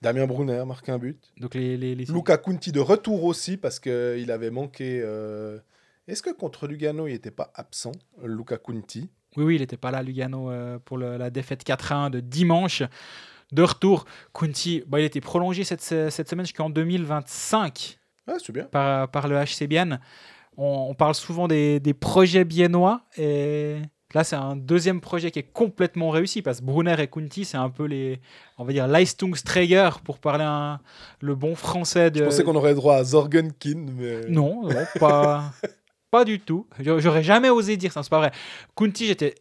Damien 0.02 0.26
Brunner 0.26 0.64
marque 0.66 0.88
un 0.88 0.98
but. 0.98 1.30
Donc 1.36 1.54
les, 1.54 1.76
les, 1.76 1.94
les- 1.94 2.06
Luca 2.06 2.38
Conti 2.38 2.72
de 2.72 2.80
retour 2.80 3.24
aussi 3.24 3.56
parce 3.58 3.78
qu'il 3.78 4.30
avait 4.32 4.50
manqué. 4.50 5.00
euh, 5.04 5.58
Est-ce 6.08 6.22
que 6.22 6.30
contre 6.30 6.66
Lugano, 6.66 7.06
il 7.06 7.12
n'était 7.12 7.30
pas 7.30 7.52
absent, 7.54 7.92
Luca 8.24 8.56
Conti 8.56 9.10
Oui, 9.36 9.44
oui, 9.44 9.54
il 9.56 9.60
n'était 9.60 9.76
pas 9.76 9.90
là, 9.90 10.02
Lugano, 10.02 10.50
euh, 10.50 10.78
pour 10.82 10.96
le- 10.96 11.18
la 11.18 11.28
défaite 11.30 11.64
4-1 11.64 12.08
de 12.10 12.20
dimanche. 12.20 12.82
De 13.52 13.62
retour, 13.62 14.06
Kunti, 14.32 14.82
bah, 14.86 15.00
il 15.00 15.04
était 15.04 15.20
prolongé 15.20 15.64
cette, 15.64 15.82
cette 15.82 16.28
semaine 16.30 16.46
jusqu'en 16.46 16.70
2025 16.70 17.98
Ah, 18.26 18.34
c'est 18.44 18.52
bien. 18.52 18.64
par, 18.64 19.10
par 19.10 19.28
le 19.28 19.36
HC 19.36 19.66
Bienne. 19.66 20.00
On, 20.62 20.88
on 20.90 20.94
parle 20.94 21.14
souvent 21.14 21.48
des, 21.48 21.80
des 21.80 21.94
projets 21.94 22.44
biennois 22.44 23.00
et 23.16 23.76
là, 24.12 24.24
c'est 24.24 24.36
un 24.36 24.56
deuxième 24.56 25.00
projet 25.00 25.30
qui 25.30 25.38
est 25.38 25.50
complètement 25.52 26.10
réussi 26.10 26.42
parce 26.42 26.60
que 26.60 26.64
Brunner 26.66 26.96
et 27.00 27.06
Kunti, 27.06 27.44
c'est 27.46 27.56
un 27.56 27.70
peu 27.70 27.84
les, 27.84 28.20
on 28.58 28.64
va 28.64 28.72
dire, 28.72 28.86
Leistungsträger 28.86 29.88
pour 30.04 30.18
parler 30.18 30.44
un- 30.44 30.78
le 31.20 31.34
bon 31.34 31.54
français 31.54 32.10
de. 32.10 32.18
Je 32.18 32.24
pensais 32.24 32.44
qu'on 32.44 32.56
aurait 32.56 32.74
droit 32.74 32.96
à 32.96 33.04
Zorgenkin, 33.04 33.86
mais. 33.96 34.26
Non, 34.28 34.62
non, 34.68 34.84
pas, 34.98 35.50
pas 36.10 36.24
du 36.26 36.40
tout. 36.40 36.66
J'a- 36.80 36.98
J'aurais 36.98 37.22
jamais 37.22 37.48
osé 37.50 37.76
dire 37.78 37.92
ça, 37.92 38.02
c'est 38.02 38.10
pas 38.10 38.18
vrai. 38.18 38.32
Kunti, 38.76 39.06
j'étais 39.06 39.36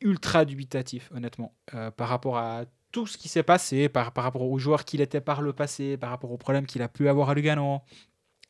ultra 0.00 0.44
dubitatif, 0.44 1.08
honnêtement, 1.14 1.54
euh, 1.74 1.90
par 1.92 2.08
rapport 2.08 2.36
à 2.36 2.64
tout 2.90 3.06
ce 3.06 3.16
qui 3.16 3.28
s'est 3.28 3.42
passé, 3.44 3.88
par, 3.88 4.12
par 4.12 4.24
rapport 4.24 4.42
aux 4.42 4.58
joueurs 4.58 4.84
qu'il 4.84 5.00
était 5.00 5.20
par 5.20 5.40
le 5.40 5.52
passé, 5.52 5.96
par 5.96 6.10
rapport 6.10 6.30
aux 6.32 6.36
problèmes 6.36 6.66
qu'il 6.66 6.82
a 6.82 6.88
pu 6.88 7.08
avoir 7.08 7.30
à 7.30 7.34
Lugano, 7.34 7.80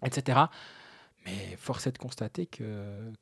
etc. 0.05 0.39
Mais 1.25 1.57
force 1.59 1.87
est 1.87 1.93
de 1.93 1.99
constater 1.99 2.47
que, 2.47 2.65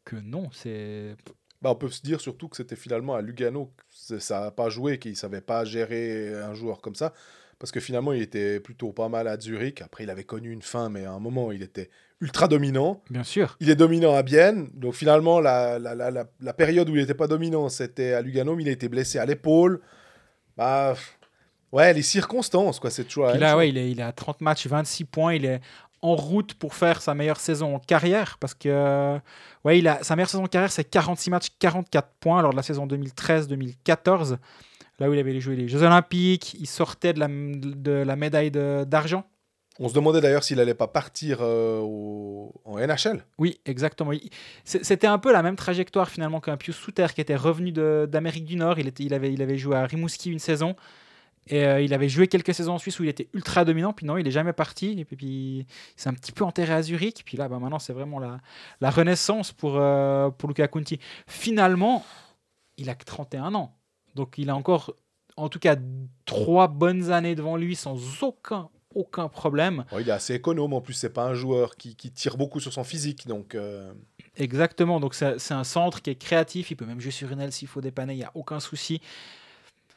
que 0.04 0.16
non, 0.16 0.48
c'est 0.52 1.14
Bah, 1.60 1.70
on 1.70 1.74
peut 1.76 1.88
se 1.90 2.02
dire 2.02 2.20
surtout 2.20 2.48
que 2.48 2.56
c'était 2.56 2.76
finalement 2.76 3.14
à 3.14 3.22
Lugano 3.22 3.72
que 4.08 4.18
ça 4.18 4.40
n'a 4.40 4.50
pas 4.50 4.68
joué, 4.68 4.98
qu'il 4.98 5.12
ne 5.12 5.16
savait 5.16 5.40
pas 5.40 5.64
gérer 5.64 6.34
un 6.42 6.54
joueur 6.54 6.80
comme 6.80 6.94
ça. 6.96 7.12
Parce 7.58 7.70
que 7.70 7.78
finalement, 7.78 8.12
il 8.12 8.22
était 8.22 8.58
plutôt 8.58 8.92
pas 8.92 9.08
mal 9.08 9.28
à 9.28 9.38
Zurich. 9.38 9.82
Après, 9.82 10.02
il 10.02 10.10
avait 10.10 10.24
connu 10.24 10.50
une 10.50 10.62
fin, 10.62 10.88
mais 10.88 11.04
à 11.04 11.12
un 11.12 11.20
moment, 11.20 11.52
il 11.52 11.62
était 11.62 11.90
ultra 12.20 12.48
dominant. 12.48 13.00
Bien 13.08 13.22
sûr. 13.22 13.56
Il 13.60 13.70
est 13.70 13.76
dominant 13.76 14.14
à 14.16 14.24
Bienne. 14.24 14.68
Donc 14.74 14.94
finalement, 14.94 15.38
la, 15.38 15.78
la, 15.78 15.94
la, 15.94 16.10
la- 16.10 16.52
période 16.54 16.88
où 16.90 16.96
il 16.96 17.00
n'était 17.02 17.14
pas 17.14 17.28
dominant, 17.28 17.68
c'était 17.68 18.14
à 18.14 18.20
Lugano, 18.20 18.56
mais 18.56 18.64
il 18.64 18.68
a 18.68 18.72
été 18.72 18.88
blessé 18.88 19.20
à 19.20 19.26
l'épaule. 19.26 19.80
Bah, 20.56 20.96
ouais, 21.70 21.92
les 21.94 22.02
circonstances, 22.02 22.80
quoi, 22.80 22.90
c'est 22.90 23.04
toujours 23.04 23.26
là, 23.26 23.56
ouais, 23.56 23.68
il 23.68 23.78
est, 23.78 23.90
il 23.92 24.00
est 24.00 24.04
à 24.04 24.12
30 24.12 24.40
matchs, 24.40 24.66
26 24.66 25.04
points. 25.04 25.34
Il 25.34 25.44
est 25.44 25.60
en 26.02 26.14
route 26.16 26.54
pour 26.54 26.74
faire 26.74 27.00
sa 27.00 27.14
meilleure 27.14 27.40
saison 27.40 27.76
en 27.76 27.78
carrière. 27.78 28.36
Parce 28.40 28.54
que 28.54 28.68
euh, 28.68 29.18
ouais, 29.64 29.78
il 29.78 29.88
a, 29.88 30.02
sa 30.02 30.16
meilleure 30.16 30.28
saison 30.28 30.44
en 30.44 30.48
carrière, 30.48 30.70
c'est 30.72 30.84
46 30.84 31.30
matchs, 31.30 31.46
44 31.58 32.08
points 32.20 32.42
lors 32.42 32.50
de 32.50 32.56
la 32.56 32.62
saison 32.62 32.86
2013-2014. 32.86 34.36
Là 34.98 35.08
où 35.08 35.14
il 35.14 35.18
avait 35.18 35.40
joué 35.40 35.56
les 35.56 35.68
Jeux 35.68 35.82
Olympiques. 35.82 36.54
Il 36.60 36.66
sortait 36.66 37.12
de 37.12 37.20
la, 37.20 37.28
de 37.28 37.90
la 37.92 38.16
médaille 38.16 38.50
d'argent. 38.50 39.24
On 39.78 39.88
se 39.88 39.94
demandait 39.94 40.20
d'ailleurs 40.20 40.44
s'il 40.44 40.60
allait 40.60 40.74
pas 40.74 40.86
partir 40.86 41.38
euh, 41.40 41.80
au- 41.80 42.52
en 42.66 42.78
NHL. 42.78 43.24
Oui, 43.38 43.58
exactement. 43.64 44.12
C'était 44.64 45.06
un 45.06 45.18
peu 45.18 45.32
la 45.32 45.42
même 45.42 45.56
trajectoire 45.56 46.10
finalement 46.10 46.40
qu'un 46.40 46.58
Pius 46.58 46.76
Souter 46.76 47.06
qui 47.14 47.22
était 47.22 47.36
revenu 47.36 47.72
d'Amérique 47.72 48.44
du 48.44 48.56
Nord. 48.56 48.78
Il, 48.78 48.86
était, 48.86 49.02
il, 49.04 49.14
avait, 49.14 49.32
il 49.32 49.40
avait 49.40 49.56
joué 49.56 49.76
à 49.76 49.86
Rimouski 49.86 50.30
une 50.30 50.38
saison. 50.38 50.76
Et 51.48 51.64
euh, 51.64 51.80
il 51.80 51.92
avait 51.92 52.08
joué 52.08 52.28
quelques 52.28 52.54
saisons 52.54 52.74
en 52.74 52.78
Suisse 52.78 53.00
où 53.00 53.04
il 53.04 53.08
était 53.08 53.28
ultra 53.34 53.64
dominant. 53.64 53.92
Puis 53.92 54.06
non, 54.06 54.16
il 54.16 54.26
est 54.26 54.32
jamais 54.32 54.52
parti. 54.52 54.98
Et 54.98 55.04
puis, 55.04 55.16
puis 55.16 55.26
il 55.58 55.66
s'est 55.96 56.08
un 56.08 56.14
petit 56.14 56.32
peu 56.32 56.44
enterré 56.44 56.72
à 56.72 56.82
Zurich. 56.82 57.22
Puis 57.24 57.36
là, 57.36 57.48
bah, 57.48 57.58
maintenant, 57.58 57.78
c'est 57.78 57.92
vraiment 57.92 58.18
la, 58.18 58.38
la 58.80 58.90
renaissance 58.90 59.52
pour, 59.52 59.76
euh, 59.76 60.30
pour 60.30 60.48
Luca 60.48 60.68
Conti. 60.68 61.00
Finalement, 61.26 62.04
il 62.76 62.88
a 62.90 62.94
que 62.94 63.04
31 63.04 63.54
ans. 63.54 63.76
Donc 64.14 64.38
il 64.38 64.50
a 64.50 64.56
encore, 64.56 64.94
en 65.36 65.48
tout 65.48 65.58
cas, 65.58 65.76
trois 66.26 66.68
bonnes 66.68 67.10
années 67.10 67.34
devant 67.34 67.56
lui 67.56 67.74
sans 67.74 68.22
aucun, 68.22 68.68
aucun 68.94 69.28
problème. 69.28 69.84
Bon, 69.90 69.98
il 69.98 70.08
est 70.08 70.12
assez 70.12 70.34
économe. 70.34 70.74
En 70.74 70.80
plus, 70.80 70.94
c'est 70.94 71.12
pas 71.12 71.24
un 71.24 71.34
joueur 71.34 71.76
qui, 71.76 71.96
qui 71.96 72.12
tire 72.12 72.36
beaucoup 72.36 72.60
sur 72.60 72.72
son 72.72 72.84
physique. 72.84 73.26
Donc, 73.26 73.54
euh, 73.54 73.92
Exactement, 74.36 74.98
donc 74.98 75.12
c'est 75.14 75.38
c'est 75.38 75.52
un 75.52 75.64
centre 75.64 76.00
qui 76.00 76.08
est 76.08 76.14
créatif, 76.14 76.70
il 76.70 76.74
peut 76.74 76.86
même 76.86 77.00
jouer 77.00 77.10
sur 77.10 77.30
une 77.30 77.40
aile 77.40 77.52
s'il 77.52 77.68
faut 77.68 77.82
dépanner, 77.82 78.14
il 78.14 78.18
n'y 78.18 78.24
a 78.24 78.30
aucun 78.34 78.60
souci. 78.60 79.02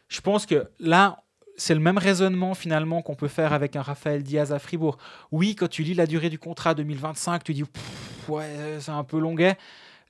Je 0.09 0.19
pense 0.19 0.45
que 0.45 0.69
là, 0.77 1.23
c'est 1.57 1.73
le 1.73 1.79
même 1.79 1.97
raisonnement 1.97 2.53
finalement 2.53 3.01
qu'on 3.01 3.15
peut 3.15 3.27
faire 3.27 3.53
avec 3.53 3.75
un 3.75 3.81
Raphaël 3.81 4.23
Diaz 4.23 4.51
à 4.51 4.59
Fribourg. 4.59 4.97
Oui, 5.31 5.55
quand 5.55 5.69
tu 5.69 5.83
lis 5.83 5.93
la 5.93 6.07
durée 6.07 6.29
du 6.29 6.39
contrat 6.39 6.73
2025, 6.73 7.43
tu 7.43 7.53
dis 7.53 7.63
ouais, 8.27 8.77
c'est 8.79 8.91
un 8.91 9.03
peu 9.03 9.19
longuet 9.19 9.57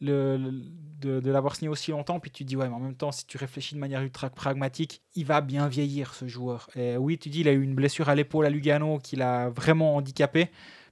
de, 0.01 1.29
l'avoir 1.29 1.55
signé 1.55 1.69
aussi 1.69 1.91
longtemps, 1.91 2.19
puis 2.19 2.31
tu 2.31 2.43
dis 2.43 2.55
ouais, 2.55 2.67
mais 2.67 2.75
en 2.75 2.79
même 2.79 2.95
temps, 2.95 3.11
si 3.11 3.25
tu 3.25 3.37
réfléchis 3.37 3.75
de 3.75 3.79
manière 3.79 4.01
ultra 4.01 4.29
pragmatique, 4.29 5.01
il 5.15 5.25
va 5.25 5.41
bien 5.41 5.67
vieillir 5.67 6.13
ce 6.13 6.27
joueur. 6.27 6.69
Et 6.75 6.97
oui, 6.97 7.17
tu 7.17 7.29
dis 7.29 7.41
il 7.41 7.47
a 7.47 7.53
eu 7.53 7.61
une 7.61 7.75
blessure 7.75 8.09
à 8.09 8.15
l'épaule 8.15 8.45
à 8.45 8.49
Lugano 8.49 8.99
qui 8.99 9.15
l'a 9.15 9.49
vraiment 9.49 9.95
handicapé. 9.95 10.49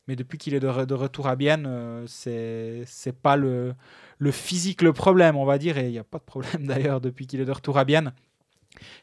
Mais 0.08 0.18
depuis 0.18 0.38
qu'il 0.38 0.54
est 0.54 0.60
de, 0.60 0.68
re- 0.68 0.86
de 0.86 0.94
retour 0.94 1.28
à 1.28 1.38
Bienne, 1.38 1.66
euh, 1.66 2.04
c'est 2.08 2.84
c'est 2.86 3.18
pas 3.18 3.38
le, 3.38 3.74
le 4.18 4.32
physique 4.32 4.82
le 4.82 4.92
problème, 4.92 5.38
on 5.38 5.46
va 5.46 5.58
dire. 5.58 5.78
Et 5.78 5.86
il 5.86 5.92
n'y 5.92 5.98
a 5.98 6.04
pas 6.04 6.18
de 6.18 6.24
problème 6.24 6.68
d'ailleurs 6.68 7.00
depuis 7.00 7.26
qu'il 7.26 7.40
est 7.40 7.46
de 7.46 7.52
retour 7.52 7.78
à 7.78 7.86
Bienne. 7.86 8.14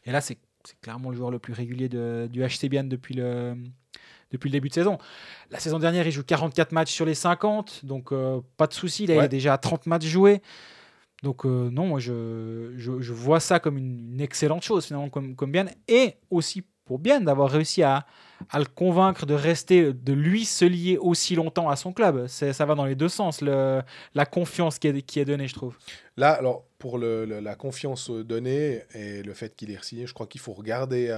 Et 0.05 0.13
là, 0.13 0.21
c'est 0.21 0.37
c'est 0.65 0.79
clairement 0.81 1.11
le 1.11 1.17
joueur 1.17 1.31
le 1.31 1.39
plus 1.39 1.53
régulier 1.53 1.89
de- 1.89 2.29
du 2.31 2.43
HC 2.45 2.69
Bienne 2.69 2.89
depuis 2.89 3.15
le, 3.15 3.55
depuis 4.31 4.49
le 4.49 4.53
début 4.53 4.69
de 4.69 4.75
saison. 4.75 4.99
La 5.51 5.59
saison 5.59 5.79
dernière, 5.79 6.07
il 6.07 6.13
joue 6.13 6.23
44 6.23 6.73
matchs 6.73 6.93
sur 6.93 7.05
les 7.07 7.15
50, 7.15 7.85
donc 7.85 8.13
euh, 8.13 8.41
pas 8.57 8.67
de 8.67 8.75
souci. 8.75 9.05
Il 9.05 9.11
Ouais. 9.13 9.25
est 9.25 9.29
déjà 9.29 9.55
à 9.55 9.59
30 9.59 9.87
matchs 9.87 10.07
joués. 10.07 10.41
Donc 11.23 11.45
euh, 11.45 11.69
non, 11.71 11.87
moi 11.87 11.99
je, 12.01 12.73
je, 12.77 13.01
je 13.01 13.13
vois 13.13 13.41
ça 13.41 13.61
comme 13.61 13.77
une, 13.77 14.13
une 14.15 14.21
excellente 14.21 14.63
chose 14.63 14.87
finalement 14.87 15.11
comme, 15.11 15.37
comme 15.37 15.53
Bienne. 15.53 15.71
Et 15.89 16.15
aussi 16.31 16.63
pour 16.87 16.99
Bienne 16.99 17.25
d'avoir 17.27 17.51
réussi 17.51 17.83
à, 17.83 18.07
à 18.49 18.59
le 18.59 18.65
convaincre 18.65 19.27
de 19.27 19.35
rester, 19.35 19.93
de 19.93 20.13
lui 20.15 20.45
se 20.45 20.65
lier 20.65 20.97
aussi 20.99 21.35
longtemps 21.37 21.69
à 21.69 21.77
son 21.77 21.93
club. 21.93 22.27
Ça 22.27 22.65
va 22.65 22.75
dans 22.75 22.87
les 22.87 22.95
deux 22.97 23.09
sens, 23.11 23.43
le, 23.43 23.83
la 24.15 24.25
confiance 24.27 24.79
qui 24.79 24.89
est, 24.89 25.03
qui 25.03 25.21
est 25.21 25.25
donnée, 25.27 25.47
je 25.47 25.55
trouve. 25.55 25.77
Là, 26.17 26.31
alors, 26.33 26.65
pour 26.81 26.99
la 26.99 27.55
confiance 27.55 28.11
donnée 28.11 28.83
et 28.95 29.23
le 29.23 29.35
fait 29.35 29.55
qu'il 29.55 29.71
est 29.71 29.85
signé, 29.85 30.09
je 30.09 30.15
crois 30.15 30.27
qu'il 30.27 30.41
faut 30.41 30.55
regarder. 30.55 31.13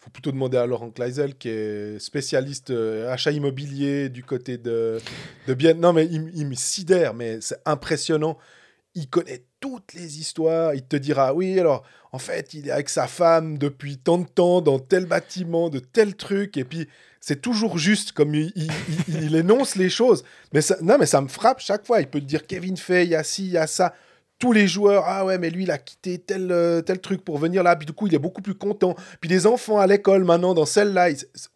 Il 0.00 0.04
faut 0.04 0.10
plutôt 0.10 0.30
demander 0.30 0.56
à 0.56 0.66
Laurent 0.66 0.90
Kleisel, 0.90 1.34
qui 1.34 1.48
est 1.48 1.98
spécialiste 1.98 2.70
euh, 2.70 3.12
achat 3.12 3.32
immobilier 3.32 4.08
du 4.08 4.22
côté 4.22 4.56
de, 4.56 5.00
de 5.48 5.54
Bien. 5.54 5.74
Non, 5.74 5.92
mais 5.92 6.06
il, 6.06 6.46
me 6.46 6.54
sidère, 6.54 7.14
mais 7.14 7.40
c'est 7.40 7.60
impressionnant. 7.66 8.38
Il 8.94 9.08
connaît 9.08 9.42
toutes 9.58 9.94
les 9.94 10.20
histoires. 10.20 10.74
Il 10.74 10.84
te 10.84 10.94
dira 10.94 11.34
oui, 11.34 11.58
alors, 11.58 11.82
en 12.12 12.20
fait, 12.20 12.54
il 12.54 12.68
est 12.68 12.70
avec 12.70 12.88
sa 12.90 13.08
femme 13.08 13.58
depuis 13.58 13.98
tant 13.98 14.18
de 14.18 14.28
temps 14.28 14.60
dans 14.60 14.78
tel 14.78 15.06
bâtiment, 15.06 15.68
de 15.68 15.80
tel 15.80 16.14
truc. 16.14 16.56
Et 16.56 16.64
puis, 16.64 16.86
c'est 17.20 17.42
toujours 17.42 17.76
juste 17.76 18.12
comme 18.12 18.36
il, 18.36 19.34
énonce 19.34 19.74
les 19.74 19.90
choses. 19.90 20.22
Mais 20.52 20.60
non, 20.80 20.96
mais 20.96 21.06
ça 21.06 21.20
me 21.20 21.28
frappe 21.28 21.58
chaque 21.58 21.84
fois. 21.84 22.00
Il 22.00 22.06
peut 22.06 22.20
te 22.20 22.24
dire 22.24 22.46
Kevin 22.46 22.76
Fay, 22.76 23.06
il 23.06 23.10
y 23.10 23.14
a 23.16 23.24
ci, 23.24 23.46
il 23.46 23.52
y 23.52 23.58
a 23.58 23.66
ça. 23.66 23.94
Tous 24.38 24.52
les 24.52 24.68
joueurs, 24.68 25.04
ah 25.06 25.24
ouais, 25.24 25.36
mais 25.38 25.50
lui, 25.50 25.64
il 25.64 25.70
a 25.70 25.78
quitté 25.78 26.18
tel, 26.18 26.52
euh, 26.52 26.80
tel 26.80 27.00
truc 27.00 27.24
pour 27.24 27.38
venir 27.38 27.62
là. 27.62 27.74
Puis 27.74 27.86
du 27.86 27.92
coup, 27.92 28.06
il 28.06 28.14
est 28.14 28.20
beaucoup 28.20 28.42
plus 28.42 28.54
content. 28.54 28.94
Puis 29.20 29.28
les 29.28 29.46
enfants 29.46 29.78
à 29.78 29.86
l'école 29.86 30.24
maintenant, 30.24 30.54
dans 30.54 30.66
celle-là, 30.66 31.08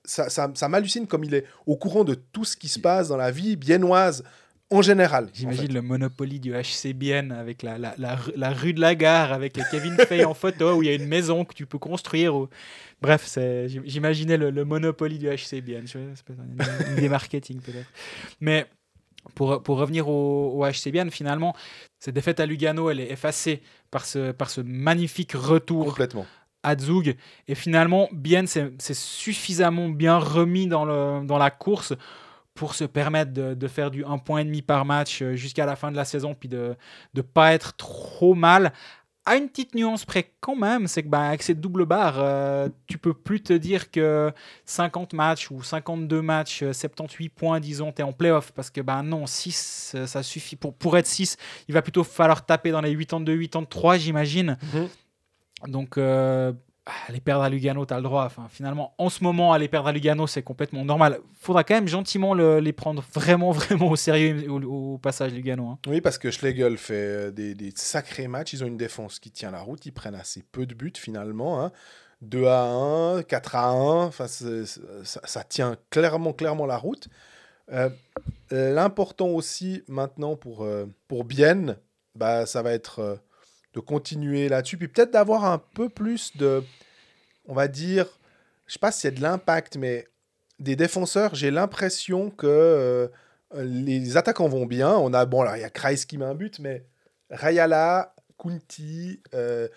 ça, 0.04 0.28
ça, 0.28 0.50
ça 0.54 0.68
m'hallucine 0.68 1.06
comme 1.06 1.22
il 1.22 1.34
est 1.34 1.44
au 1.66 1.76
courant 1.76 2.02
de 2.02 2.14
tout 2.14 2.44
ce 2.44 2.56
qui 2.56 2.68
se 2.68 2.80
passe 2.80 3.08
dans 3.08 3.16
la 3.16 3.30
vie 3.30 3.54
biennoise 3.56 4.24
en 4.72 4.82
général. 4.82 5.28
J'imagine 5.32 5.72
le 5.72 5.82
Monopoly 5.82 6.40
du 6.40 6.52
HC 6.52 6.92
Bienne 6.94 7.30
avec 7.30 7.62
la, 7.62 7.78
la, 7.78 7.94
la, 7.98 8.18
la 8.34 8.50
rue 8.50 8.72
de 8.72 8.80
la 8.80 8.94
gare, 8.94 9.32
avec 9.32 9.58
Kevin 9.70 9.96
Fay 10.08 10.24
en 10.24 10.34
photo, 10.34 10.76
où 10.76 10.82
il 10.82 10.86
y 10.88 10.90
a 10.90 10.94
une 10.94 11.06
maison 11.06 11.44
que 11.44 11.54
tu 11.54 11.66
peux 11.66 11.78
construire. 11.78 12.34
Bref, 13.00 13.38
j'imaginais 13.84 14.36
le, 14.36 14.50
le 14.50 14.64
Monopoly 14.64 15.18
du 15.18 15.28
HC 15.28 15.60
Bienne. 15.62 15.86
Je 15.86 15.92
sais 15.92 16.24
pas, 16.26 16.32
une 16.90 16.98
idée 16.98 17.08
marketing 17.08 17.60
peut-être. 17.60 17.88
Mais 18.40 18.66
pour, 19.34 19.62
pour 19.62 19.78
revenir 19.78 20.08
au, 20.08 20.52
au 20.54 20.66
HC 20.66 20.90
Bienne, 20.90 21.10
finalement, 21.10 21.54
cette 21.98 22.14
défaite 22.14 22.40
à 22.40 22.46
Lugano, 22.46 22.90
elle 22.90 23.00
est 23.00 23.10
effacée 23.10 23.62
par 23.90 24.04
ce, 24.04 24.32
par 24.32 24.50
ce 24.50 24.60
magnifique 24.60 25.32
retour 25.32 25.86
Complètement. 25.86 26.26
à 26.62 26.76
Zug. 26.76 27.16
Et 27.48 27.54
finalement, 27.54 28.08
Bien 28.12 28.46
s'est 28.46 28.72
suffisamment 28.94 29.88
bien 29.88 30.18
remis 30.18 30.66
dans, 30.66 30.84
le, 30.84 31.24
dans 31.24 31.38
la 31.38 31.50
course 31.50 31.94
pour 32.54 32.74
se 32.74 32.84
permettre 32.84 33.32
de, 33.32 33.54
de 33.54 33.68
faire 33.68 33.90
du 33.90 34.04
1,5 34.04 34.22
point 34.24 34.40
et 34.40 34.44
demi 34.44 34.62
par 34.62 34.84
match 34.84 35.22
euh, 35.22 35.34
jusqu'à 35.34 35.64
la 35.64 35.76
fin 35.76 35.90
de 35.90 35.96
la 35.96 36.04
saison, 36.04 36.34
puis 36.34 36.48
de 36.48 36.76
ne 37.14 37.22
pas 37.22 37.54
être 37.54 37.76
trop 37.76 38.34
mal. 38.34 38.72
À 39.24 39.36
une 39.36 39.48
petite 39.48 39.76
nuance 39.76 40.04
près 40.04 40.32
quand 40.40 40.56
même, 40.56 40.88
c'est 40.88 41.04
que 41.04 41.08
bah, 41.08 41.28
avec 41.28 41.44
cette 41.44 41.60
double 41.60 41.86
barre, 41.86 42.16
euh, 42.18 42.68
tu 42.88 42.98
peux 42.98 43.14
plus 43.14 43.40
te 43.40 43.52
dire 43.52 43.92
que 43.92 44.32
50 44.64 45.12
matchs 45.12 45.50
ou 45.52 45.62
52 45.62 46.20
matchs, 46.22 46.62
euh, 46.64 46.72
78 46.72 47.28
points, 47.28 47.60
disons, 47.60 47.92
tu 47.92 48.00
es 48.00 48.04
en 48.04 48.12
playoff. 48.12 48.50
Parce 48.50 48.70
que 48.70 48.80
bah, 48.80 49.00
non, 49.02 49.26
6, 49.26 49.92
euh, 49.94 50.06
ça 50.06 50.24
suffit. 50.24 50.56
Pour, 50.56 50.74
pour 50.74 50.96
être 50.98 51.06
6, 51.06 51.36
il 51.68 51.74
va 51.74 51.82
plutôt 51.82 52.02
falloir 52.02 52.44
taper 52.44 52.72
dans 52.72 52.80
les 52.80 52.96
82, 52.96 53.38
83, 53.38 53.98
j'imagine. 53.98 54.58
Donc, 55.68 55.98
euh, 55.98 56.52
aller 57.06 57.20
perdre 57.20 57.44
à 57.44 57.48
Lugano, 57.48 57.86
tu 57.86 57.94
as 57.94 57.96
le 57.98 58.02
droit. 58.02 58.28
Finalement, 58.50 58.94
en 58.98 59.08
ce 59.08 59.22
moment, 59.22 59.52
aller 59.52 59.68
perdre 59.68 59.88
à 59.88 59.92
Lugano, 59.92 60.26
c'est 60.26 60.42
complètement 60.42 60.84
normal. 60.84 61.20
faudra 61.40 61.62
quand 61.64 61.74
même 61.74 61.88
gentiment 61.88 62.34
le- 62.34 62.58
les 62.58 62.72
prendre 62.72 63.04
vraiment, 63.14 63.50
vraiment 63.52 63.90
au 63.90 63.96
sérieux 63.96 64.50
au, 64.50 64.98
passage 64.98 65.32
Lugano. 65.32 65.68
hein. 65.68 65.78
Oui, 65.86 66.00
parce 66.00 66.18
que 66.18 66.30
Schlegel 66.30 66.76
fait 66.78 66.94
euh, 66.94 67.30
des, 67.30 67.72
sacrés 67.76 68.26
matchs. 68.28 68.52
Ils 68.54 68.64
ont 68.64 68.66
une 68.66 68.76
défense 68.76 69.18
qui 69.20 69.30
tient 69.30 69.50
la 69.50 69.60
route. 69.60 69.86
Ils 69.86 69.92
prennent 69.92 70.14
assez 70.16 70.42
peu 70.50 70.66
de 70.66 70.74
buts 70.74 70.92
finalement. 70.96 71.62
hein. 71.62 71.72
2 72.22 72.46
à 72.46 72.62
1, 72.64 73.22
4 73.22 73.56
à 73.56 73.66
1. 73.70 74.04
Enfin, 74.06 74.26
ça, 74.28 75.44
tient 75.44 75.76
clairement, 75.90 76.32
clairement 76.32 76.66
la 76.66 76.76
route. 76.78 77.08
Euh, 77.72 77.90
L'important 78.50 79.28
aussi 79.28 79.82
maintenant 79.88 80.36
pour, 80.36 80.62
euh, 80.64 80.86
pour 81.08 81.24
Bienne, 81.24 81.76
bah, 82.14 82.44
ça 82.46 82.62
va 82.62 82.72
être 82.72 82.98
euh, 82.98 83.16
de 83.74 83.80
continuer 83.80 84.48
là-dessus. 84.48 84.76
Puis 84.76 84.88
peut-être 84.88 85.12
d'avoir 85.12 85.44
un 85.44 85.58
peu 85.58 85.88
plus 85.88 86.36
de, 86.36 86.62
on 87.46 87.54
va 87.54 87.68
dire, 87.68 88.06
je 88.66 88.74
sais 88.74 88.78
pas 88.78 88.92
si 88.92 89.00
c'est 89.00 89.12
de 89.12 89.22
l'impact, 89.22 89.76
mais 89.76 90.06
des 90.58 90.76
défenseurs, 90.76 91.34
j'ai 91.34 91.50
l'impression 91.50 92.30
que 92.30 92.46
euh, 92.46 93.08
les 93.54 94.16
attaquants 94.16 94.48
vont 94.48 94.66
bien. 94.66 94.94
On 94.96 95.12
a, 95.12 95.24
bon, 95.26 95.42
alors 95.42 95.56
il 95.56 95.60
y 95.60 95.64
a 95.64 95.70
Kreis 95.70 96.06
qui 96.06 96.18
met 96.18 96.24
un 96.24 96.34
but, 96.34 96.58
mais 96.58 96.84
Rayala, 97.30 98.14
Kunti, 98.38 99.20
euh, 99.34 99.68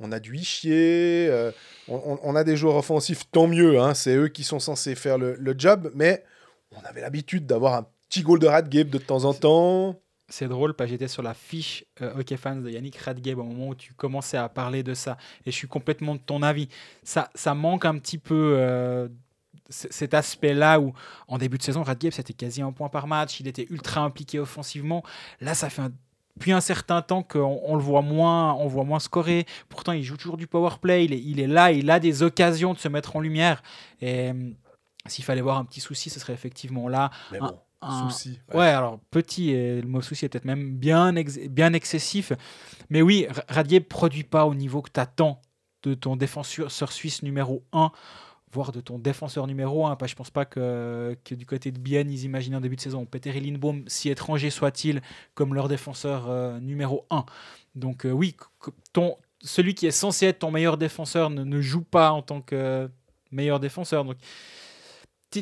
on 0.00 0.12
a 0.12 0.18
du 0.18 0.36
Ischier, 0.36 1.28
euh, 1.30 1.52
on, 1.88 2.34
a 2.34 2.44
des 2.44 2.56
joueurs 2.56 2.76
offensifs, 2.76 3.30
tant 3.30 3.46
mieux, 3.46 3.78
hein, 3.78 3.94
c'est 3.94 4.16
eux 4.16 4.28
qui 4.28 4.44
sont 4.44 4.58
censés 4.58 4.94
faire 4.94 5.18
le, 5.18 5.36
le 5.36 5.54
job, 5.56 5.90
mais 5.94 6.24
on 6.72 6.84
avait 6.84 7.00
l'habitude 7.00 7.46
d'avoir 7.46 7.74
un 7.74 7.86
petit 8.08 8.22
goal 8.22 8.38
de 8.38 8.46
Radgeb 8.46 8.90
de 8.90 8.98
temps 8.98 9.24
en 9.24 9.34
temps. 9.34 10.00
C'est 10.28 10.48
drôle 10.48 10.74
parce 10.74 10.88
que 10.88 10.92
j'étais 10.92 11.08
sur 11.08 11.22
la 11.22 11.34
fiche 11.34 11.84
euh, 12.00 12.18
Hockey 12.18 12.36
Fans 12.36 12.56
de 12.56 12.70
Yannick 12.70 12.96
Radgeb 12.96 13.38
au 13.38 13.42
moment 13.44 13.68
où 13.68 13.74
tu 13.74 13.92
commençais 13.92 14.38
à 14.38 14.48
parler 14.48 14.82
de 14.82 14.94
ça. 14.94 15.18
Et 15.44 15.50
je 15.50 15.56
suis 15.56 15.68
complètement 15.68 16.14
de 16.14 16.20
ton 16.20 16.42
avis. 16.42 16.68
Ça, 17.02 17.28
ça 17.34 17.54
manque 17.54 17.84
un 17.84 17.98
petit 17.98 18.16
peu 18.18 18.54
euh, 18.58 19.08
cet 19.68 20.14
aspect-là 20.14 20.80
où, 20.80 20.92
en 21.28 21.36
début 21.38 21.58
de 21.58 21.62
saison, 21.62 21.82
Radgeb, 21.82 22.12
c'était 22.12 22.32
quasi 22.32 22.62
un 22.62 22.72
point 22.72 22.88
par 22.88 23.06
match. 23.06 23.38
Il 23.40 23.48
était 23.48 23.66
ultra 23.70 24.00
impliqué 24.00 24.38
offensivement. 24.38 25.02
Là, 25.40 25.54
ça 25.54 25.68
fait 25.70 25.82
un 25.82 25.92
depuis 26.36 26.50
un 26.50 26.60
certain 26.60 27.00
temps 27.00 27.22
qu'on 27.22 27.60
on 27.62 27.76
le 27.76 27.82
voit 27.82 28.02
moins, 28.02 28.54
on 28.54 28.66
voit 28.66 28.82
moins 28.82 28.98
scorer. 28.98 29.46
Pourtant, 29.68 29.92
il 29.92 30.02
joue 30.02 30.16
toujours 30.16 30.36
du 30.36 30.48
power 30.48 30.70
play. 30.82 31.04
Il 31.04 31.12
est, 31.12 31.20
il 31.22 31.38
est 31.38 31.46
là, 31.46 31.70
il 31.70 31.88
a 31.90 32.00
des 32.00 32.24
occasions 32.24 32.72
de 32.74 32.78
se 32.80 32.88
mettre 32.88 33.14
en 33.14 33.20
lumière. 33.20 33.62
Et 34.00 34.30
euh, 34.30 34.50
s'il 35.06 35.22
fallait 35.24 35.42
voir 35.42 35.58
un 35.58 35.64
petit 35.64 35.80
souci, 35.80 36.10
ce 36.10 36.18
serait 36.18 36.32
effectivement 36.32 36.88
là. 36.88 37.10
Mais 37.30 37.38
bon, 37.38 37.46
un- 37.46 37.58
souci. 38.10 38.40
Ouais, 38.52 38.66
alors 38.68 39.00
petit, 39.10 39.50
et 39.50 39.80
le 39.80 39.88
mot 39.88 40.00
souci 40.00 40.24
est 40.24 40.28
peut-être 40.28 40.44
même 40.44 40.76
bien, 40.76 41.14
ex- 41.16 41.38
bien 41.48 41.72
excessif. 41.72 42.32
Mais 42.90 43.02
oui, 43.02 43.26
Ra- 43.30 43.44
Radier 43.48 43.80
produit 43.80 44.24
pas 44.24 44.46
au 44.46 44.54
niveau 44.54 44.82
que 44.82 44.90
tu 44.92 45.00
attends 45.00 45.40
de 45.82 45.94
ton 45.94 46.16
défenseur 46.16 46.92
suisse 46.92 47.22
numéro 47.22 47.62
1, 47.72 47.90
voire 48.52 48.72
de 48.72 48.80
ton 48.80 48.98
défenseur 48.98 49.46
numéro 49.46 49.86
1. 49.86 49.96
Pas, 49.96 50.06
je 50.06 50.14
pense 50.14 50.30
pas 50.30 50.44
que, 50.44 51.16
que 51.24 51.34
du 51.34 51.44
côté 51.44 51.72
de 51.72 51.78
Bienne, 51.78 52.10
ils 52.10 52.24
imaginaient 52.24 52.56
en 52.56 52.60
début 52.60 52.76
de 52.76 52.80
saison 52.80 53.04
Peter 53.04 53.32
Lindbaum, 53.38 53.84
si 53.86 54.08
étranger 54.10 54.50
soit-il, 54.50 55.02
comme 55.34 55.54
leur 55.54 55.68
défenseur 55.68 56.28
euh, 56.30 56.58
numéro 56.60 57.04
1. 57.10 57.24
Donc 57.74 58.06
euh, 58.06 58.10
oui, 58.12 58.34
que- 58.34 58.70
que 58.70 58.76
ton, 58.92 59.16
celui 59.42 59.74
qui 59.74 59.86
est 59.86 59.90
censé 59.90 60.26
être 60.26 60.38
ton 60.38 60.50
meilleur 60.50 60.78
défenseur 60.78 61.28
ne, 61.30 61.44
ne 61.44 61.60
joue 61.60 61.82
pas 61.82 62.12
en 62.12 62.22
tant 62.22 62.40
que 62.40 62.88
meilleur 63.30 63.60
défenseur. 63.60 64.04
Donc 64.04 64.16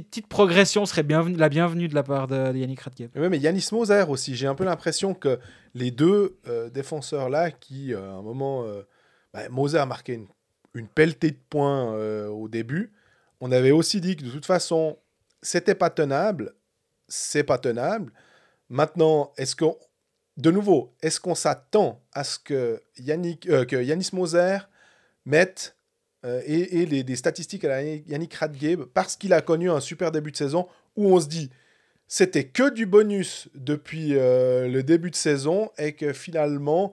petite, 0.01 0.27
progression 0.27 0.87
serait 0.87 1.05
la 1.09 1.49
bienvenue 1.49 1.89
de 1.89 1.95
la 1.95 2.03
part 2.03 2.29
de, 2.29 2.57
Yannick 2.57 2.81
Radke. 2.81 3.11
Ouais, 3.15 3.29
mais 3.29 3.39
Yanis 3.39 3.69
Moser 3.73 4.05
aussi, 4.09 4.35
j'ai 4.35 4.47
un 4.47 4.55
peu 4.55 4.65
l'impression 4.65 5.15
que 5.15 5.39
les 5.75 5.91
deux 5.91 6.39
euh, 6.49 6.71
défenseurs-là, 6.71 7.51
qui 7.51 7.93
euh, 7.93 8.11
à 8.11 8.15
un 8.15 8.23
moment, 8.23 8.65
euh, 8.65 8.83
bah, 9.33 9.49
Moser 9.51 9.79
a 9.79 9.87
marqué 9.87 10.15
une, 10.75 10.89
pelletée 10.89 11.33
de 11.33 11.39
points 11.51 11.95
au 12.29 12.49
début, 12.49 12.93
on 13.41 13.53
avait 13.53 13.73
aussi 13.73 14.01
dit 14.01 14.17
que 14.17 14.25
de 14.25 14.31
toute 14.31 14.47
façon, 14.47 14.97
c'était 15.43 15.75
pas 15.75 15.91
tenable, 15.91 16.55
c'est 17.09 17.45
pas 17.45 17.59
tenable. 17.59 18.13
Maintenant, 18.71 19.33
est-ce 19.37 19.55
qu'on, 19.55 19.77
de 20.39 20.51
nouveau, 20.51 20.95
est-ce 21.03 21.21
qu'on 21.21 21.35
s'attend 21.35 22.01
à 22.13 22.25
ce 22.25 22.39
que, 22.39 22.83
Yannick, 22.99 23.43
que 23.43 23.83
Yanis 23.83 24.11
Moser 24.15 24.59
mette 25.27 25.77
euh, 26.25 26.41
et, 26.47 26.87
les, 26.87 27.03
des 27.03 27.17
statistiques 27.17 27.65
à 27.65 27.83
Yannick 27.83 28.35
Radgeb 28.35 28.83
parce 28.95 29.17
qu'il 29.17 29.33
a 29.33 29.41
connu 29.41 29.71
un 29.71 29.81
super 29.81 30.13
début 30.13 30.31
de 30.31 30.37
saison 30.37 30.69
où 30.97 31.07
on 31.07 31.21
se 31.21 31.27
dit 31.27 31.51
c'était 32.07 32.45
que 32.45 32.69
du 32.69 32.85
bonus 32.85 33.49
depuis 33.55 34.17
euh, 34.17 34.69
le 34.69 34.83
début 34.83 35.11
de 35.11 35.17
saison 35.17 35.71
et 35.79 35.95
que 35.95 36.13
finalement, 36.13 36.93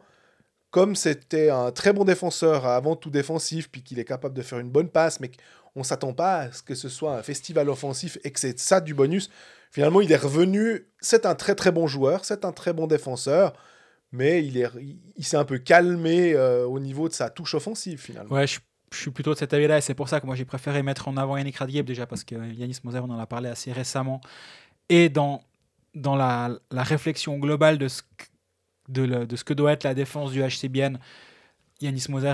comme 0.72 0.96
c'était 0.96 1.50
un 1.50 1.72
très 1.72 1.92
bon 1.92 2.06
défenseur, 2.06 2.66
avant 2.66 2.96
tout 2.96 3.10
défensif, 3.10 3.70
puis 3.70 3.84
qu'il 3.84 4.00
est 4.00 4.06
capable 4.06 4.34
de 4.34 4.42
faire 4.42 4.60
une 4.60 4.70
bonne 4.70 4.88
passe, 4.88 5.20
mais 5.20 5.28
qu'on 5.28 5.82
ne 5.82 5.84
s'attend 5.84 6.14
pas 6.14 6.38
à 6.38 6.52
ce 6.54 6.64
que 6.64 6.74
ce 6.74 6.88
soit 6.88 7.18
un 7.18 7.22
festival 7.22 7.70
offensif 7.70 8.18
et 8.24 8.32
que 8.32 8.40
c'est 8.40 8.58
ça 8.58 8.80
du 8.80 8.94
bonus, 8.94 9.30
finalement 9.72 10.00
il 10.00 10.12
est 10.12 10.16
revenu, 10.16 10.88
c'est 11.02 11.26
un 11.26 11.36
très 11.36 11.54
très 11.54 11.74
bon 11.74 11.86
joueur, 11.86 12.24
c'est 12.24 12.46
un 12.46 12.54
très 12.54 12.72
bon 12.72 12.88
défenseur, 12.88 13.52
mais 14.14 14.44
il, 14.46 14.58
est, 14.58 14.70
il, 14.80 15.00
il 15.18 15.26
s'est 15.26 15.38
un 15.38 15.44
peu 15.44 15.58
calmé 15.58 16.34
euh, 16.34 16.66
au 16.66 16.80
niveau 16.80 17.10
de 17.10 17.14
sa 17.14 17.30
touche 17.30 17.56
offensive 17.56 18.00
finalement. 18.00 18.34
Ouais, 18.34 18.48
je, 18.48 18.60
je 18.92 18.98
suis 19.00 19.12
plutôt 19.12 19.34
de 19.34 19.38
cet 19.40 19.54
avis-là 19.54 19.78
et 19.78 19.82
c'est 19.82 19.94
pour 19.96 20.10
ça 20.10 20.20
que 20.20 20.26
moi 20.26 20.36
j'ai 20.36 20.46
préféré 20.46 20.84
mettre 20.84 21.08
en 21.08 21.18
avant 21.18 21.38
Yannick 21.38 21.58
Radgeb 21.58 21.86
déjà 21.86 22.06
parce 22.08 22.24
que 22.24 22.36
Yanis 22.54 22.80
Moser, 22.84 23.00
on 23.00 23.10
en 23.10 23.20
a 23.20 23.28
parlé 23.28 23.50
assez 23.50 23.72
récemment. 23.72 24.22
Et 24.90 25.10
dans, 25.10 25.42
dans 25.96 26.16
la, 26.16 26.52
la 26.72 26.84
réflexion 26.84 27.38
globale 27.40 27.78
de 27.78 27.88
ce, 27.88 28.02
de, 28.90 29.04
le- 29.04 29.28
de 29.28 29.36
ce 29.36 29.44
que 29.44 29.54
doit 29.54 29.72
être 29.74 29.84
la 29.84 29.94
défense 29.94 30.32
du 30.32 30.42
HC 30.42 30.68
Bienne, 30.70 31.00
Yanis 31.82 32.06
Moser 32.10 32.34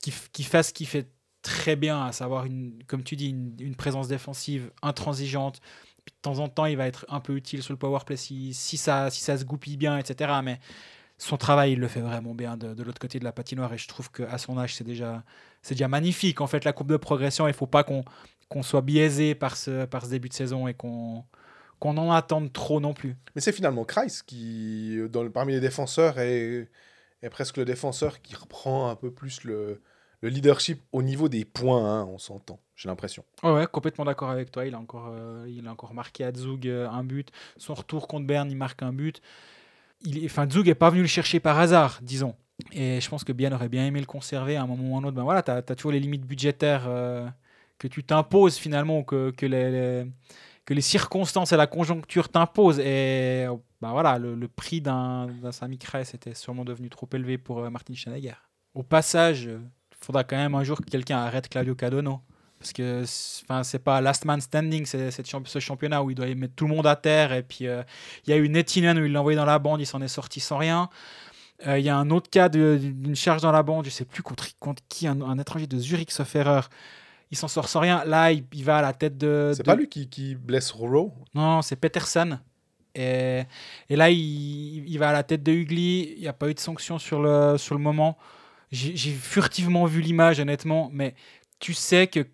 qui, 0.00 0.12
qui 0.32 0.44
fait 0.44 0.62
ce 0.62 0.72
qu'il 0.72 0.86
fait 0.86 1.08
très 1.42 1.76
bien, 1.76 2.04
à 2.04 2.12
savoir, 2.12 2.44
une, 2.46 2.82
comme 2.86 3.02
tu 3.02 3.16
dis, 3.16 3.30
une, 3.30 3.74
présence 3.76 4.08
défensive 4.08 4.70
intransigeante. 4.82 5.60
De 6.06 6.12
temps 6.22 6.38
en 6.38 6.48
temps, 6.48 6.66
il 6.66 6.76
va 6.76 6.86
être 6.86 7.06
un 7.08 7.20
peu 7.20 7.34
utile 7.36 7.62
sur 7.62 7.72
le 7.72 7.78
power 7.78 8.00
play 8.06 8.16
si, 8.16 8.54
si, 8.54 8.76
ça, 8.76 9.10
si 9.10 9.20
ça 9.20 9.38
se 9.38 9.44
goupille 9.44 9.76
bien, 9.76 9.98
etc. 9.98 10.32
Mais 10.44 10.60
son 11.20 11.36
travail, 11.36 11.72
il 11.72 11.80
le 11.80 11.88
fait 11.88 12.00
vraiment 12.00 12.34
bien 12.34 12.56
de, 12.56 12.74
de 12.74 12.82
l'autre 12.82 12.98
côté 13.00 13.18
de 13.18 13.24
la 13.24 13.32
patinoire 13.32 13.72
et 13.74 13.78
je 13.78 13.88
trouve 13.88 14.10
qu'à 14.10 14.38
son 14.38 14.58
âge, 14.58 14.74
c'est 14.74 14.84
déjà, 14.84 15.22
c'est 15.62 15.74
déjà 15.74 15.88
magnifique. 15.88 16.40
En 16.40 16.46
fait, 16.48 16.64
la 16.64 16.72
courbe 16.72 16.90
de 16.90 16.96
progression, 16.96 17.46
il 17.46 17.50
ne 17.50 17.54
faut 17.56 17.66
pas 17.66 17.84
qu'on 17.84 18.04
qu'on 18.48 18.64
soit 18.64 18.80
biaisé 18.82 19.36
par 19.36 19.56
ce, 19.56 19.84
par 19.84 20.04
ce 20.04 20.10
début 20.10 20.28
de 20.28 20.34
saison 20.34 20.66
et 20.66 20.74
qu'on 20.74 21.24
qu'on 21.78 21.96
en 21.98 22.10
attende 22.12 22.52
trop 22.52 22.80
non 22.80 22.92
plus. 22.94 23.16
Mais 23.34 23.40
c'est 23.40 23.52
finalement 23.52 23.84
Kreis 23.84 24.20
qui, 24.26 24.98
dans 25.10 25.22
le- 25.22 25.30
parmi 25.30 25.52
les 25.54 25.60
défenseurs, 25.60 26.18
est, 26.18 26.68
est 27.22 27.30
presque 27.30 27.56
le 27.56 27.64
défenseur 27.64 28.22
qui 28.22 28.34
reprend 28.34 28.90
un 28.90 28.96
peu 28.96 29.10
plus 29.10 29.44
le, 29.44 29.80
le 30.20 30.28
leadership 30.28 30.82
au 30.92 31.02
niveau 31.02 31.28
des 31.28 31.44
points, 31.44 32.00
hein, 32.00 32.04
on 32.04 32.18
s'entend, 32.18 32.60
j'ai 32.76 32.88
l'impression. 32.88 33.24
Ouais, 33.42 33.52
ouais, 33.52 33.66
complètement 33.66 34.04
d'accord 34.04 34.30
avec 34.30 34.50
toi. 34.50 34.66
Il 34.66 34.74
a 34.74 34.78
encore, 34.78 35.08
euh, 35.10 35.46
il 35.48 35.66
a 35.66 35.72
encore 35.72 35.94
marqué 35.94 36.24
à 36.24 36.32
Zug 36.34 36.68
euh, 36.68 36.88
un 36.90 37.04
but. 37.04 37.30
Son 37.56 37.74
retour 37.74 38.06
contre 38.08 38.26
Berne, 38.26 38.50
il 38.50 38.56
marque 38.56 38.82
un 38.82 38.92
but. 38.92 39.22
Il, 40.02 40.18
est- 40.22 40.26
enfin, 40.26 40.48
Zug 40.48 40.66
n'est 40.66 40.74
pas 40.74 40.90
venu 40.90 41.02
le 41.02 41.08
chercher 41.08 41.40
par 41.40 41.58
hasard, 41.58 41.98
disons. 42.02 42.34
Et 42.72 43.00
je 43.00 43.08
pense 43.08 43.24
que 43.24 43.32
Bien 43.32 43.52
aurait 43.52 43.68
bien 43.68 43.86
aimé 43.86 44.00
le 44.00 44.06
conserver 44.06 44.56
à 44.56 44.62
un 44.62 44.66
moment 44.66 44.92
ou 44.92 44.96
à 44.96 45.00
un 45.00 45.04
autre. 45.04 45.16
Ben 45.16 45.22
voilà, 45.22 45.42
tu 45.42 45.50
as, 45.50 45.62
toujours 45.62 45.92
les 45.92 46.00
limites 46.00 46.26
budgétaires 46.26 46.84
euh, 46.86 47.28
que 47.78 47.88
tu 47.88 48.04
t'imposes 48.04 48.56
finalement, 48.56 49.02
que, 49.02 49.32
les, 49.42 50.06
que 50.66 50.74
les 50.74 50.80
circonstances 50.80 51.52
et 51.52 51.56
la 51.56 51.66
conjoncture 51.66 52.28
t'imposent. 52.28 52.80
Et 52.80 53.46
ben 53.80 53.92
voilà, 53.92 54.18
le, 54.18 54.48
prix 54.48 54.80
d'un 54.80 55.28
Sami 55.52 55.78
était 56.14 56.34
sûrement 56.34 56.64
devenu 56.64 56.90
trop 56.90 57.08
élevé 57.12 57.38
pour 57.38 57.60
euh, 57.60 57.70
Martin 57.70 57.94
Schneider. 57.94 58.50
Au 58.74 58.82
passage, 58.82 59.44
il 59.44 59.96
faudra 60.04 60.24
quand 60.24 60.36
même 60.36 60.54
un 60.54 60.64
jour 60.64 60.80
que 60.80 60.90
quelqu'un 60.90 61.18
arrête 61.18 61.48
Claudio 61.48 61.74
Cadono. 61.74 62.20
Parce 62.60 62.74
que 62.74 63.04
enfin, 63.42 63.62
c'est 63.64 63.78
pas 63.78 64.02
last 64.02 64.26
man 64.26 64.38
standing, 64.40 64.84
c'est 64.84 65.10
ce 65.10 65.58
championnat 65.58 66.02
où 66.02 66.10
il 66.10 66.14
doit 66.14 66.26
mettre 66.34 66.54
tout 66.54 66.68
le 66.68 66.74
monde 66.74 66.86
à 66.86 66.94
terre. 66.94 67.32
Et 67.32 67.42
puis 67.42 67.66
euh, 67.66 67.82
il 68.26 68.30
y 68.30 68.32
a 68.34 68.36
eu 68.36 68.48
Nettinen 68.50 68.98
où 68.98 69.04
il 69.06 69.12
l'a 69.12 69.20
envoyé 69.20 69.34
dans 69.34 69.46
la 69.46 69.58
bande, 69.58 69.80
il 69.80 69.86
s'en 69.86 70.02
est 70.02 70.08
sorti 70.08 70.40
sans 70.40 70.58
rien. 70.58 70.90
Euh, 71.66 71.78
Il 71.78 71.84
y 71.84 71.88
a 71.88 71.96
un 71.96 72.10
autre 72.10 72.28
cas 72.28 72.50
d'une 72.50 73.16
charge 73.16 73.40
dans 73.40 73.50
la 73.52 73.62
bande, 73.62 73.86
je 73.86 73.90
sais 73.90 74.04
plus 74.04 74.22
contre, 74.22 74.46
contre 74.58 74.82
qui, 74.90 75.06
un, 75.06 75.20
un 75.22 75.38
étranger 75.38 75.66
de 75.66 75.78
Zurich, 75.78 76.10
sauf 76.10 76.34
erreur. 76.36 76.68
Il 77.30 77.38
s'en 77.38 77.48
sort 77.48 77.68
sans 77.68 77.80
rien. 77.80 78.04
Là, 78.04 78.30
il, 78.30 78.44
il 78.52 78.64
va 78.64 78.78
à 78.78 78.82
la 78.82 78.92
tête 78.92 79.16
de. 79.16 79.52
C'est 79.54 79.62
de- 79.62 79.66
pas 79.66 79.76
lui 79.76 79.88
qui, 79.88 80.08
qui 80.08 80.34
blesse 80.34 80.70
Roro? 80.70 81.14
Non, 81.34 81.62
c'est 81.62 81.76
Peterson. 81.76 82.38
Et, 82.94 83.44
et 83.88 83.96
là, 83.96 84.10
il, 84.10 84.84
il 84.86 84.98
va 84.98 85.10
à 85.10 85.12
la 85.12 85.22
tête 85.22 85.42
de 85.42 85.52
Hugli. 85.52 86.12
Il 86.16 86.20
n'y 86.20 86.28
a 86.28 86.34
pas 86.34 86.50
eu 86.50 86.54
de 86.54 86.60
sanction 86.60 86.98
sur 86.98 87.22
le, 87.22 87.56
sur 87.56 87.74
le 87.74 87.80
moment. 87.80 88.18
J'ai 88.70 89.12
furtivement 89.12 89.86
vu 89.86 90.00
l'image, 90.02 90.40
honnêtement. 90.40 90.90
Mais 90.92 91.14
tu 91.58 91.72
sais 91.72 92.06
que 92.06 92.26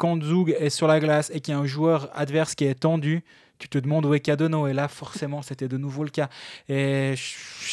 quand 0.00 0.22
Zug 0.22 0.56
est 0.58 0.70
sur 0.70 0.86
la 0.88 0.98
glace 0.98 1.30
et 1.34 1.40
qu'il 1.40 1.52
y 1.52 1.56
a 1.56 1.60
un 1.60 1.66
joueur 1.66 2.08
adverse 2.14 2.54
qui 2.54 2.64
est 2.64 2.74
tendu, 2.74 3.22
tu 3.58 3.68
te 3.68 3.76
demandes 3.76 4.06
où 4.06 4.14
est 4.14 4.20
Cadono. 4.20 4.66
Et 4.66 4.72
là, 4.72 4.88
forcément, 4.88 5.42
c'était 5.42 5.68
de 5.68 5.76
nouveau 5.76 6.04
le 6.04 6.10
cas. 6.10 6.30
Et 6.70 7.14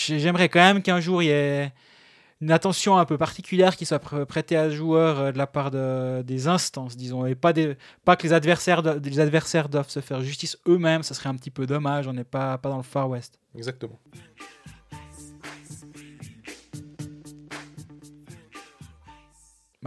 j'aimerais 0.07 0.49
quand 0.49 0.59
même 0.59 0.81
qu'un 0.81 0.99
jour, 0.99 1.23
il 1.23 1.27
y 1.27 1.29
ait 1.29 1.71
une 2.41 2.51
attention 2.51 2.97
un 2.97 3.05
peu 3.05 3.17
particulière 3.17 3.77
qui 3.77 3.85
soit 3.85 4.03
pr- 4.03 4.25
prêtée 4.25 4.57
à 4.57 4.69
ce 4.69 4.75
joueur 4.75 5.19
euh, 5.19 5.31
de 5.31 5.37
la 5.37 5.47
part 5.47 5.71
de- 5.71 6.21
des 6.21 6.47
instances, 6.49 6.95
disons, 6.97 7.25
et 7.25 7.33
pas, 7.35 7.53
que 7.53 8.23
les 8.23 8.33
adversaires, 8.33 9.69
doivent 9.69 9.89
se 9.89 10.01
faire 10.01 10.19
justice 10.21 10.57
eux-mêmes, 10.67 11.01
ça 11.03 11.13
serait 11.15 11.29
un 11.29 11.35
petit 11.35 11.49
peu 11.49 11.65
dommage, 11.65 12.07
on 12.07 12.13
n'est 12.13 12.23
pas 12.25 12.59
dans 12.61 12.77
le 12.77 12.83
Far 12.83 13.09
West. 13.09 13.39
Exactement. 13.55 13.97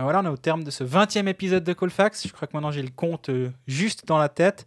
Ben 0.01 0.05
voilà, 0.05 0.21
on 0.21 0.25
est 0.25 0.29
au 0.29 0.39
terme 0.39 0.65
de 0.65 0.71
ce 0.71 0.83
20e 0.83 1.29
épisode 1.29 1.63
de 1.63 1.75
Colfax. 1.75 2.27
Je 2.27 2.33
crois 2.33 2.49
que 2.49 2.57
maintenant 2.57 2.71
j'ai 2.71 2.81
le 2.81 2.89
compte 2.89 3.29
euh, 3.29 3.51
juste 3.67 4.07
dans 4.07 4.17
la 4.17 4.31
tête. 4.31 4.65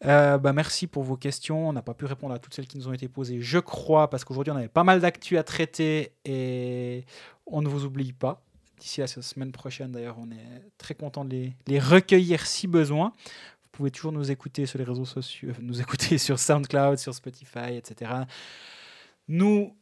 Bah, 0.00 0.52
merci 0.52 0.86
pour 0.86 1.02
vos 1.02 1.16
questions. 1.16 1.70
On 1.70 1.72
n'a 1.72 1.82
pas 1.82 1.92
pu 1.92 2.04
répondre 2.04 2.32
à 2.32 2.38
toutes 2.38 2.54
celles 2.54 2.68
qui 2.68 2.78
nous 2.78 2.86
ont 2.86 2.92
été 2.92 3.08
posées, 3.08 3.40
je 3.40 3.58
crois, 3.58 4.08
parce 4.08 4.24
qu'aujourd'hui 4.24 4.52
on 4.52 4.56
avait 4.56 4.68
pas 4.68 4.84
mal 4.84 5.00
d'actu 5.00 5.38
à 5.38 5.42
traiter 5.42 6.12
et 6.24 7.04
on 7.46 7.62
ne 7.62 7.68
vous 7.68 7.84
oublie 7.84 8.12
pas. 8.12 8.44
D'ici 8.78 9.00
la 9.00 9.08
semaine 9.08 9.50
prochaine, 9.50 9.90
d'ailleurs, 9.90 10.18
on 10.20 10.30
est 10.30 10.62
très 10.78 10.94
content 10.94 11.24
de 11.24 11.30
les, 11.30 11.56
les 11.66 11.80
recueillir 11.80 12.46
si 12.46 12.68
besoin. 12.68 13.12
Vous 13.64 13.70
pouvez 13.72 13.90
toujours 13.90 14.12
nous 14.12 14.30
écouter 14.30 14.66
sur 14.66 14.78
les 14.78 14.84
réseaux 14.84 15.04
sociaux, 15.04 15.48
euh, 15.48 15.54
nous 15.62 15.80
écouter 15.80 16.16
sur 16.16 16.38
SoundCloud, 16.38 16.98
sur 16.98 17.12
Spotify, 17.12 17.74
etc. 17.76 18.12
Nous 19.26 19.74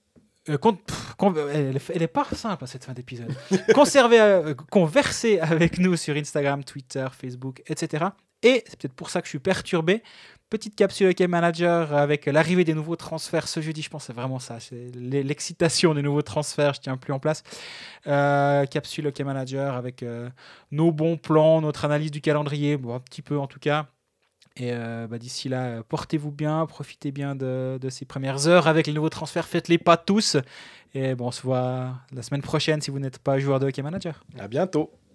euh, 0.49 1.79
elle, 1.95 2.03
est- 2.03 2.07
pas 2.09 2.25
simple 2.33 2.67
cette 2.67 2.85
fin 2.85 2.93
d'épisode. 2.93 3.33
Conservez, 3.75 4.21
euh, 4.21 4.55
conversez 4.71 5.39
avec 5.39 5.79
nous 5.79 5.97
sur 5.97 6.17
Instagram, 6.17 6.65
Twitter, 6.65 7.07
Facebook, 7.19 7.63
etc. 7.67 8.07
Et 8.43 8.65
c'est 8.67 8.77
peut-être 8.81 8.95
pour 8.95 9.09
ça 9.11 9.21
que 9.21 9.27
je 9.27 9.31
suis 9.31 9.39
perturbé. 9.39 10.03
Petite 10.51 10.75
capsule 10.75 11.09
OK 11.11 11.21
Manager 11.21 11.95
avec 11.95 12.27
l'arrivée 12.27 12.65
des 12.65 12.75
nouveaux 12.75 12.97
transferts 12.97 13.47
ce 13.49 13.61
jeudi, 13.61 13.81
je 13.83 13.89
pense 13.89 14.05
c'est 14.05 14.13
vraiment 14.13 14.39
ça. 14.41 14.59
C'est 14.61 14.91
l'e- 14.95 15.23
l'excitation 15.23 15.95
des 15.95 16.03
nouveaux 16.03 16.23
transferts, 16.23 16.75
je 16.75 16.81
tiens 16.81 16.97
plus 16.97 17.13
en 17.13 17.21
place. 17.21 17.43
Euh, 18.09 18.67
capsule 18.67 19.07
OK 19.07 19.21
Manager 19.21 19.75
avec 19.77 20.05
nos 20.73 20.91
bons 20.93 21.17
plans, 21.17 21.61
notre 21.61 21.85
analyse 21.85 22.11
du 22.11 22.21
calendrier, 22.21 22.77
bon, 22.77 22.97
un 22.97 23.01
petit 23.01 23.23
peu 23.23 23.39
en 23.39 23.47
tout 23.47 23.61
cas. 23.61 23.87
Et 24.57 24.73
euh, 24.73 25.07
bah, 25.07 25.19
d'ici 25.19 25.49
là, 25.49 25.65
euh, 25.65 25.83
portez-vous 25.89 26.31
bien, 26.31 26.67
profitez 26.67 27.11
bien 27.11 27.35
de, 27.35 27.79
ces 27.91 28.05
premières 28.05 28.47
heures 28.47 28.67
avec 28.67 28.87
les 28.87 28.93
nouveaux 28.93 29.09
transferts. 29.09 29.47
Faites-les 29.47 29.79
pas 29.79 29.97
tous. 29.97 30.37
Et 30.95 31.15
bon, 31.15 31.29
on 31.29 31.31
se 31.31 31.43
voit 31.43 31.95
la 32.13 32.23
semaine 32.23 32.43
prochaine 32.43 32.81
si 32.81 32.91
vous 32.91 32.99
n'êtes 32.99 33.19
pas 33.19 33.39
joueur 33.39 33.61
de 33.61 33.67
hockey 33.67 33.83
manager. 33.83 34.25
À 34.39 34.49
bientôt. 34.49 34.91